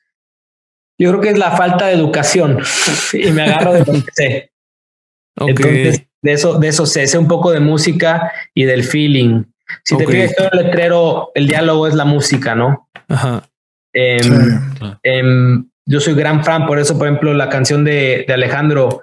[0.98, 2.60] yo creo que es la falta de educación
[3.14, 4.52] y me agarro de lo que sé.
[5.38, 9.44] Entonces, de eso, de eso sé, sé un poco de música y del feeling.
[9.84, 12.90] Si te fijas en el letrero, el diálogo es la música, ¿no?
[13.10, 13.44] Ajá.
[13.94, 14.60] Em,
[15.04, 19.02] em, yo soy gran fan, por eso, por ejemplo, la canción de, de Alejandro,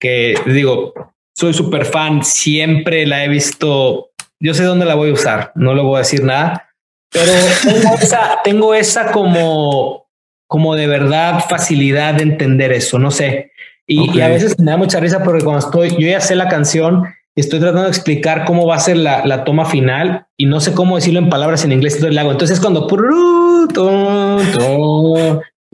[0.00, 0.94] que digo,
[1.34, 5.74] soy súper fan, siempre la he visto, yo sé dónde la voy a usar, no
[5.74, 6.70] le voy a decir nada,
[7.10, 7.32] pero
[7.62, 10.06] tengo esa, tengo esa como,
[10.48, 13.52] como de verdad facilidad de entender eso, no sé.
[13.86, 17.04] Y, a veces me da mucha risa porque cuando estoy, yo ya sé la canción
[17.36, 20.60] y estoy tratando de explicar cómo va a ser la, la toma final y no
[20.60, 22.32] sé cómo decirlo en palabras en inglés, entonces le hago.
[22.32, 22.86] Entonces cuando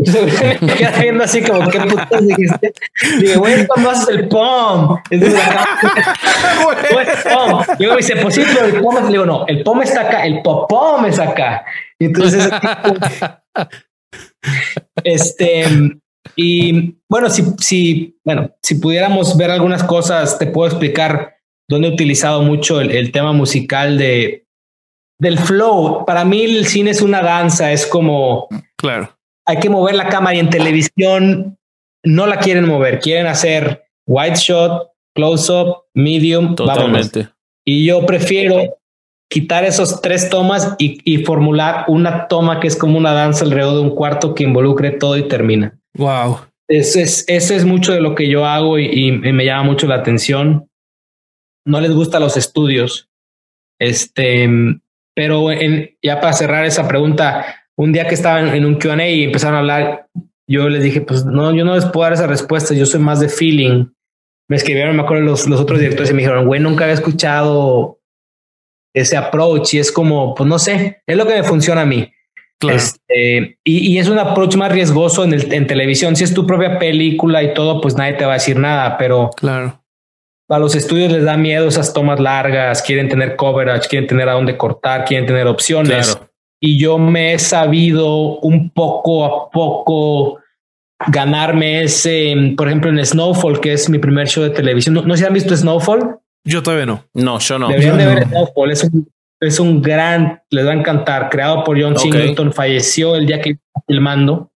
[0.05, 2.73] entonces me queda viendo así como, ¿qué putas dijiste?
[3.19, 4.99] Digo, güey, ¿cómo haces el pom?
[5.11, 5.41] Entonces,
[7.33, 7.63] pom.
[7.79, 10.25] Y luego dice, pues sí, pero el pom, le digo, no, el pom está acá,
[10.25, 11.67] el popom es acá.
[11.99, 12.49] Y entonces,
[15.05, 15.67] este,
[16.35, 21.37] y bueno, si, si, bueno, si pudiéramos ver algunas cosas, te puedo explicar
[21.69, 24.47] dónde he utilizado mucho el, el tema musical de,
[25.21, 26.07] del flow.
[26.07, 28.49] Para mí el cine es una danza, es como...
[28.77, 29.20] Claro
[29.51, 31.59] hay que mover la cámara y en televisión
[32.05, 37.29] no la quieren mover, quieren hacer wide shot, close up, medium, totalmente.
[37.67, 38.79] Y yo prefiero
[39.29, 43.81] quitar esos tres tomas y, formular una toma que es como una danza alrededor de
[43.81, 45.79] un cuarto que involucre todo y termina.
[45.97, 46.39] Wow.
[46.69, 50.69] Ese es, mucho de lo que yo hago y, me llama mucho la atención.
[51.67, 53.09] No les gustan los estudios.
[53.81, 54.49] Este,
[55.15, 59.25] pero en, ya para cerrar esa pregunta, un día que estaban en un QA y
[59.25, 60.07] empezaron a hablar,
[60.47, 63.21] yo les dije, pues no, yo no les puedo dar esa respuesta, yo soy más
[63.21, 63.87] de feeling.
[64.49, 68.01] Me escribieron, me acuerdo, los, los otros directores y me dijeron, güey, nunca había escuchado
[68.93, 72.13] ese approach y es como, pues no sé, es lo que me funciona a mí.
[72.69, 76.15] Este, y, y, es un approach más riesgoso en, el, en televisión.
[76.15, 79.31] Si es tu propia película y todo, pues nadie te va a decir nada, pero
[79.35, 79.81] claro.
[80.49, 84.33] a los estudios les da miedo esas tomas largas, quieren tener coverage, quieren tener a
[84.33, 86.13] dónde cortar, quieren tener opciones.
[86.13, 86.30] Claro
[86.61, 90.41] y yo me he sabido un poco a poco
[91.09, 94.95] ganarme ese, por ejemplo, en Snowfall, que es mi primer show de televisión.
[94.95, 96.19] ¿No, no se han visto Snowfall?
[96.45, 97.05] Yo todavía no.
[97.15, 97.69] No, yo no.
[97.69, 98.71] Deberían de ver Snowfall.
[98.71, 99.11] Es un,
[99.41, 102.53] es un gran, les va a encantar, creado por John Singleton.
[102.53, 104.53] Falleció el día que estaba filmando.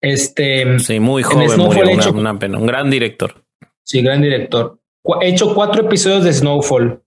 [0.00, 0.78] Este.
[0.80, 2.58] Sí, muy joven, murió, una, pena.
[2.58, 3.44] Un gran director.
[3.84, 4.80] Sí, gran director.
[5.20, 7.02] He hecho cuatro episodios de Snowfall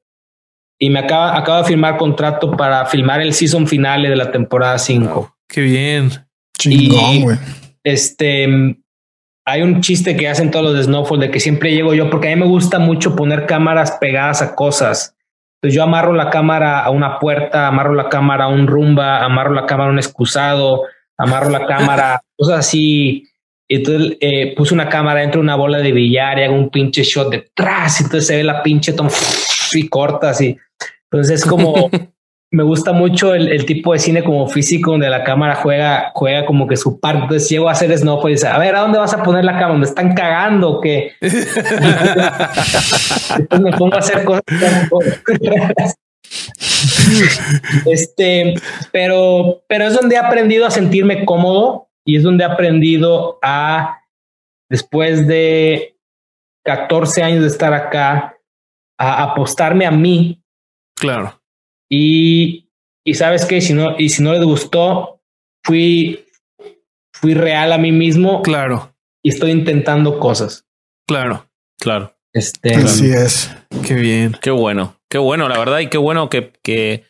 [0.84, 4.80] y me acaba, acaba de firmar contrato para filmar el season finale de la temporada
[4.80, 5.36] 5.
[5.48, 6.10] qué bien.
[6.58, 7.38] Chingón, güey.
[7.84, 8.48] Este
[9.45, 12.32] hay un chiste que hacen todos los de Snowfall de que siempre llego yo, porque
[12.32, 15.16] a mí me gusta mucho poner cámaras pegadas a cosas.
[15.58, 19.53] Entonces yo amarro la cámara a una puerta, amarro la cámara a un rumba, amarro
[19.53, 20.84] la cámara a un excusado,
[21.16, 23.28] amarro la cámara, cosas así.
[23.76, 27.03] Entonces eh, puse una cámara dentro de una bola de billar y hago un pinche
[27.03, 28.02] shot detrás.
[28.02, 29.10] Y entonces se ve la pinche toma
[29.73, 30.57] y cortas y
[31.10, 31.89] entonces es como,
[32.52, 36.68] me gusta mucho el, tipo de cine como físico donde la cámara juega, juega como
[36.68, 37.22] que su parte.
[37.23, 39.53] Entonces llego a hacer snow y dice, a ver, ¿a dónde vas a poner la
[39.53, 39.77] cámara?
[39.77, 41.14] ¿Me están cagando o qué?
[41.22, 41.56] Entonces
[43.61, 44.43] me pongo a hacer cosas.
[47.85, 48.56] este,
[48.91, 54.02] pero, pero es donde he aprendido a sentirme cómodo y es donde he aprendido a,
[54.69, 55.98] después de
[56.64, 58.38] 14 años de estar acá,
[58.98, 60.41] a apostarme a mí
[61.02, 61.41] Claro.
[61.90, 62.69] Y,
[63.03, 65.19] y sabes que si no, y si no les gustó,
[65.64, 66.26] fui,
[67.11, 68.44] fui real a mí mismo.
[68.44, 68.95] Claro.
[69.23, 70.68] Y estoy intentando cosas.
[71.07, 71.49] Claro,
[71.80, 72.15] claro.
[72.34, 73.52] Este, Así es.
[73.86, 74.38] Qué bien.
[74.44, 74.95] Qué bueno.
[75.10, 77.03] Qué bueno, la verdad, y qué bueno que, que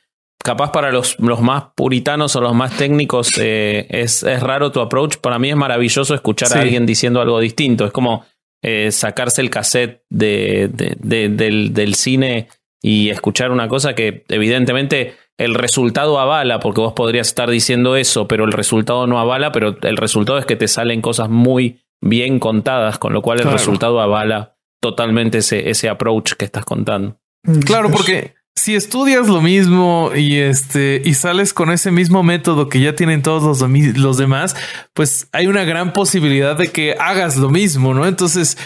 [0.43, 4.79] capaz para los, los más puritanos o los más técnicos eh, es, es, raro tu
[4.79, 5.17] approach.
[5.17, 7.85] Para mí es maravilloso escuchar a alguien diciendo algo distinto.
[7.85, 8.25] Es como
[8.63, 12.47] eh, sacarse el cassette de, de, del, del, cine
[12.81, 18.27] y escuchar una cosa que evidentemente el resultado avala, porque vos podrías estar diciendo eso,
[18.27, 22.39] pero el resultado no avala, pero el resultado es que te salen cosas muy bien
[22.39, 27.19] contadas, con lo cual el resultado avala totalmente ese, ese approach que estás contando.
[27.43, 32.69] Mm, claro, porque si estudias lo mismo y este y sales con ese mismo método
[32.69, 34.55] que ya tienen todos los, los demás,
[34.93, 38.05] pues hay una gran posibilidad de que hagas lo mismo, ¿no?
[38.05, 38.57] Entonces,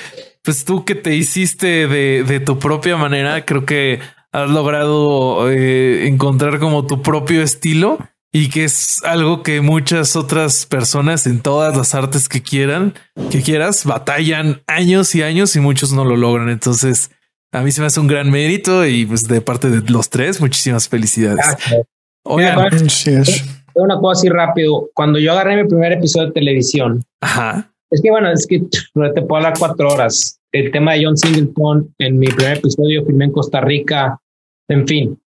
[0.44, 4.00] pues tú que te hiciste de, de tu propia manera, creo que
[4.32, 7.98] has logrado eh, encontrar como tu propio estilo
[8.34, 12.94] y que es algo que muchas otras personas en todas las artes que quieran,
[13.32, 16.50] que quieras, batallan años y años y muchos no lo logran.
[16.50, 17.12] Entonces,
[17.56, 20.42] A mí se me hace un gran mérito y pues de parte de los tres,
[20.42, 21.38] muchísimas felicidades.
[21.38, 21.88] Gracias.
[22.24, 23.46] Oigan, es.
[23.76, 24.90] Una cosa así rápido.
[24.94, 27.72] Cuando yo agarré mi primer episodio de televisión, ajá.
[27.90, 28.62] es que bueno, es que
[28.94, 30.38] no te puedo hablar cuatro horas.
[30.52, 34.20] El tema de John Singleton en mi primer episodio filmé en Costa Rica.
[34.68, 35.18] En fin,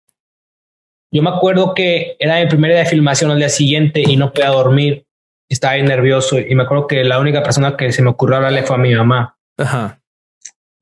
[1.11, 4.35] yo me acuerdo que era mi primer día de filmación al día siguiente y no
[4.35, 5.07] podía dormir.
[5.49, 8.65] Estaba bien nervioso y me acuerdo que la única persona que se me ocurrió hablarle
[8.65, 9.39] fue a mi mamá.
[9.57, 10.03] Ajá.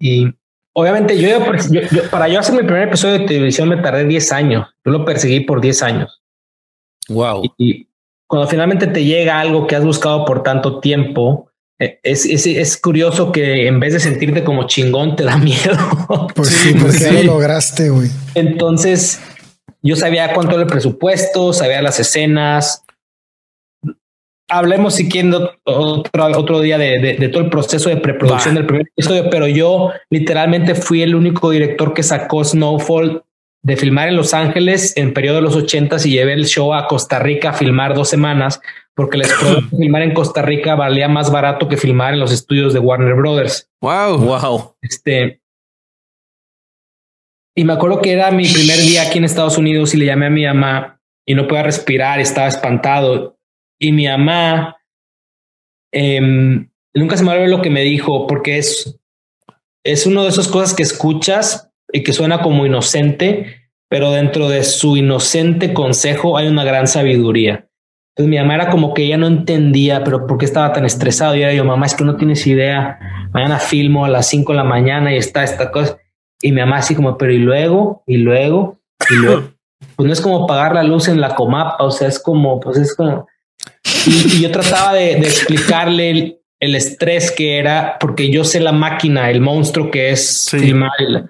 [0.00, 0.32] Y
[0.76, 1.28] obviamente yo,
[1.70, 4.68] yo- yo- para yo hacer mi primer episodio de televisión me tardé 10 años.
[4.84, 6.22] Yo lo perseguí por 10 años.
[7.08, 7.42] Wow.
[7.44, 7.88] Y, y
[8.28, 12.76] cuando finalmente te llega algo que has buscado por tanto tiempo, eh, es, es, es
[12.76, 15.76] curioso que en vez de sentirte como chingón, te da miedo.
[16.34, 17.14] Pues Sí, porque pues ya sí.
[17.24, 18.10] lo lograste, güey.
[18.34, 19.20] Entonces,
[19.82, 22.82] yo sabía cuánto era el presupuesto, sabía las escenas.
[24.48, 28.66] Hablemos si quieren otro, otro día de, de- de todo el proceso de preproducción del
[28.66, 33.24] primer episodio, pero yo literalmente fui el único director que sacó Snowfall
[33.64, 36.86] de filmar en Los Ángeles en periodo de los ochentas y llevé el show a
[36.86, 38.60] Costa Rica a filmar dos semanas
[38.94, 39.34] porque les
[39.76, 43.68] filmar en Costa Rica valía más barato que filmar en los estudios de Warner Brothers.
[43.80, 44.18] Wow.
[44.18, 44.76] Wow.
[44.80, 45.40] Este.
[47.56, 50.26] Y me acuerdo que era mi primer día aquí en Estados Unidos y le llamé
[50.26, 53.35] a mi mamá y no podía respirar, estaba espantado.
[53.78, 54.76] Y mi mamá
[55.92, 58.98] em, nunca se me olvidó lo que me dijo, porque es,
[59.84, 64.64] es uno de esas cosas que escuchas y que suena como inocente, pero dentro de
[64.64, 67.68] su inocente consejo hay una gran sabiduría.
[68.16, 71.36] Entonces mi mamá era como que ella no entendía, pero por qué estaba tan estresado.
[71.36, 72.98] Y era yo, mamá, es que no tienes idea.
[73.32, 75.98] Mañana filmo a las 5 de la mañana y está esta cosa.
[76.40, 78.80] Y mi mamá así como, pero y luego, y luego,
[79.10, 79.42] y luego.
[79.94, 82.78] Pues no es como pagar la luz en la comapa, o sea, es como, pues
[82.78, 83.26] es como...
[84.06, 88.60] Y, y yo trataba de, de explicarle el, el estrés que era, porque yo sé
[88.60, 90.58] la máquina, el monstruo que es Sí.
[90.58, 90.90] filmar.
[90.98, 91.24] el-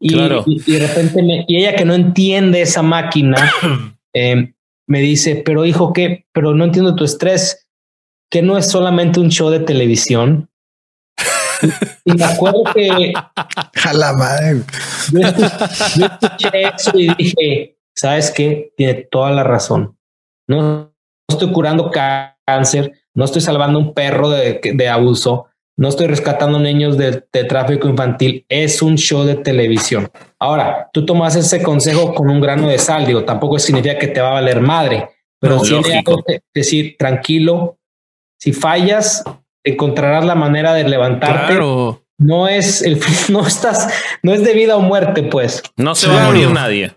[0.00, 0.42] Y, Claro.
[0.46, 3.36] y, y de repente, me- y ella que no entiende esa máquina,
[4.14, 4.52] eh,
[4.88, 6.26] me dice, pero hijo, ¿qué?
[6.32, 7.68] Pero no entiendo tu estrés,
[8.30, 10.48] que no es solamente un show de televisión.
[12.04, 13.12] Y, y me acuerdo que
[13.84, 14.62] A la madre.
[15.12, 18.72] yo escuché, yo escuché eso y dije, ¿sabes qué?
[18.76, 19.96] Tiene toda la razón.
[20.48, 20.91] No
[21.28, 25.46] estoy curando cá- cáncer, no estoy salvando un perro de, de abuso,
[25.78, 30.10] no estoy rescatando niños de, de tráfico infantil, es un show de televisión.
[30.38, 34.20] Ahora, tú tomas ese consejo con un grano de sal, digo, tampoco significa que te
[34.20, 35.08] va a valer madre,
[35.40, 37.78] pero No, sí que decir, tranquilo,
[38.40, 39.24] si fallas,
[39.64, 41.46] encontrarás la manera de levantarte.
[41.54, 42.02] Claro.
[42.18, 43.00] No es el
[43.30, 43.88] no estás,
[44.22, 45.62] no es de vida o muerte, pues.
[45.76, 46.92] No se va a morir nadie.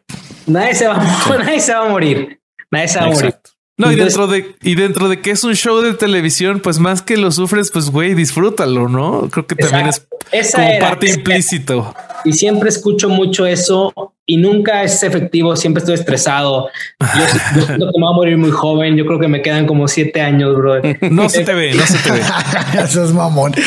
[0.47, 2.39] Nadie se va, a- nadie se va a morir.
[2.71, 3.35] Nadie se va a morir.
[3.77, 7.01] No, y dentro de, y dentro de que es un show de televisión, pues más
[7.01, 9.29] que lo sufres, pues güey, disfrútalo, ¿no?
[9.29, 10.07] Creo que también es.
[10.31, 11.93] Esa como era, parte implícito.
[12.23, 13.93] Y siempre escucho mucho eso
[14.25, 15.57] y nunca es efectivo.
[15.57, 16.69] Siempre estoy estresado.
[17.01, 17.07] Yo,
[17.55, 18.95] yo siento que me voy a morir muy joven.
[18.95, 20.81] Yo creo que me quedan como siete años, bro.
[21.11, 22.21] No se te ve, no se te ve.
[22.81, 23.53] Eso es mamón.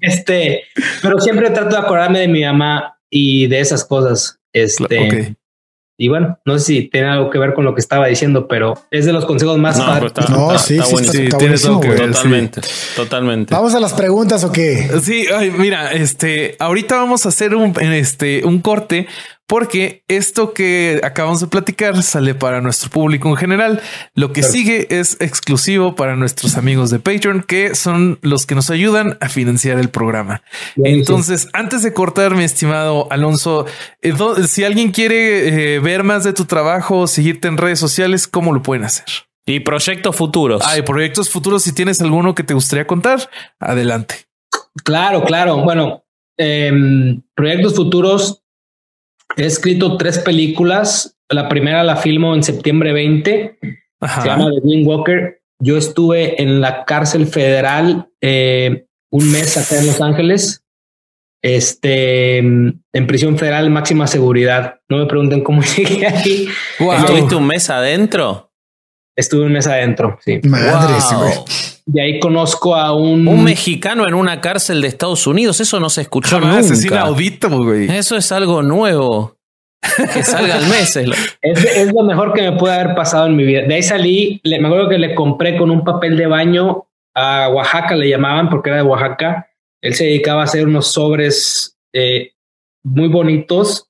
[0.00, 0.62] Este,
[1.02, 4.38] pero siempre trato de acordarme de mi mamá y de esas cosas.
[4.52, 5.36] Este, Ok.
[6.02, 8.72] Y bueno, no sé si tiene algo que ver con lo que estaba diciendo, pero
[8.90, 10.06] es de los consejos más No, padres.
[10.16, 11.12] está, No, está- sí, está sí, buenísimo.
[11.20, 12.10] Sí, está buenísimo, que ver.
[12.12, 12.60] Totalmente,
[12.96, 13.54] totalmente.
[13.54, 14.88] Vamos a las preguntas o qué?
[15.02, 19.08] Sí, ay, mira, este, ahorita vamos a hacer un, este, un corte
[19.50, 23.80] porque esto que acabamos de platicar sale para nuestro público en general.
[24.14, 24.52] Lo que Claro.
[24.52, 29.28] sigue es exclusivo para nuestros amigos de Patreon, que son los que nos ayudan a
[29.28, 30.42] financiar el programa.
[30.76, 33.66] Entonces, antes de cortar, mi estimado Alonso,
[34.02, 38.28] eh, do- si alguien quiere eh, ver más de tu trabajo, seguirte en redes sociales,
[38.28, 39.06] ¿cómo lo pueden hacer?
[39.46, 40.62] Y proyectos futuros.
[40.64, 41.64] Hay proyectos futuros.
[41.64, 43.28] Si tienes alguno que te gustaría contar,
[43.58, 44.14] adelante.
[44.84, 45.56] Claro, claro.
[45.64, 46.04] Bueno,
[46.38, 48.39] em, proyectos futuros.
[49.36, 51.16] He escrito tres películas.
[51.28, 53.58] La primera la filmo en septiembre 20.
[54.00, 54.22] Ajá.
[54.22, 55.40] Se llama The Wind Walker.
[55.60, 60.64] Yo estuve en la cárcel federal eh, un mes acá en Los Ángeles.
[61.42, 64.80] Este en prisión federal máxima seguridad.
[64.88, 66.48] No me pregunten cómo llegué ahí.
[66.78, 66.92] Wow.
[66.92, 68.49] ¿Estuviste un mes adentro?
[69.20, 70.18] Estuve un mes adentro.
[70.24, 70.40] Sí.
[70.44, 71.44] Madres, Wow.
[71.86, 75.90] De ahí conozco a un, Un mexicano en una cárcel de Estados Unidos, eso no
[75.90, 76.96] se escuchó Jamás, es nunca.
[76.96, 77.90] inaudito, güey.
[77.90, 79.36] Eso es algo nuevo.
[80.12, 80.94] Que salga al mes.
[80.96, 83.62] es lo- Es, es lo mejor que me puede haber pasado en mi vida.
[83.62, 86.84] De ahí salí, le- me acuerdo que le compré con un papel de baño
[87.14, 89.48] a Oaxaca, le llamaban porque era de Oaxaca.
[89.82, 92.32] Él se dedicaba a hacer unos sobres eh,
[92.84, 93.88] muy bonitos,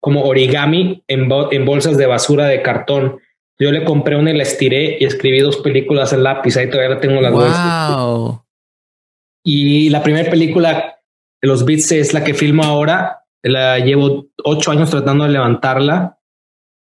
[0.00, 3.18] como origami, en, bo- en bolsas de basura de cartón.
[3.62, 6.56] Yo le compré una y la estiré y escribí dos películas en lápiz.
[6.56, 7.30] Ahí todavía tengo las.
[7.32, 8.42] Wow.
[9.44, 10.98] Y la primera película
[11.40, 13.24] los Beats es la que filmo ahora.
[13.44, 16.18] La llevo ocho años tratando de levantarla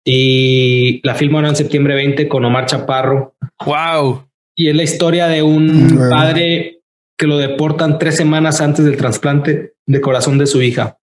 [0.03, 3.35] y la filmo ahora en septiembre 20 con Omar Chaparro.
[3.67, 4.27] Wow.
[4.57, 6.81] Y es la historia de un padre
[7.19, 10.99] que lo deportan tres semanas antes del trasplante de corazón de su hija.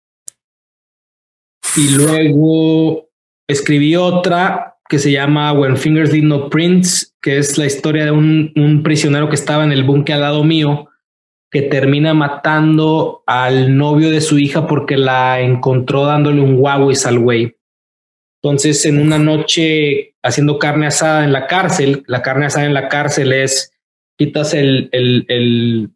[1.74, 3.08] Y luego
[3.48, 8.10] escribí otra que se llama When Fingers Leave No Prints, que es la historia de
[8.10, 10.88] un, un prisionero que estaba en el búnker al lado mío,
[11.50, 17.18] que termina matando al novio de su hija porque la encontró dándole un Huawei al
[17.18, 17.56] güey.
[18.42, 22.88] Entonces, en una noche haciendo carne asada en la cárcel, la carne asada en la
[22.88, 23.72] cárcel es
[24.18, 25.90] quitas el, el, el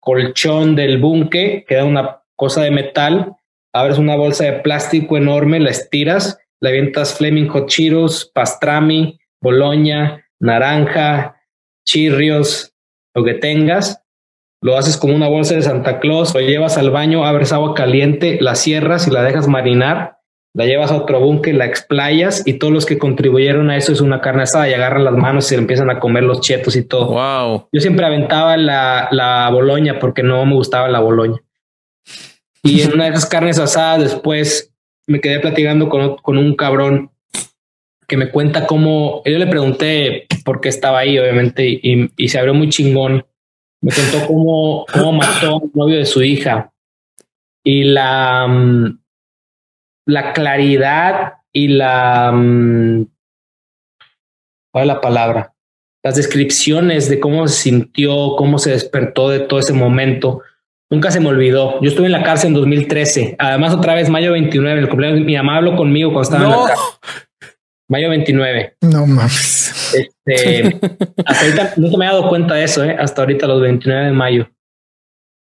[0.00, 3.36] colchón del búnker, queda una cosa de metal,
[3.74, 10.26] abres una bolsa de plástico enorme, la estiras, le avientas Fleming Hot Cheetos, pastrami, boloña,
[10.40, 11.36] naranja,
[11.86, 12.74] chirrios,
[13.14, 14.02] lo que tengas.
[14.60, 18.38] Lo haces como una bolsa de Santa Claus, lo llevas al baño, abres agua caliente,
[18.40, 20.18] la cierras y la dejas marinar
[20.58, 24.00] la llevas a otro búnker, la explayas y todos los que contribuyeron a eso es
[24.00, 26.82] una carne asada y agarran las manos y se empiezan a comer los chetos y
[26.82, 27.06] todo.
[27.12, 27.68] Wow.
[27.72, 31.38] Yo siempre aventaba la, la boloña porque no me gustaba la boloña.
[32.64, 34.74] Y en una de esas carnes asadas después
[35.08, 37.10] me quedé platicando con, con un cabrón
[38.06, 42.54] que me cuenta cómo yo le pregunté por qué estaba ahí, obviamente, y, se abrió
[42.54, 43.26] muy chingón.
[43.82, 46.72] Me contó cómo, cómo mató al novio de su hija
[47.62, 48.98] y la, mm,
[50.06, 53.06] la claridad y la mm,
[54.72, 55.54] ¿cuál es la palabra?
[56.02, 60.42] Las descripciones de cómo se sintió, cómo se despertó de todo ese momento.
[60.90, 61.80] Nunca se me olvidó.
[61.82, 63.36] Yo estuve en la cárcel en 2013.
[63.38, 65.20] Además, otra vez, mayo 29, el cumpleaños.
[65.24, 66.86] Mi mamá habló conmigo cuando estaba en la cárcel.
[67.90, 68.74] Mayo 29.
[68.82, 69.94] No mames.
[69.94, 70.78] Este,
[71.26, 72.96] hasta ahorita no me he dado cuenta de eso, ¿eh?
[72.98, 74.48] hasta ahorita los 29 de mayo.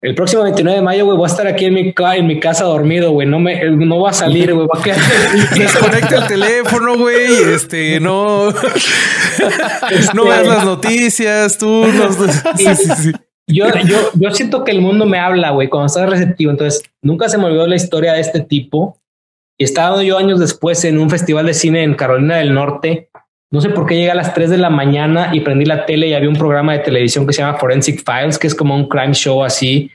[0.00, 2.38] El próximo 29 de mayo, güey, voy a estar aquí en mi, ca- en mi
[2.38, 3.26] casa dormido, güey.
[3.26, 4.66] No me, no voy a salir, güey.
[4.66, 7.26] Voy a quedar- Desconecta el teléfono, güey.
[7.54, 8.52] Este, no.
[10.14, 11.84] No veas las noticias, tú.
[11.86, 12.12] no-
[12.56, 13.12] sí, sí, sí.
[13.48, 16.50] Yo, yo, yo siento que el mundo me habla, güey, cuando estás receptivo.
[16.50, 18.98] Entonces, nunca se me olvidó la historia de este tipo.
[19.58, 23.10] Y estaba yo años después en un festival de cine en Carolina del Norte.
[23.50, 26.06] No sé por qué llegué a las 3 de la mañana y prendí la tele
[26.06, 28.88] y había un programa de televisión que se llama Forensic Files, que es como un
[28.88, 29.90] crime show así.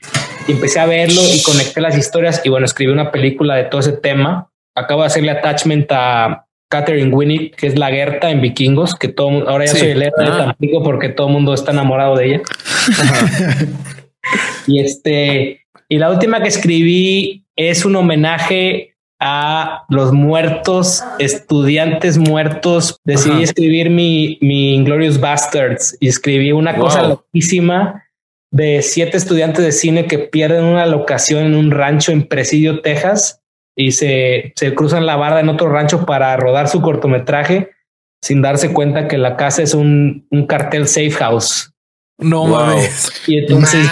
[0.48, 3.80] Y empecé a verlo y conecté las historias y bueno, escribí una película de todo
[3.80, 4.50] ese tema.
[4.74, 9.48] Acabo de hacerle attachment a Catherine Winnick, que es la Gerta en Vikingos, que todo
[9.48, 9.78] ahora ya Sí.
[9.78, 10.44] soy el héroe de Ah.
[10.46, 12.40] Tampico porque todo el mundo está enamorado de ella.
[14.66, 22.98] Y este, y la última que escribí es un homenaje a los muertos, estudiantes muertos.
[23.04, 23.42] Decidí Ajá.
[23.42, 28.02] escribir mi, mi Inglorious Bastards y escribí una cosa loquísima
[28.50, 33.42] de siete estudiantes de cine que pierden una locación en un rancho en Presidio, Texas,
[33.76, 37.70] y se, se cruzan la barda en otro rancho para rodar su cortometraje
[38.22, 41.70] sin darse cuenta que la casa es un, un cartel safe house.
[42.18, 42.48] No Wow.
[42.66, 43.12] mames.
[43.26, 43.88] Y entonces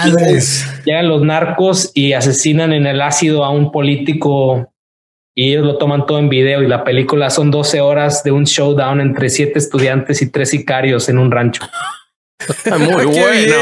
[0.84, 4.72] llegan, los narcos y asesinan en el ácido a un político
[5.34, 8.44] y ellos lo toman todo en video y la película son 12 horas de un
[8.44, 11.64] showdown entre siete estudiantes y tres sicarios en un rancho.
[12.78, 13.56] Muy bueno.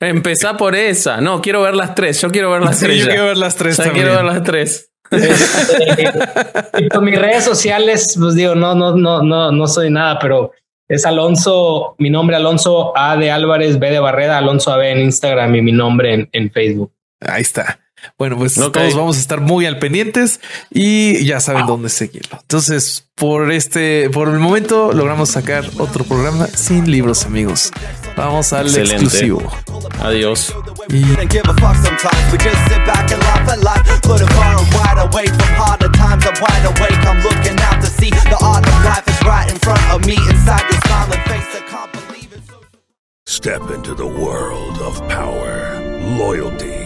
[0.00, 1.20] Empezá por esa.
[1.20, 2.20] No, quiero ver las tres.
[2.20, 2.98] Yo quiero ver las Sí, tres.
[2.98, 3.10] yo ya.
[3.10, 4.90] quiero ver las tres Ya quiero ver las tres.
[5.10, 6.12] Este,
[6.78, 10.52] y por mis redes sociales, pues digo, no, no, no, no, no soy nada, pero
[10.88, 15.54] es Alonso, mi nombre Alonso A de Álvarez, B de Barreda, Alonso AB en Instagram
[15.56, 16.92] y mi nombre en, en Facebook.
[17.20, 17.80] Ahí está.
[18.18, 22.38] Bueno, pues todos vamos a estar muy al pendientes y ya saben dónde seguirlo.
[22.40, 27.70] Entonces, por este, por el momento logramos sacar otro programa sin libros, amigos.
[28.16, 29.04] Vamos al Excelente.
[29.04, 29.42] exclusivo.
[30.00, 30.54] Adiós.
[30.88, 31.02] Y
[43.28, 45.78] Step into the world of power,
[46.16, 46.85] loyalty,